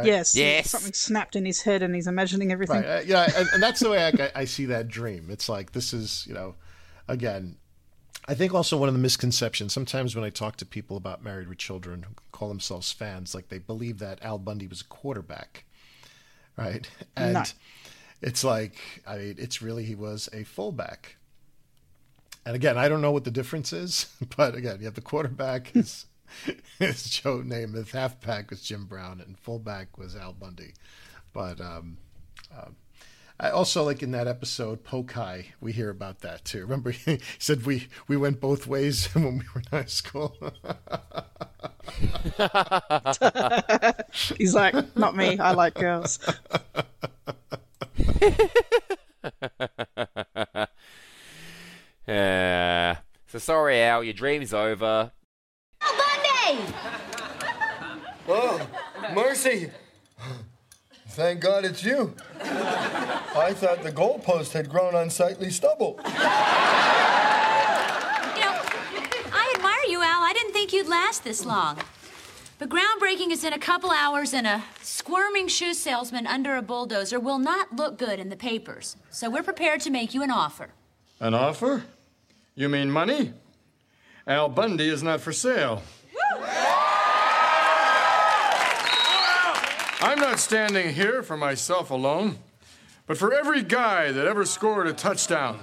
[0.00, 0.34] Right?
[0.34, 0.70] Yes.
[0.70, 2.76] Something snapped in his head and he's imagining everything.
[2.76, 2.86] Right.
[2.86, 5.28] Uh, yeah, and, and that's the way I, I see that dream.
[5.30, 6.54] It's like this is, you know,
[7.08, 7.56] again,
[8.28, 9.72] I think also one of the misconceptions.
[9.72, 13.48] Sometimes when I talk to people about Married with Children who call themselves fans, like
[13.48, 15.64] they believe that Al Bundy was a quarterback,
[16.56, 16.88] right?
[17.16, 17.42] And No.
[18.22, 21.16] it's like, I mean, it's really he was a fullback.
[22.46, 24.06] And again, I don't know what the difference is,
[24.36, 26.06] but again, you have the quarterback is,
[26.80, 30.74] is Joe Namath, halfback was Jim Brown, and fullback was Al Bundy.
[31.32, 31.98] But um,
[32.56, 32.76] um,
[33.38, 36.60] I also like in that episode, Polk High, we hear about that too.
[36.62, 40.36] Remember, he said we we went both ways when we were in high school.
[44.36, 45.38] He's like, not me.
[45.38, 46.18] I like girls.
[52.10, 52.96] Uh,
[53.28, 55.12] so sorry, Al, your dream's over.
[58.32, 58.64] Oh,
[59.12, 59.70] Mercy!
[61.08, 62.14] Thank God it's you.
[62.40, 65.98] I thought the goalpost had grown unsightly stubble.
[65.98, 66.12] You know,
[69.32, 70.22] I admire you, Al.
[70.22, 71.78] I didn't think you'd last this long.
[72.60, 77.18] But groundbreaking is in a couple hours, and a squirming shoe salesman under a bulldozer
[77.18, 78.96] will not look good in the papers.
[79.10, 80.68] So we're prepared to make you an offer.
[81.18, 81.82] An offer?
[82.54, 83.32] You mean money?
[84.26, 85.82] Al Bundy is not for sale.
[90.02, 92.38] I'm not standing here for myself alone,
[93.06, 95.60] but for every guy that ever scored a touchdown.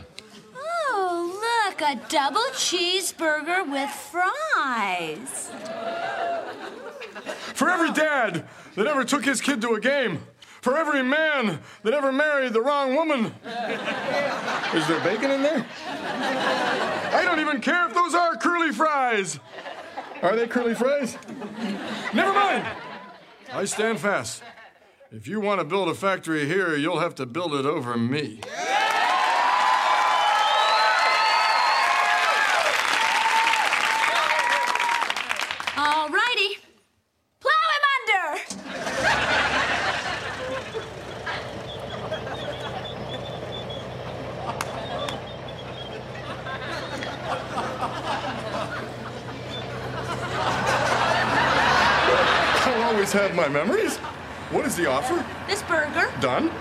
[0.55, 5.49] Oh, look, a double cheeseburger with fries.
[7.55, 10.19] For every dad that ever took his kid to a game.
[10.61, 13.33] For every man that ever married the wrong woman.
[14.75, 15.65] Is there bacon in there?
[15.87, 19.39] I don't even care if those are curly fries.
[20.21, 21.17] Are they curly fries?
[22.13, 22.67] Never mind.
[23.53, 24.43] I stand fast.
[25.11, 28.41] If you want to build a factory here, you'll have to build it over me.
[35.77, 36.57] All righty.
[37.39, 38.67] Plow him under!
[52.87, 53.97] I'll always have my memories.
[54.51, 55.25] What is the offer?
[55.47, 56.11] This burger.
[56.19, 56.51] Done?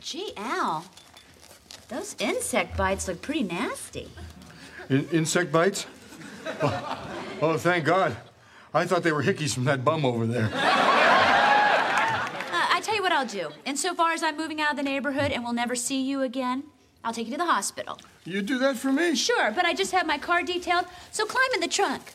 [0.00, 0.84] Gee, Al.
[1.88, 4.08] Those insect bites look pretty nasty.
[4.88, 5.86] In- insect bites?
[6.62, 7.08] Oh,
[7.42, 8.16] oh, thank God.
[8.72, 10.46] I thought they were hickeys from that bum over there.
[10.46, 10.50] Uh,
[12.72, 13.50] I tell you what I'll do.
[13.64, 16.64] Insofar as I'm moving out of the neighborhood and will never see you again,
[17.04, 17.98] I'll take you to the hospital.
[18.26, 19.14] You do that for me?
[19.14, 22.12] Sure, but I just have my car detailed, so climb in the trunk.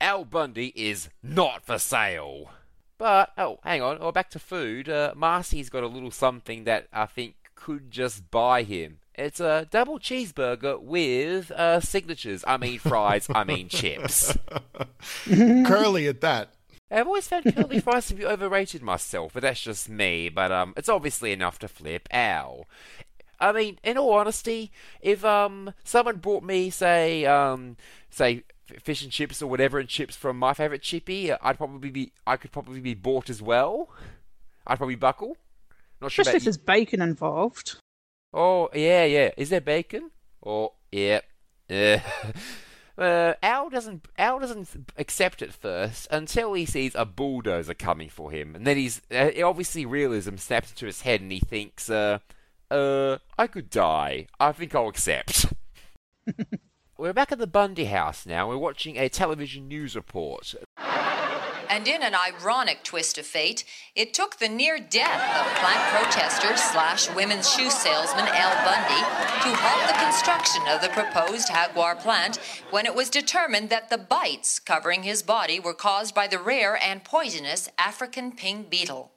[0.00, 2.50] Al Bundy is not for sale.
[2.98, 3.98] But, oh, hang on.
[4.00, 4.88] Oh, back to food.
[4.88, 8.98] Uh, Marcy's got a little something that I think could just buy him.
[9.14, 12.44] It's a double cheeseburger with uh, signatures.
[12.46, 14.36] I mean fries, I mean chips.
[15.24, 16.50] Curly at that.
[16.90, 20.28] I've always found curly fries to be overrated myself, but that's just me.
[20.28, 22.66] But um, it's obviously enough to flip Al.
[23.40, 27.76] I mean, in all honesty, if um someone brought me, say, um,
[28.10, 28.44] say
[28.82, 32.36] fish and chips or whatever, and chips from my favorite chippy, I'd probably be, I
[32.36, 33.88] could probably be bought as well.
[34.66, 35.36] I'd probably buckle.
[36.00, 37.76] Not sure Especially if there's bacon involved.
[38.32, 39.30] Oh yeah, yeah.
[39.36, 40.10] Is there bacon?
[40.44, 41.20] Oh yeah.
[41.68, 42.02] Yeah.
[42.98, 48.30] Uh, Al doesn't Al doesn't accept it first until he sees a bulldozer coming for
[48.30, 52.20] him, and then he's uh, obviously realism snaps into his head, and he thinks, uh,
[52.70, 54.26] uh, I could die.
[54.38, 55.46] I think I'll accept.
[56.98, 58.48] We're back at the Bundy house now.
[58.48, 60.54] We're watching a television news report.
[61.68, 63.64] And in an ironic twist of fate,
[63.94, 69.02] it took the near death of plant protester slash women's shoe salesman Al Bundy
[69.42, 72.38] to halt the construction of the proposed Jaguar plant
[72.70, 76.78] when it was determined that the bites covering his body were caused by the rare
[76.82, 79.12] and poisonous African pink beetle.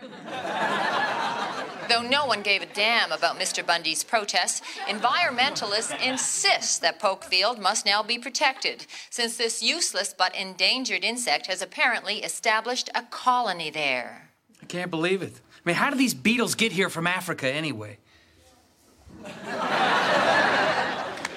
[1.88, 3.64] Though no one gave a damn about Mr.
[3.64, 10.34] Bundy's protests, environmentalists insist that Polk Field must now be protected, since this useless but
[10.34, 14.30] endangered insect has apparently established a colony there.
[14.62, 15.34] I can't believe it.
[15.34, 17.98] I mean, how do these beetles get here from Africa anyway?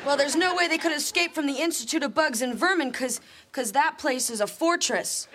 [0.06, 3.20] Well, there's no way they could escape from the Institute of Bugs and Vermin, cause,
[3.52, 5.28] cause that place is a fortress.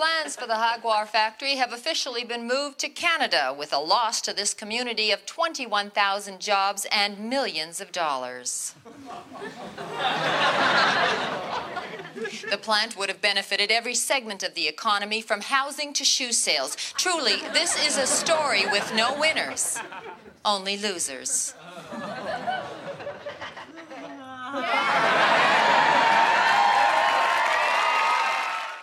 [0.00, 4.32] Plans for the Jaguar factory have officially been moved to Canada with a loss to
[4.32, 8.74] this community of 21,000 jobs and millions of dollars.
[12.50, 16.76] The plant would have benefited every segment of the economy from housing to shoe sales.
[16.96, 19.78] Truly, this is a story with no winners,
[20.46, 21.52] only losers.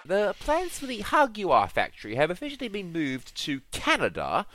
[0.08, 4.46] The plans for the Jaguar factory have officially been moved to Canada,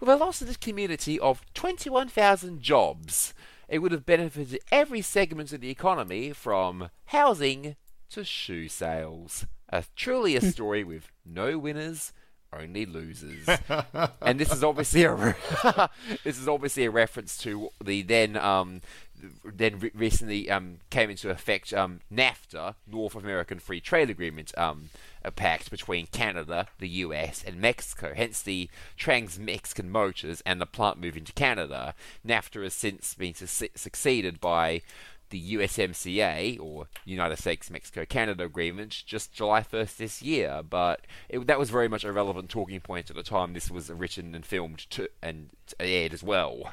[0.00, 3.32] with a loss to this community of 21,000 jobs.
[3.70, 7.76] It would have benefited every segment of the economy from housing
[8.10, 9.46] to shoe sales.
[9.70, 12.12] A, truly a story with no winners,
[12.52, 13.48] only losers.
[14.20, 15.34] and this is obviously a re-
[16.22, 18.82] this is obviously a reference to the then um,
[19.44, 24.90] then re- recently um, came into effect um, NAFTA, North American Free Trade Agreement, um,
[25.24, 28.12] a pact between Canada, the US, and Mexico.
[28.14, 31.94] Hence the Trans-Mexican Motors and the plant moving to Canada.
[32.26, 34.82] NAFTA has since been su- succeeded by
[35.30, 41.46] the USMCA or United States Mexico Canada agreement just July 1st this year, but it,
[41.46, 44.46] that was very much a relevant talking point at the time this was written and
[44.46, 46.72] filmed to, and aired as well.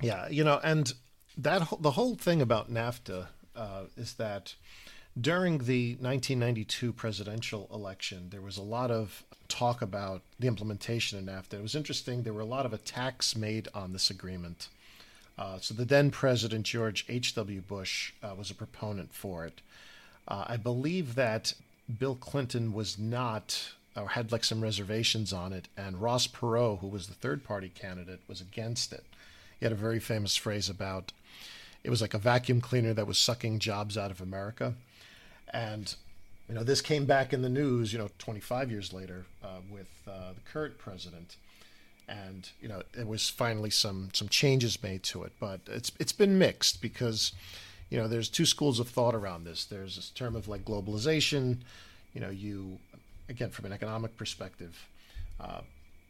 [0.00, 0.92] Yeah, you know, and
[1.42, 3.26] that the whole thing about NAFTA
[3.56, 4.54] uh, is that
[5.20, 11.24] during the 1992 presidential election, there was a lot of talk about the implementation of
[11.24, 11.54] NAFTA.
[11.54, 12.22] It was interesting.
[12.22, 14.68] There were a lot of attacks made on this agreement.
[15.38, 17.62] Uh, so the then president George H.W.
[17.62, 19.60] Bush uh, was a proponent for it.
[20.28, 21.54] Uh, I believe that
[21.98, 26.86] Bill Clinton was not, or had like some reservations on it, and Ross Perot, who
[26.86, 29.04] was the third party candidate, was against it.
[29.58, 31.12] He had a very famous phrase about
[31.82, 34.74] it was like a vacuum cleaner that was sucking jobs out of America.
[35.52, 35.94] And,
[36.48, 39.88] you know, this came back in the news, you know, 25 years later uh, with
[40.06, 41.36] uh, the current president.
[42.08, 45.32] And, you know, there was finally some, some changes made to it.
[45.40, 47.32] But it's, it's been mixed because,
[47.88, 49.64] you know, there's two schools of thought around this.
[49.64, 51.58] There's this term of like globalization,
[52.12, 52.78] you know, you,
[53.28, 54.86] again, from an economic perspective,
[55.40, 55.60] uh,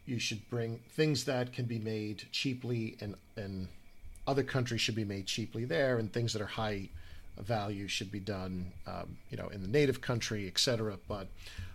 [0.07, 3.69] you should bring things that can be made cheaply in, in
[4.31, 6.89] other countries should be made cheaply there, and things that are high
[7.37, 10.99] value should be done, um, you know, in the native country, etc.
[11.09, 11.27] But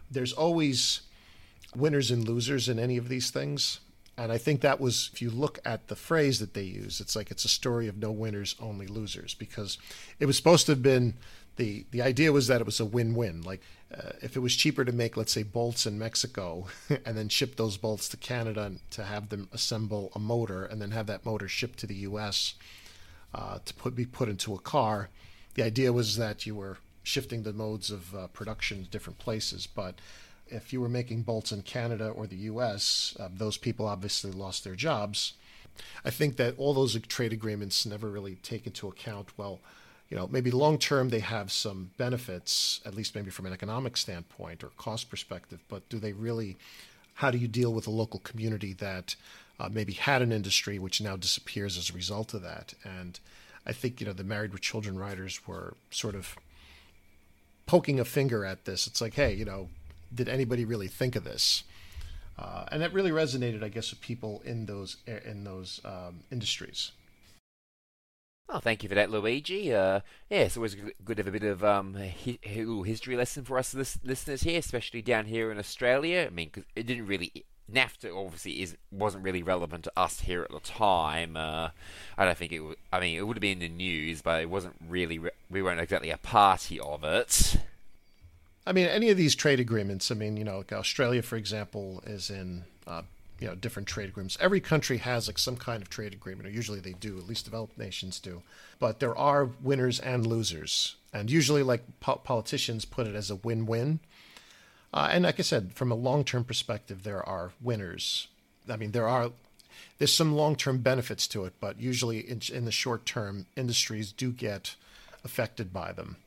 [0.09, 1.01] there's always
[1.75, 3.81] winners and losers in any of these things.
[4.17, 7.17] And I think that was, if you look at the phrase that they use, it's
[7.17, 9.77] like it's a story of no winners, only losers, because
[10.21, 11.15] it was supposed to have been
[11.55, 13.41] the the idea was that it was a win-win.
[13.41, 13.61] Like
[13.93, 16.67] uh, if it was cheaper to make, let's say, bolts in Mexico
[17.05, 20.91] and then ship those bolts to Canada to have them assemble a motor and then
[20.91, 22.55] have that motor shipped to the U.S.
[23.33, 25.09] Uh, to put be put into a car,
[25.55, 29.67] the idea was that you were shifting the modes of uh, production to different places,
[29.67, 29.95] but
[30.47, 34.63] if you were making bolts in Canada or the U.S., uh, those people obviously lost
[34.63, 35.33] their jobs.
[36.03, 39.59] I think that all those trade agreements never really take into account, well,
[40.09, 43.97] you know, maybe long term they have some benefits, at least maybe from an economic
[43.97, 46.57] standpoint or cost perspective, but do they really,
[47.15, 49.15] how do you deal with a local community that
[49.59, 52.73] uh, maybe had an industry which now disappears as a result of that?
[52.83, 53.19] And
[53.65, 56.35] I think, you know, the Married with Children writers were sort of
[57.65, 58.85] poking a finger at this.
[58.85, 59.69] It's like, hey, you know,
[60.13, 61.63] did anybody really think of this?
[62.37, 66.91] Uh, and that really resonated, I guess, with people in those in those um, industries.
[68.47, 69.73] Oh, thank you for that, Luigi.
[69.73, 73.15] Uh, yeah, it's always good to have a bit of um, hi- a little history
[73.17, 76.25] lesson for us lis- listeners here, especially down here in Australia.
[76.27, 77.31] I mean, cause it didn't really.
[77.73, 81.35] NAFTA obviously is wasn't really relevant to us here at the time.
[81.35, 81.69] Uh,
[82.15, 82.57] I don't think it.
[82.57, 85.17] W- I mean, it would have been in the news, but it wasn't really.
[85.17, 87.57] Re- we weren't exactly a party of it.
[88.67, 90.11] I mean, any of these trade agreements.
[90.11, 93.01] I mean, you know, like Australia, for example, is in uh,
[93.39, 94.37] you know different trade agreements.
[94.39, 97.17] Every country has like some kind of trade agreement, or usually they do.
[97.17, 98.43] At least developed nations do.
[98.79, 103.35] But there are winners and losers, And usually, like po- politicians put it as a
[103.35, 103.99] win-win.
[104.93, 108.27] Uh, and like I said, from a long-term perspective, there are winners.
[108.69, 109.31] I mean, there are
[109.97, 114.31] there's some long-term benefits to it, but usually in, in the short term, industries do
[114.31, 114.75] get
[115.23, 116.17] affected by them,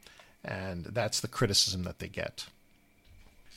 [0.45, 2.47] and that's the criticism that they get.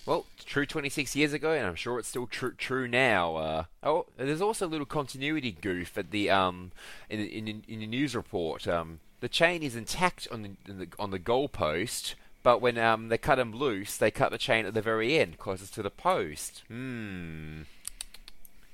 [0.06, 3.36] Well, true 26 years ago, and I'm sure it's still true true now.
[3.36, 6.72] Uh, oh, there's also a little continuity goof at the um
[7.10, 8.68] in in, in the news report.
[8.68, 13.18] Um, the chain is intact on the, the on the goalpost, but when um they
[13.20, 16.64] cut him loose, they cut the chain at the very end, closest to the post.
[16.68, 17.62] Hmm.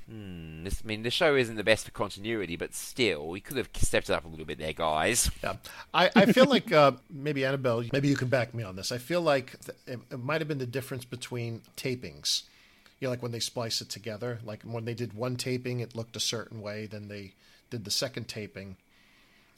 [0.09, 0.63] Hmm.
[0.63, 3.69] This, I mean, the show isn't the best for continuity, but still, we could have
[3.75, 5.29] stepped it up a little bit there, guys.
[5.43, 5.55] Yeah,
[5.93, 8.91] I, I feel like uh, maybe Annabelle, maybe you can back me on this.
[8.91, 12.43] I feel like th- it, it might have been the difference between tapings.
[12.99, 14.39] You know, like when they splice it together.
[14.45, 16.85] Like when they did one taping, it looked a certain way.
[16.85, 17.33] Then they
[17.69, 18.77] did the second taping,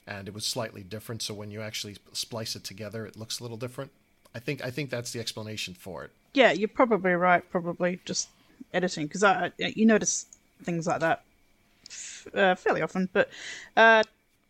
[0.08, 1.22] and it was slightly different.
[1.22, 3.92] So when you actually splice it together, it looks a little different.
[4.34, 6.12] I think I think that's the explanation for it.
[6.34, 7.48] Yeah, you're probably right.
[7.52, 8.30] Probably just
[8.74, 10.26] editing because I, I- you notice
[10.64, 11.24] things like that
[12.34, 13.10] uh, fairly often.
[13.12, 13.30] But
[13.76, 14.04] uh,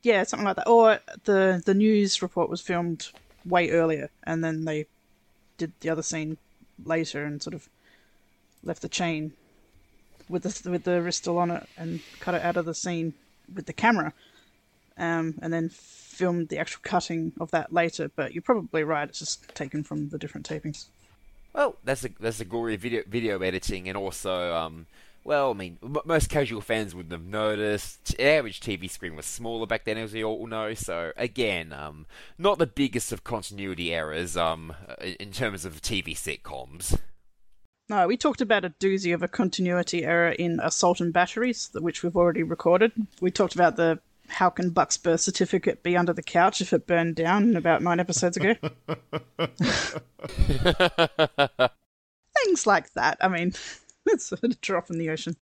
[0.03, 0.67] yeah, something like that.
[0.67, 3.09] Or the the news report was filmed
[3.45, 4.85] way earlier, and then they
[5.57, 6.37] did the other scene
[6.85, 7.67] later and sort of
[8.63, 9.33] left the chain
[10.29, 13.13] with the with the wrist still on it and cut it out of the scene
[13.53, 14.13] with the camera,
[14.97, 18.09] um, and then filmed the actual cutting of that later.
[18.15, 20.85] But you're probably right; it's just taken from the different tapings.
[21.53, 24.85] Well, that's a that's a glory of video video editing, and also, um,
[25.23, 28.17] well, I mean, m- most casual fans wouldn't have noticed.
[28.17, 30.73] The average TV screen was smaller back then, as we all know.
[30.73, 32.05] So again, um,
[32.37, 36.97] not the biggest of continuity errors, um, in in terms of TV sitcoms.
[37.87, 42.03] No, we talked about a doozy of a continuity error in Assault and Batteries, which
[42.03, 42.91] we've already recorded.
[43.21, 46.87] We talked about the how can Buck's birth certificate be under the couch if it
[46.87, 48.55] burned down about nine episodes ago.
[52.43, 53.17] Things like that.
[53.21, 53.53] I mean,
[54.09, 55.35] it's a drop in the ocean.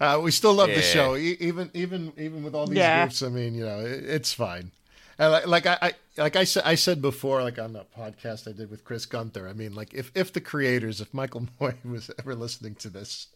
[0.00, 3.00] Uh, we still love the show, e- even even even with all these Yeah.
[3.00, 3.22] groups.
[3.22, 4.70] I mean, you know, it, it's fine.
[5.18, 5.92] And like, like I, I
[6.22, 9.48] like I said I said before, like on the podcast I did with Chris Gunther.
[9.48, 13.26] I mean, like if if the creators, if Michael Moye was ever listening to this,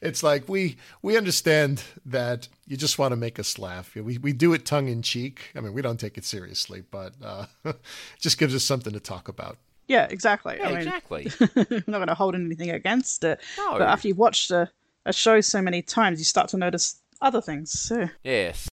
[0.00, 3.94] it's like we we understand that you just want to make us laugh.
[3.94, 5.50] We we do it tongue in cheek.
[5.54, 7.76] I mean, we don't take it seriously, but uh, it
[8.18, 9.58] just gives us something to talk about.
[9.88, 10.56] Yeah, exactly.
[10.58, 11.30] Yeah, I mean, exactly.
[11.70, 13.40] I'm not going to hold anything against it.
[13.56, 13.72] No.
[13.72, 14.70] But after you've watched a,
[15.04, 17.70] a show so many times, you start to notice other things.
[17.70, 18.08] So.
[18.24, 18.68] Yes.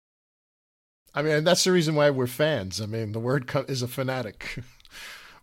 [1.14, 2.80] I mean, that's the reason why we're fans.
[2.80, 4.58] I mean, the word co- is a fanatic.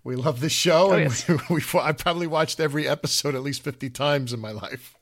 [0.01, 1.27] We love this show, Oh, and yes.
[1.49, 4.95] we, we I probably watched every episode at least fifty times in my life.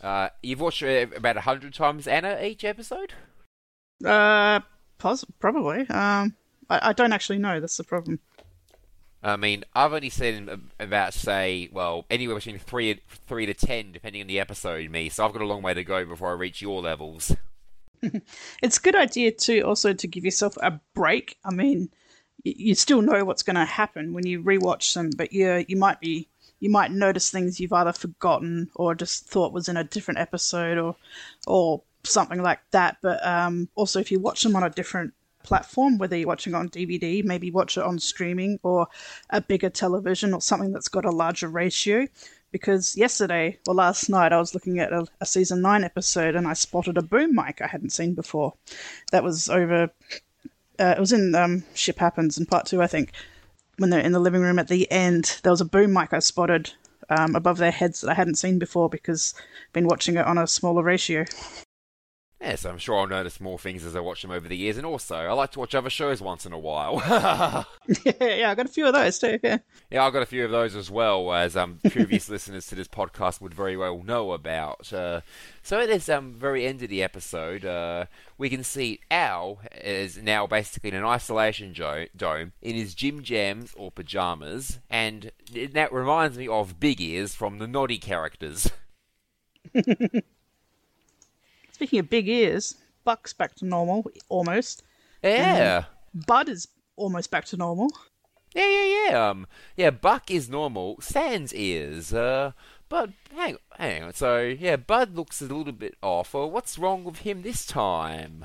[0.00, 3.12] Uh, you've watched uh, about a hundred times Anna each episode.
[4.04, 4.58] Uh,
[4.98, 5.86] pos- probably.
[5.88, 6.34] Um,
[6.68, 7.60] I, I don't actually know.
[7.60, 8.20] That's the problem.
[9.22, 14.20] I mean, I've only seen about say, well, anywhere between three three to ten, depending
[14.20, 14.90] on the episode.
[14.90, 17.34] Me, so I've got a long way to go before I reach your levels.
[18.62, 21.38] It's a good idea to also to give yourself a break.
[21.44, 21.88] I mean,
[22.42, 26.00] you still know what's going to happen when you rewatch them, but you you might
[26.00, 26.28] be
[26.58, 30.78] you might notice things you've either forgotten or just thought was in a different episode
[30.78, 30.96] or
[31.46, 32.96] or something like that.
[33.02, 36.68] But um, also, if you watch them on a different platform, whether you're watching on
[36.68, 38.86] DVD, maybe watch it on streaming or
[39.30, 42.06] a bigger television or something that's got a larger ratio.
[42.50, 46.46] Because yesterday or last night, I was looking at a, a season nine episode and
[46.46, 48.54] I spotted a boom mic I hadn't seen before.
[49.10, 49.90] That was over.
[50.78, 53.12] Uh, it was in um, Ship Happens in part two, I think.
[53.78, 56.18] When they're in the living room at the end, there was a boom mic I
[56.18, 56.72] spotted
[57.08, 60.38] um, above their heads that I hadn't seen before because I've been watching it on
[60.38, 61.24] a smaller ratio.
[62.42, 64.84] Yes, I'm sure I'll notice more things as I watch them over the years, and
[64.84, 66.96] also I like to watch other shows once in a while.
[68.04, 69.38] yeah, yeah, I got a few of those too.
[69.44, 69.58] Yeah.
[69.92, 72.88] Yeah, I've got a few of those as well, as um, previous listeners to this
[72.88, 74.92] podcast would very well know about.
[74.92, 75.20] Uh,
[75.62, 78.06] so at this um, very end of the episode, uh,
[78.38, 83.22] we can see Al is now basically in an isolation jo- dome in his gym
[83.22, 88.68] jams or pajamas, and that reminds me of Big Ears from the Noddy characters.
[91.82, 94.84] Speaking of big ears, Buck's back to normal, almost.
[95.20, 95.86] Yeah.
[96.14, 97.90] And Bud is almost back to normal.
[98.54, 99.28] Yeah, yeah, yeah.
[99.28, 101.00] Um, yeah, Buck is normal.
[101.00, 102.14] Sans ears.
[102.14, 102.52] Uh,
[102.88, 104.14] but hang, hang on.
[104.14, 106.34] So yeah, Bud looks a little bit off.
[106.34, 108.44] Well, what's wrong with him this time?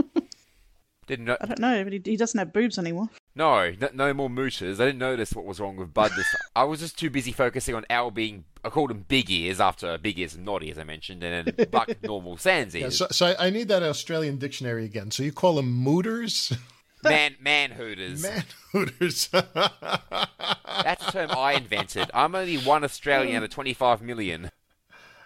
[1.06, 1.36] Didn't know.
[1.42, 3.10] I don't know, but he, he doesn't have boobs anymore.
[3.38, 4.74] No, no more mooters.
[4.80, 7.74] I didn't notice what was wrong with Bud this I was just too busy focusing
[7.76, 8.44] on Al being.
[8.64, 11.66] I called him Big Ears after Big Ears and Noddy, as I mentioned, and then
[11.70, 12.98] Buck normal Sans Yeah, Ears.
[12.98, 15.12] so, so I I need that Australian dictionary again.
[15.12, 16.58] So you call them mooters?
[17.04, 18.20] Man, man hooters.
[18.24, 18.42] Man
[18.72, 19.28] hooters.
[19.28, 22.10] That's a term I invented.
[22.12, 24.50] I'm only one Australian out of 25 million.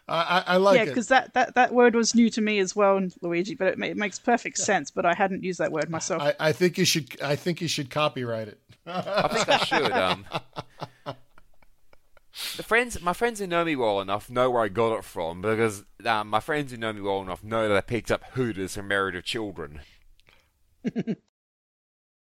[0.09, 0.87] I, I, I like yeah, it.
[0.87, 3.55] because that, that, that word was new to me as well, Luigi.
[3.55, 4.91] But it, ma- it makes perfect sense.
[4.91, 6.23] But I hadn't used that word myself.
[6.23, 7.21] I, I think you should.
[7.23, 8.61] I think you should copyright it.
[8.87, 9.93] I think I should.
[9.93, 10.25] Um,
[12.57, 15.41] the friends, my friends who know me well enough know where I got it from
[15.41, 18.75] because um, my friends who know me well enough know that I picked up Hooters
[18.75, 19.81] from Married with Children.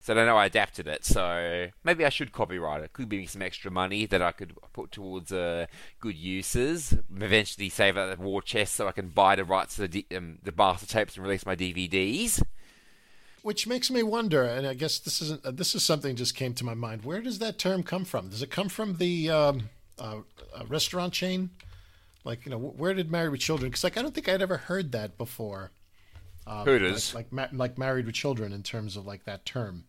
[0.07, 1.03] so I know I adapted it.
[1.03, 2.93] So maybe I should copyright it.
[2.93, 5.65] Could be some extra money that I could put towards uh,
[5.99, 6.95] good uses.
[7.13, 10.37] Eventually save out the war chest so I can buy the rights to the, um,
[10.41, 12.41] the master tapes and release my DVDs.
[13.41, 15.45] Which makes me wonder, and I guess this isn't.
[15.45, 17.03] Uh, this is something just came to my mind.
[17.03, 18.29] Where does that term come from?
[18.29, 19.69] Does it come from the um,
[19.99, 20.19] uh,
[20.55, 21.49] uh, restaurant chain?
[22.23, 23.71] Like, you know, where did Married with Children?
[23.71, 25.71] Because like I don't think I'd ever heard that before.
[26.45, 27.13] Um, Hooters.
[27.13, 29.83] like like, ma- like Married with Children in terms of like that term.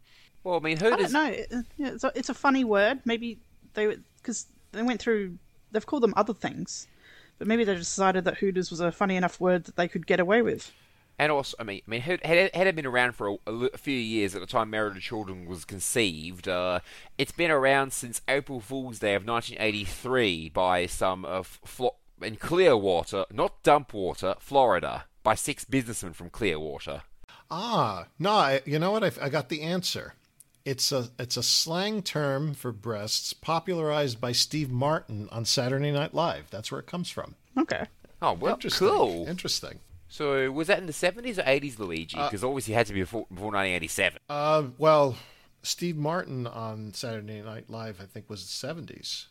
[0.48, 1.26] Well, I mean, I don't know.
[1.26, 3.00] It- It's a, it's a funny word.
[3.04, 3.38] Maybe
[3.74, 5.36] they because they went through.
[5.72, 6.86] They've called them other things,
[7.38, 10.20] but maybe they decided that Hooters was a funny enough word that they could get
[10.20, 10.72] away with.
[11.18, 13.76] And also, I mean, I mean, had, had, had it been around for a, a
[13.76, 16.78] few years at the time Married with Children was conceived, uh,
[17.18, 23.26] it's been around since April Fool's Day of 1983 by some of Flo- in Clearwater,
[23.32, 27.02] not Dumpwater, Florida, by six businessmen from Clearwater.
[27.50, 29.04] Ah, no, I, you know what?
[29.04, 30.14] I, I got the answer.
[30.68, 36.12] It's a it's a slang term for breasts popularized by Steve Martin on Saturday Night
[36.12, 36.50] Live.
[36.50, 37.36] That's where it comes from.
[37.56, 37.86] Okay.
[38.20, 38.88] Oh, well, Interesting.
[38.88, 39.26] cool.
[39.26, 39.78] Interesting.
[40.08, 42.16] So, was that in the 70s or 80s, Luigi?
[42.16, 44.20] Uh, Because obviously it had to be before, before 1987.
[44.28, 45.16] Uh, well,
[45.62, 49.26] Steve Martin on Saturday Night Live, I think, was the seventies.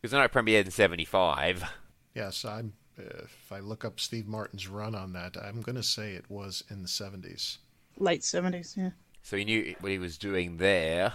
[0.00, 1.64] Because then I know it premiered in 75.
[2.14, 2.72] Yes, I'm.
[2.98, 6.28] Uh, if I look up Steve Martin's run on that, I'm going to say it
[6.28, 7.58] was in the seventies.
[7.96, 8.74] Late seventies.
[8.76, 8.90] Yeah.
[9.22, 11.12] So he knew what he was doing there.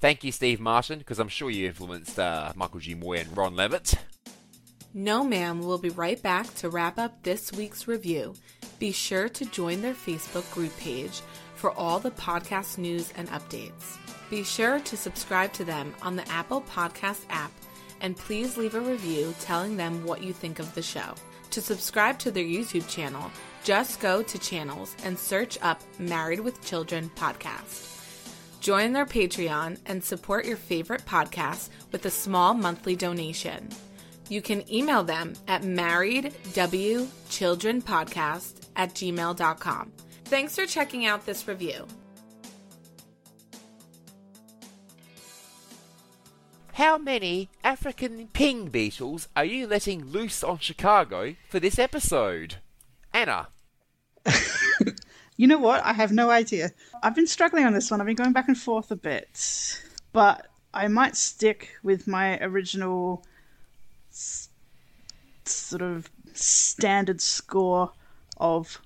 [0.00, 2.94] Thank you, Steve Martin, because I'm sure you influenced uh, Michael G.
[2.94, 3.94] Moye and Ron Leavitt.
[4.94, 5.60] No, ma'am.
[5.60, 8.34] We'll be right back to wrap up this week's review.
[8.78, 11.20] Be sure to join their Facebook group page
[11.56, 13.96] for all the podcast news and updates.
[14.30, 17.50] Be sure to subscribe to them on the Apple Podcast app
[18.00, 21.14] and please leave a review telling them what you think of the show.
[21.50, 23.30] To subscribe to their YouTube channel,
[23.64, 27.86] just go to channels and search up Married with Children podcast.
[28.60, 33.68] Join their Patreon and support your favorite podcast with a small monthly donation.
[34.28, 39.92] You can email them at marriedwchildrenpodcast at gmail.com.
[40.24, 41.86] Thanks for checking out this review.
[46.74, 52.56] How many African ping beetles are you letting loose on Chicago for this episode?
[53.12, 53.48] Anna.
[55.38, 55.84] You know what?
[55.84, 56.72] I have no idea.
[57.00, 58.00] I've been struggling on this one.
[58.00, 59.80] I've been going back and forth a bit,
[60.12, 63.24] but I might stick with my original
[64.10, 64.48] s-
[65.44, 67.92] sort of standard score
[68.38, 68.80] of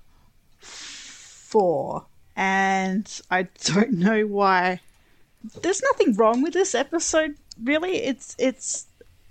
[0.59, 2.05] four,
[2.35, 4.79] and I don't know why.
[5.63, 7.95] There's nothing wrong with this episode, really.
[7.97, 8.85] It's it's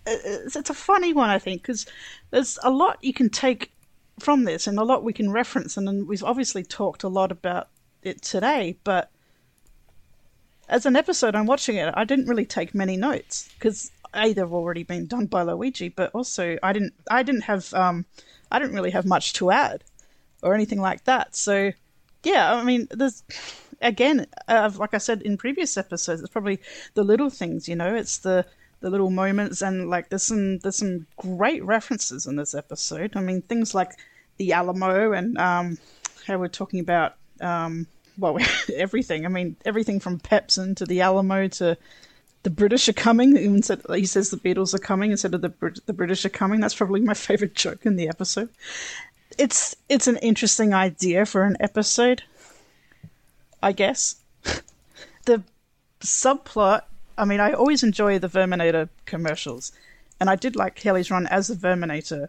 [0.06, 1.86] it's, it's a funny one, I think, because
[2.32, 3.72] there's a lot you can take
[4.23, 7.69] from this and a lot we can reference, and we've obviously talked a lot about
[8.03, 9.11] it today, but
[10.69, 11.93] as an episode, I'm watching it.
[11.94, 16.11] I didn't really take many notes because a they've already been done by Luigi, but
[16.15, 18.07] also I didn't I didn't have um
[18.51, 19.85] I didn't really have much to add
[20.43, 21.35] or anything like that.
[21.35, 21.73] So
[22.24, 23.23] yeah, I mean, there's
[23.81, 26.61] again, uh, like I said in previous episodes, it's probably
[26.94, 27.69] the little things.
[27.69, 28.47] You know, it's the
[28.81, 33.16] the little moments and like there's some there's some great references in this episode.
[33.16, 33.93] I mean, things like
[34.38, 35.78] the Alamo and um
[36.26, 37.86] how we're talking about um
[38.18, 38.38] well
[38.74, 39.24] everything.
[39.26, 41.76] I mean, everything from Pepsin to the Alamo to
[42.42, 43.36] the British are coming.
[43.36, 46.30] Even said he says the Beatles are coming instead of the Brit- the British are
[46.30, 46.60] coming.
[46.60, 48.48] That's probably my favorite joke in the episode.
[49.38, 52.22] It's it's an interesting idea for an episode,
[53.62, 54.16] I guess.
[55.24, 55.42] the
[56.00, 56.82] subplot.
[57.16, 59.72] I mean, I always enjoy the Verminator commercials,
[60.18, 62.28] and I did like Kelly's run as the Verminator.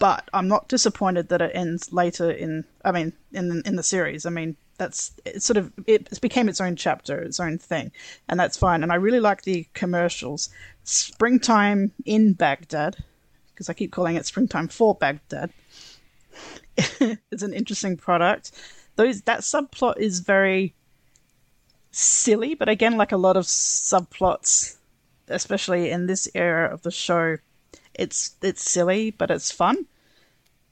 [0.00, 2.64] But I'm not disappointed that it ends later in.
[2.84, 4.26] I mean, in in the series.
[4.26, 5.42] I mean, that's it.
[5.42, 7.92] Sort of it became its own chapter, its own thing,
[8.28, 8.82] and that's fine.
[8.82, 10.48] And I really like the commercials.
[10.84, 12.96] Springtime in Baghdad,
[13.52, 15.50] because I keep calling it Springtime for Baghdad.
[16.76, 18.52] it's an interesting product.
[18.96, 20.74] Those that subplot is very
[21.90, 24.78] silly, but again, like a lot of subplots,
[25.28, 27.36] especially in this era of the show,
[27.94, 29.86] it's it's silly, but it's fun.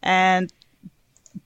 [0.03, 0.53] And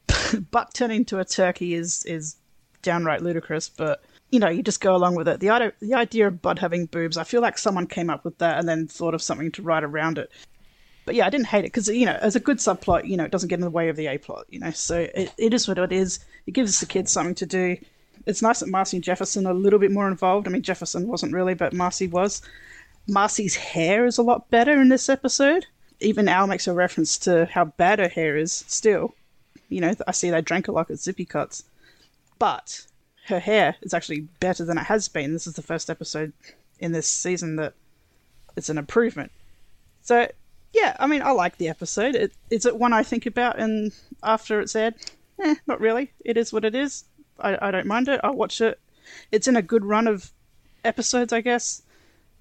[0.50, 2.36] Buck turning into a turkey is is
[2.82, 5.40] downright ludicrous, but you know, you just go along with it.
[5.40, 8.38] The idea, the idea of Bud having boobs, I feel like someone came up with
[8.38, 10.30] that and then thought of something to write around it.
[11.04, 13.24] But yeah, I didn't hate it because you know, as a good subplot, you know,
[13.24, 14.46] it doesn't get in the way of the A plot.
[14.48, 16.20] You know, so it, it is what it is.
[16.46, 17.76] It gives the kids something to do.
[18.26, 20.46] It's nice that Marcy and Jefferson are a little bit more involved.
[20.46, 22.40] I mean, Jefferson wasn't really, but Marcy was.
[23.08, 25.66] Marcy's hair is a lot better in this episode.
[26.00, 29.14] Even Al makes a reference to how bad her hair is still.
[29.68, 31.64] You know, I see they drank a lot at Zippy Cuts.
[32.38, 32.86] But
[33.26, 35.32] her hair is actually better than it has been.
[35.32, 36.32] This is the first episode
[36.78, 37.74] in this season that
[38.56, 39.30] it's an improvement.
[40.02, 40.28] So,
[40.72, 42.14] yeah, I mean, I like the episode.
[42.14, 43.92] It, is it one I think about and
[44.22, 44.94] after it's aired?
[45.40, 46.12] Eh, not really.
[46.24, 47.04] It is what it is.
[47.38, 48.20] I, I don't mind it.
[48.22, 48.78] I'll watch it.
[49.30, 50.30] It's in a good run of
[50.84, 51.82] episodes, I guess.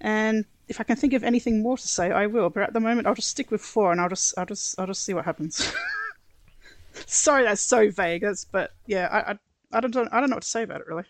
[0.02, 2.50] And if I can think of anything more to say, I will.
[2.50, 4.88] But at the moment, I'll just stick with four, and I'll just, I'll just, I'll
[4.88, 5.72] just see what happens.
[7.06, 8.24] Sorry, that's so vague.
[8.24, 9.38] That's, but yeah, I, I,
[9.74, 11.06] I don't, I don't know what to say about it really.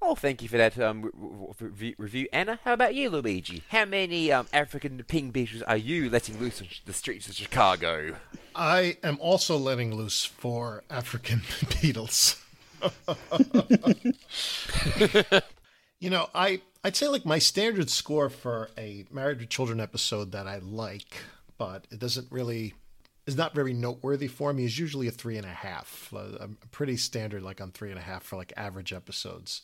[0.00, 1.10] Oh, thank you for that um,
[1.58, 2.60] re- re- review, Anna.
[2.64, 3.62] How about you, Luigi?
[3.70, 8.16] How many um, African ping beetles are you letting loose on the streets of Chicago?
[8.54, 11.42] I am also letting loose for African
[11.82, 12.42] beetles.
[15.98, 20.32] you know, I I'd say like my standard score for a Married with Children episode
[20.32, 21.16] that I like,
[21.58, 22.74] but it doesn't really
[23.26, 26.12] is not very noteworthy for me is usually a three and a half.
[26.14, 29.62] Uh, I'm pretty standard like on three and a half for like average episodes,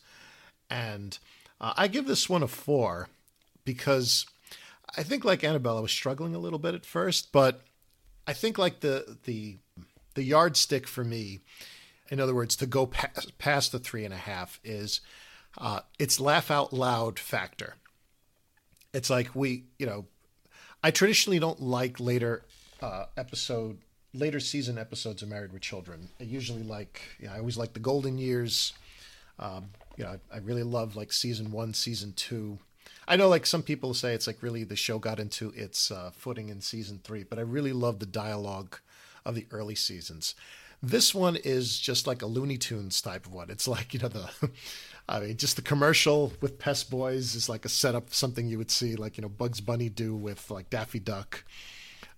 [0.69, 1.17] and
[1.61, 3.09] uh, I give this one a four
[3.63, 4.25] because
[4.97, 7.61] I think like Annabelle, I was struggling a little bit at first, but
[8.27, 9.57] I think like the the
[10.15, 11.39] the yardstick for me,
[12.09, 15.01] in other words, to go past, past the three and a half is
[15.57, 17.75] uh, it's laugh out loud factor.
[18.93, 20.05] It's like we, you know,
[20.83, 22.43] I traditionally don't like later
[22.81, 23.79] uh, episode,
[24.13, 26.09] later season episodes of Married with Children.
[26.19, 28.73] I usually like, you know, I always like the golden years.
[29.39, 32.59] Um, you know, I, I really love like season one, season two.
[33.07, 36.11] I know like some people say it's like really the show got into its uh,
[36.13, 38.77] footing in season three, but I really love the dialogue
[39.25, 40.35] of the early seasons.
[40.81, 43.49] This one is just like a Looney Tunes type of one.
[43.49, 44.29] It's like, you know, the,
[45.07, 48.71] I mean, just the commercial with Pest Boys is like a setup, something you would
[48.71, 51.43] see like, you know, Bugs Bunny do with like Daffy Duck.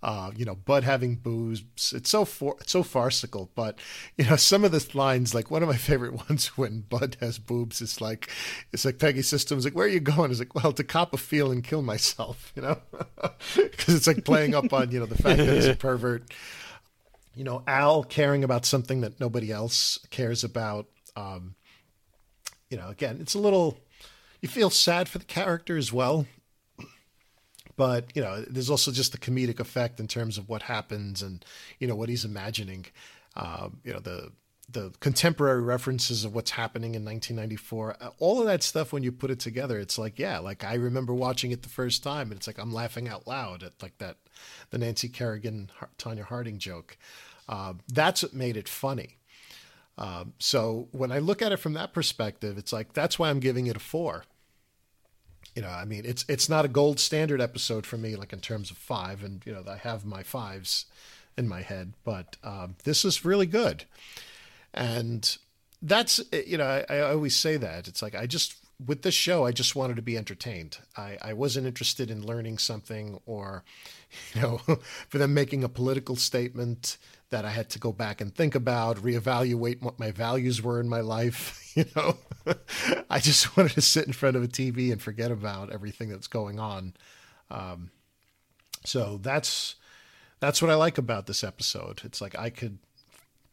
[0.03, 1.63] Uh, you know, Bud having booze.
[1.91, 3.79] It's so for, it's so farcical, but
[4.17, 7.39] you know, some of the lines, like one of my favorite ones when Bud has
[7.39, 8.29] boobs, is like,
[8.71, 10.29] it's like Peggy Systems, like, where are you going?
[10.29, 12.77] It's like, well, to cop a feel and kill myself, you know,
[13.55, 16.31] because it's like playing up on you know the fact that he's a pervert.
[17.33, 20.85] You know, Al caring about something that nobody else cares about.
[21.17, 21.55] Um,
[22.69, 23.77] you know, again, it's a little.
[24.41, 26.25] You feel sad for the character as well.
[27.77, 31.43] But you know there's also just the comedic effect in terms of what happens and
[31.79, 32.85] you know what he's imagining.
[33.35, 34.31] Um, you know the
[34.69, 39.11] the contemporary references of what's happening in 1994 uh, all of that stuff when you
[39.11, 42.39] put it together it's like yeah like i remember watching it the first time and
[42.39, 44.17] it's like i'm laughing out loud at like that
[44.71, 46.97] the nancy kerrigan tonya harding joke.
[47.47, 49.17] Uh, that's what made it funny
[49.97, 53.39] um, so when i look at it from that perspective it's like that's why i'm
[53.39, 54.23] giving it a four.
[55.55, 58.39] You know, I mean, it's it's not a gold standard episode for me, like in
[58.39, 60.85] terms of five, and you know, I have my fives
[61.37, 63.85] in my head, but um, this is really good,
[64.73, 65.37] and
[65.81, 67.87] that's you know, I, I always say that.
[67.87, 68.55] It's like I just
[68.85, 70.79] with this show, I just wanted to be entertained.
[70.97, 73.63] I, I wasn't interested in learning something or,
[74.33, 74.57] you know,
[75.07, 76.97] for them making a political statement
[77.35, 80.87] that I had to go back and think about, reevaluate what my values were in
[80.87, 81.61] my life.
[81.75, 82.15] You know,
[83.09, 86.27] I just wanted to sit in front of a TV and forget about everything that's
[86.27, 86.93] going on.
[87.51, 87.91] Um,
[88.85, 89.75] so that's
[90.39, 91.99] that's what I like about this episode.
[92.05, 92.77] It's like I could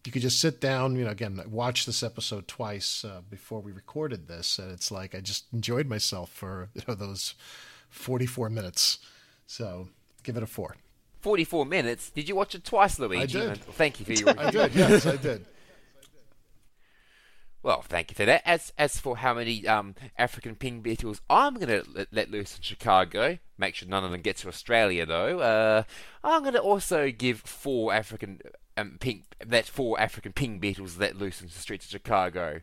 [0.06, 3.72] you could just sit down, you know, again, watch this episode twice uh, before we
[3.72, 7.34] recorded this, and it's like I just enjoyed myself for you know those
[7.90, 8.98] forty-four minutes.
[9.48, 9.88] So
[10.22, 10.76] give it a four.
[11.22, 12.10] 44 minutes.
[12.10, 13.40] Did you watch it twice, Luigi?
[13.40, 13.64] I did.
[13.64, 14.74] Thank you for your I did.
[14.74, 15.46] Yes, I did.
[17.64, 18.42] Well, thank you for that.
[18.44, 22.56] As as for how many um, African ping beetles I'm going to let, let, loose
[22.56, 25.38] in Chicago, make sure none of them get to Australia though.
[25.38, 25.82] Uh,
[26.24, 28.40] I'm going to also give four African
[28.76, 32.62] um, pink that four African ping beetles let loose in the streets of Chicago.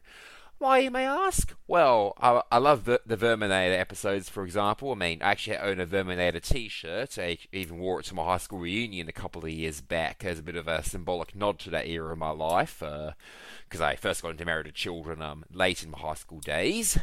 [0.60, 1.56] Why, you may ask?
[1.68, 4.92] Well, I, I love the, the Verminator episodes, for example.
[4.92, 7.18] I mean, I actually own a Verminator t-shirt.
[7.18, 10.38] I even wore it to my high school reunion a couple of years back as
[10.38, 12.80] a bit of a symbolic nod to that era of my life.
[12.80, 17.00] Because I first got into Married to Children um, late in my high school days.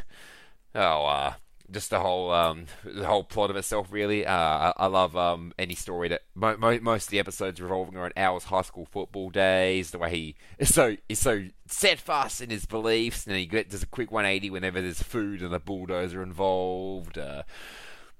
[0.75, 1.33] Oh, uh,
[1.71, 4.25] just the whole um, the whole plot of itself really.
[4.25, 7.95] Uh, I, I love um, any story that mo- mo- most of the episodes revolving
[7.95, 9.91] around Al's high school football days.
[9.91, 13.83] The way he is so is so steadfast in his beliefs, and he get, does
[13.83, 17.17] a quick 180 whenever there's food and a bulldozer involved.
[17.17, 17.43] Uh,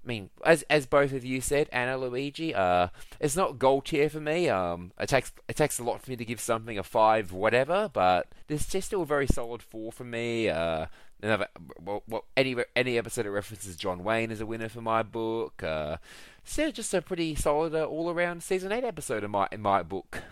[0.04, 2.88] I mean, as as both of you said, Anna Luigi, uh,
[3.20, 4.48] it's not gold tier for me.
[4.48, 7.90] Um, it takes it takes a lot for me to give something a five, whatever,
[7.92, 10.48] but it's just still a very solid four for me.
[10.48, 10.86] Uh,
[11.22, 11.48] another,
[11.82, 15.64] well, well, any any episode that references John Wayne is a winner for my book.
[15.64, 15.98] Uh,
[16.44, 19.84] so just a pretty solid uh, all around season eight episode in my in my
[19.84, 20.24] book.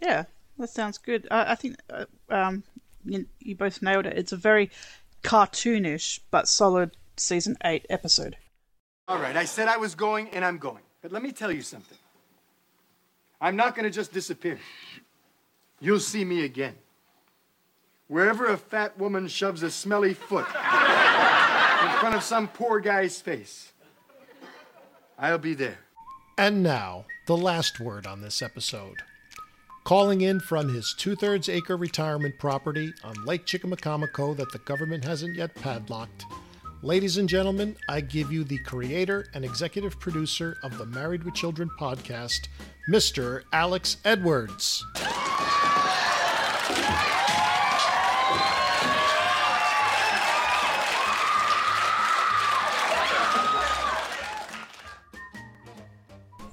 [0.00, 0.24] Yeah,
[0.58, 1.28] that sounds good.
[1.30, 2.62] I, I think uh, um,
[3.04, 4.16] you, you both nailed it.
[4.16, 4.70] It's a very
[5.22, 8.36] cartoonish but solid season eight episode.
[9.08, 10.82] All right, I said I was going, and I'm going.
[11.02, 11.98] But let me tell you something.
[13.40, 14.58] I'm not going to just disappear.
[15.80, 16.74] You'll see me again.
[18.10, 23.70] Wherever a fat woman shoves a smelly foot in front of some poor guy's face,
[25.16, 25.78] I'll be there.
[26.36, 28.96] And now, the last word on this episode.
[29.84, 35.04] Calling in from his two thirds acre retirement property on Lake Chickamaucomico that the government
[35.04, 36.24] hasn't yet padlocked.
[36.82, 41.34] Ladies and gentlemen, I give you the creator and executive producer of the Married with
[41.34, 42.48] Children podcast,
[42.90, 43.42] Mr.
[43.52, 44.84] Alex Edwards.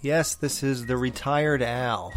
[0.07, 2.13] Yes, this is the retired Al.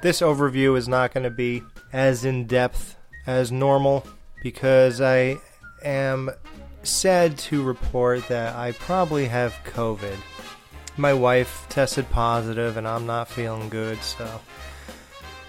[0.00, 2.96] This overview is not going to be as in depth
[3.26, 4.06] as normal
[4.42, 5.36] because I
[5.84, 6.30] am
[6.82, 10.16] sad to report that I probably have COVID.
[10.96, 14.40] My wife tested positive and I'm not feeling good, so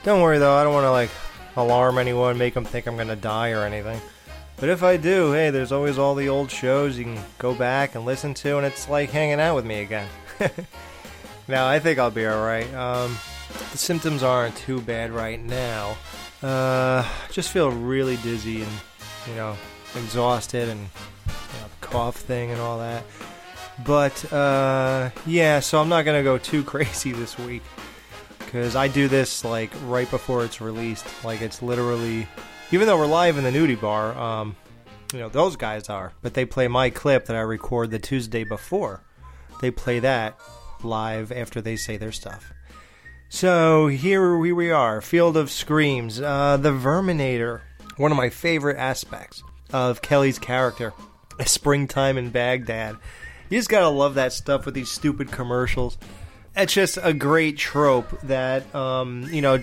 [0.03, 1.11] don't worry though, I don't want to like
[1.55, 4.01] alarm anyone, make them think I'm going to die or anything.
[4.57, 7.95] But if I do, hey, there's always all the old shows you can go back
[7.95, 10.09] and listen to, and it's like hanging out with me again.
[11.47, 12.71] now, I think I'll be alright.
[12.73, 13.17] Um,
[13.71, 15.97] the symptoms aren't too bad right now.
[16.43, 18.71] Uh, just feel really dizzy and,
[19.27, 19.55] you know,
[19.95, 23.03] exhausted and you know, the cough thing and all that.
[23.85, 27.63] But, uh, yeah, so I'm not to go too crazy this week.
[28.39, 31.05] Because I do this, like, right before it's released.
[31.23, 32.27] Like, it's literally.
[32.71, 34.55] Even though we're live in the nudie bar, um,
[35.13, 36.13] you know, those guys are.
[36.21, 39.01] But they play my clip that I record the Tuesday before.
[39.61, 40.39] They play that
[40.83, 42.53] live after they say their stuff.
[43.29, 47.61] So here we, we are, Field of Screams, uh, the Verminator.
[47.97, 49.43] One of my favorite aspects
[49.73, 50.93] of Kelly's character,
[51.45, 52.95] springtime in Baghdad.
[53.49, 55.97] You just gotta love that stuff with these stupid commercials.
[56.55, 59.59] It's just a great trope that um, you know.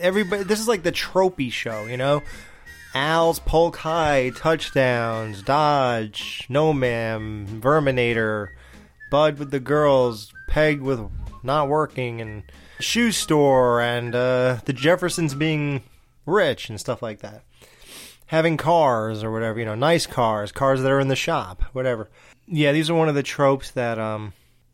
[0.00, 2.22] Everybody, this is like the tropey show, you know.
[2.94, 8.48] Al's Polk High touchdowns, Dodge, No Ma'am, Verminator,
[9.10, 11.08] Bud with the girls, Peg with
[11.42, 12.42] not working, and
[12.80, 15.82] shoe store, and uh, the Jeffersons being
[16.26, 17.42] rich and stuff like that.
[18.26, 22.10] Having cars or whatever, you know, nice cars, cars that are in the shop, whatever.
[22.46, 24.32] Yeah, these are one of the tropes that um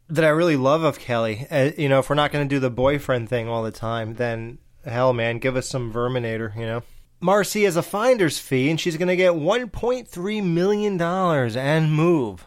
[0.08, 1.46] that I really love of Kelly.
[1.50, 4.14] Uh, you know, if we're not going to do the boyfriend thing all the time,
[4.14, 6.54] then hell, man, give us some Verminator.
[6.56, 6.82] You know.
[7.20, 12.44] Marcy has a finder's fee, and she's going to get $1.3 million and move.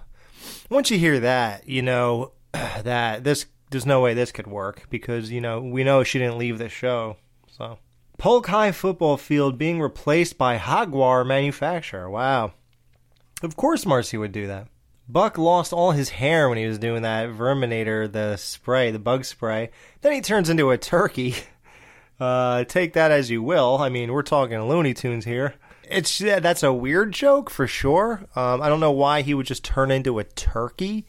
[0.69, 5.31] Once you hear that, you know that this there's no way this could work because
[5.31, 7.17] you know we know she didn't leave the show.
[7.49, 7.79] So
[8.17, 12.09] Polk High football field being replaced by Jaguar manufacturer.
[12.09, 12.53] Wow.
[13.43, 14.67] Of course Marcy would do that.
[15.09, 19.23] Buck lost all his hair when he was doing that Verminator, the spray, the bug
[19.23, 19.69] spray.
[20.01, 21.35] Then he turns into a turkey.
[22.19, 23.77] Uh, take that as you will.
[23.77, 25.53] I mean, we're talking Looney Tunes here.
[25.83, 28.25] It's that's a weird joke for sure.
[28.35, 31.05] Um, I don't know why he would just turn into a turkey.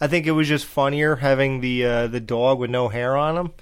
[0.00, 3.36] I think it was just funnier having the uh, the dog with no hair on
[3.36, 3.52] him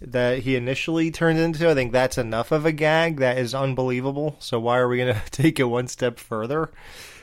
[0.00, 1.68] that he initially turned into.
[1.68, 4.36] I think that's enough of a gag that is unbelievable.
[4.38, 6.70] So why are we going to take it one step further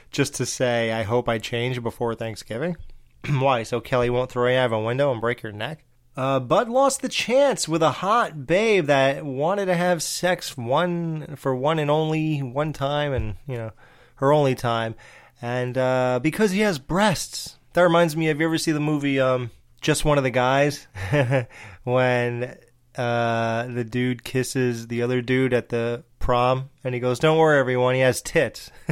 [0.09, 2.77] just to say I hope I change before Thanksgiving?
[3.29, 3.63] why?
[3.63, 5.83] So Kelly won't throw you out of a window and break your neck?
[6.15, 11.37] Uh, Bud lost the chance with a hot babe that wanted to have sex one
[11.37, 13.71] for one and only one time, and you know
[14.15, 14.95] her only time,
[15.41, 17.57] and uh, because he has breasts.
[17.73, 18.25] That reminds me.
[18.25, 20.87] Have you ever seen the movie um, Just One of the Guys?
[21.83, 22.57] when
[22.95, 27.59] uh, the dude kisses the other dude at the prom, and he goes, "Don't worry,
[27.59, 28.71] everyone, he has tits."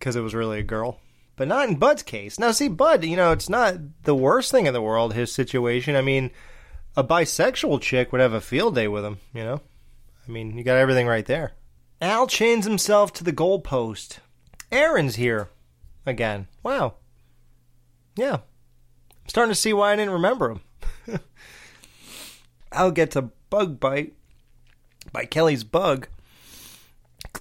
[0.00, 0.98] because it was really a girl.
[1.36, 2.38] But not in Bud's case.
[2.38, 5.94] Now, see, Bud, you know, it's not the worst thing in the world, his situation.
[5.94, 6.30] I mean,
[6.96, 9.60] a bisexual chick would have a field day with him, you know?
[10.26, 11.52] I mean, you got everything right there.
[12.00, 14.18] Al chains himself to the goalpost.
[14.72, 15.48] Aaron's here
[16.04, 16.46] again.
[16.62, 16.94] Wow.
[18.20, 18.34] Yeah.
[18.34, 21.20] I'm starting to see why I didn't remember him.
[22.72, 24.12] Al gets a bug bite
[25.10, 26.06] by Kelly's bug.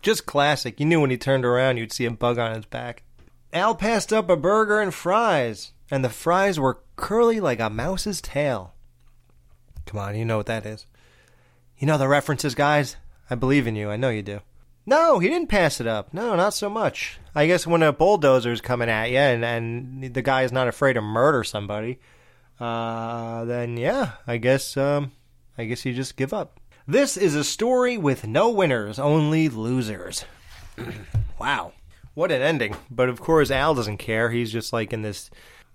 [0.02, 0.80] Just classic.
[0.80, 3.04] You knew when he turned around you'd see a bug on his back.
[3.52, 8.22] Al passed up a burger and fries, and the fries were curly like a mouse's
[8.22, 8.74] tail.
[9.86, 10.86] Come on, you know what that is.
[11.78, 12.96] You know the references, guys?
[13.30, 13.90] I believe in you.
[13.90, 14.40] I know you do.
[14.90, 16.16] No, he didn't pass it up.
[16.16, 17.20] No, not so much.
[17.36, 20.94] I guess when a bulldozer's coming at you and, and the guy is not afraid
[20.94, 22.00] to murder somebody,
[22.60, 25.12] uh, then yeah, I guess um,
[25.60, 26.60] I guess you just give up.
[26.88, 30.26] This is a story with no winners, only losers.
[31.40, 31.74] wow,
[32.16, 32.76] what an ending!
[32.90, 34.32] But of course, Al doesn't care.
[34.32, 35.30] He's just like in this.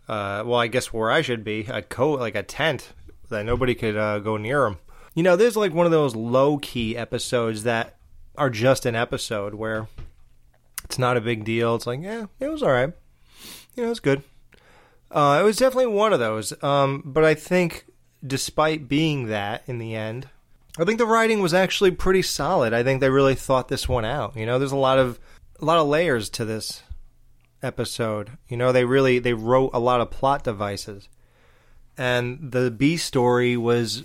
[0.09, 2.93] Uh, well, I guess where I should be, a coat like a tent
[3.29, 4.79] that nobody could uh, go near him.
[5.15, 7.94] You know, there's like one of those low key episodes that
[8.37, 9.89] are just an episode where
[10.85, 11.75] it's not a big deal.
[11.75, 12.93] It's like, yeah, it was all right.
[13.77, 14.23] You know, it's good.
[15.11, 16.53] Uh, it was definitely one of those.
[16.63, 17.87] Um, but I think,
[18.27, 20.29] despite being that in the end,
[20.79, 22.73] I think the writing was actually pretty solid.
[22.73, 24.37] I think they really thought this one out.
[24.37, 25.21] You know, there's a lot of
[25.61, 26.83] a lot of layers to this
[27.63, 28.33] episode.
[28.49, 31.09] You know, they really they wrote a lot of plot devices,
[31.97, 34.03] and the B story was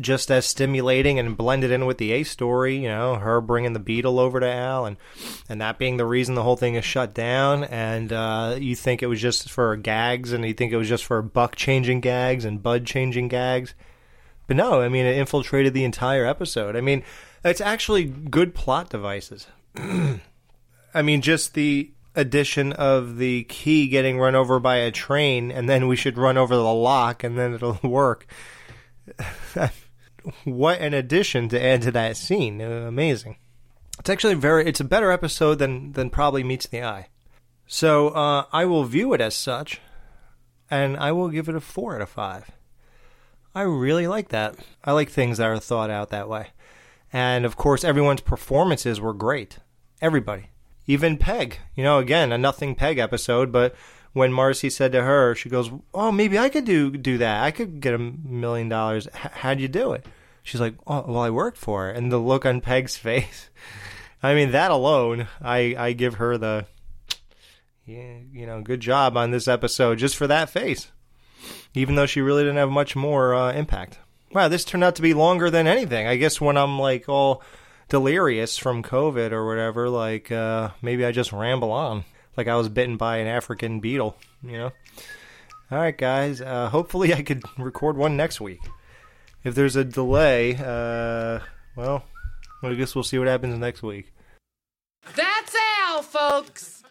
[0.00, 2.76] just as stimulating and blended in with the A story.
[2.76, 4.96] You know, her bringing the beetle over to Al, and
[5.48, 7.64] and that being the reason the whole thing is shut down.
[7.64, 11.04] And uh, you think it was just for gags, and you think it was just
[11.04, 13.74] for Buck changing gags and Bud changing gags.
[14.46, 16.76] But no, I mean, it infiltrated the entire episode.
[16.76, 17.02] I mean,
[17.44, 19.46] it's actually good plot devices.
[20.94, 25.68] I mean, just the addition of the key getting run over by a train, and
[25.68, 28.26] then we should run over the lock, and then it'll work.
[30.44, 32.60] what an addition to add to that scene!
[32.60, 33.36] Amazing.
[33.98, 34.66] It's actually very.
[34.66, 37.08] It's a better episode than than probably meets the eye.
[37.66, 39.80] So uh, I will view it as such,
[40.70, 42.50] and I will give it a four out of five.
[43.54, 44.56] I really like that.
[44.82, 46.48] I like things that are thought out that way.
[47.12, 49.58] And of course, everyone's performances were great.
[50.00, 50.48] Everybody.
[50.86, 51.58] Even Peg.
[51.76, 53.74] You know, again, a nothing Peg episode, but
[54.12, 57.42] when Marcy said to her, she goes, "Oh, maybe I could do do that.
[57.42, 59.08] I could get a million dollars.
[59.12, 60.06] How'd you do it?"
[60.42, 63.50] She's like, "Oh, well, I worked for it." And the look on Peg's face.
[64.22, 66.66] I mean, that alone, I I give her the,
[67.84, 70.92] yeah, you know, good job on this episode just for that face
[71.74, 73.98] even though she really didn't have much more uh, impact.
[74.32, 76.06] Wow, this turned out to be longer than anything.
[76.06, 77.42] I guess when I'm like all
[77.88, 82.04] delirious from COVID or whatever, like uh, maybe I just ramble on,
[82.36, 84.72] like I was bitten by an African beetle, you know.
[85.70, 86.40] All right, guys.
[86.40, 88.60] Uh, hopefully, I could record one next week.
[89.44, 91.40] If there's a delay, uh,
[91.76, 92.04] well,
[92.62, 94.12] I guess we'll see what happens next week.
[95.16, 96.82] That's Al, folks.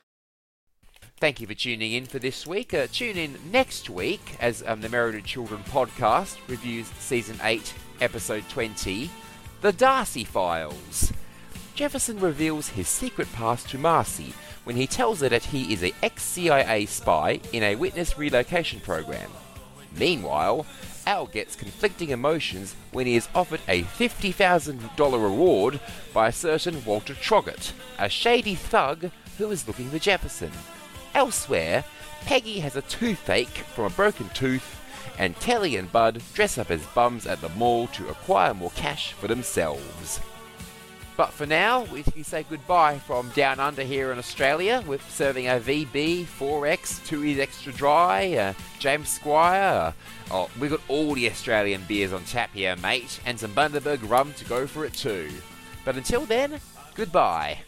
[1.17, 2.73] Thank you for tuning in for this week.
[2.73, 7.73] Uh, tune in next week as um, the Married to Children podcast reviews season 8,
[8.01, 9.09] episode 20,
[9.61, 11.13] The D'Arcy Files.
[11.75, 15.93] Jefferson reveals his secret past to Marcy when he tells her that he is a
[16.03, 19.29] ex-CIA spy in a witness relocation program.
[19.97, 20.65] Meanwhile,
[21.05, 25.79] Al gets conflicting emotions when he is offered a $50,000 reward
[26.13, 30.51] by a certain Walter Trogget, a shady thug who is looking for Jefferson.
[31.15, 31.83] Elsewhere,
[32.25, 34.79] Peggy has a toothache from a broken tooth,
[35.17, 39.13] and Kelly and Bud dress up as bums at the mall to acquire more cash
[39.13, 40.19] for themselves.
[41.21, 45.59] But for now, we say goodbye from down under here in Australia We're serving a
[45.59, 49.93] VB, 4X, 2 Extra Dry, uh, James Squire.
[50.31, 54.33] Oh, we've got all the Australian beers on tap here, mate, and some Bundaberg rum
[54.33, 55.29] to go for it too.
[55.85, 56.59] But until then,
[56.95, 57.59] goodbye.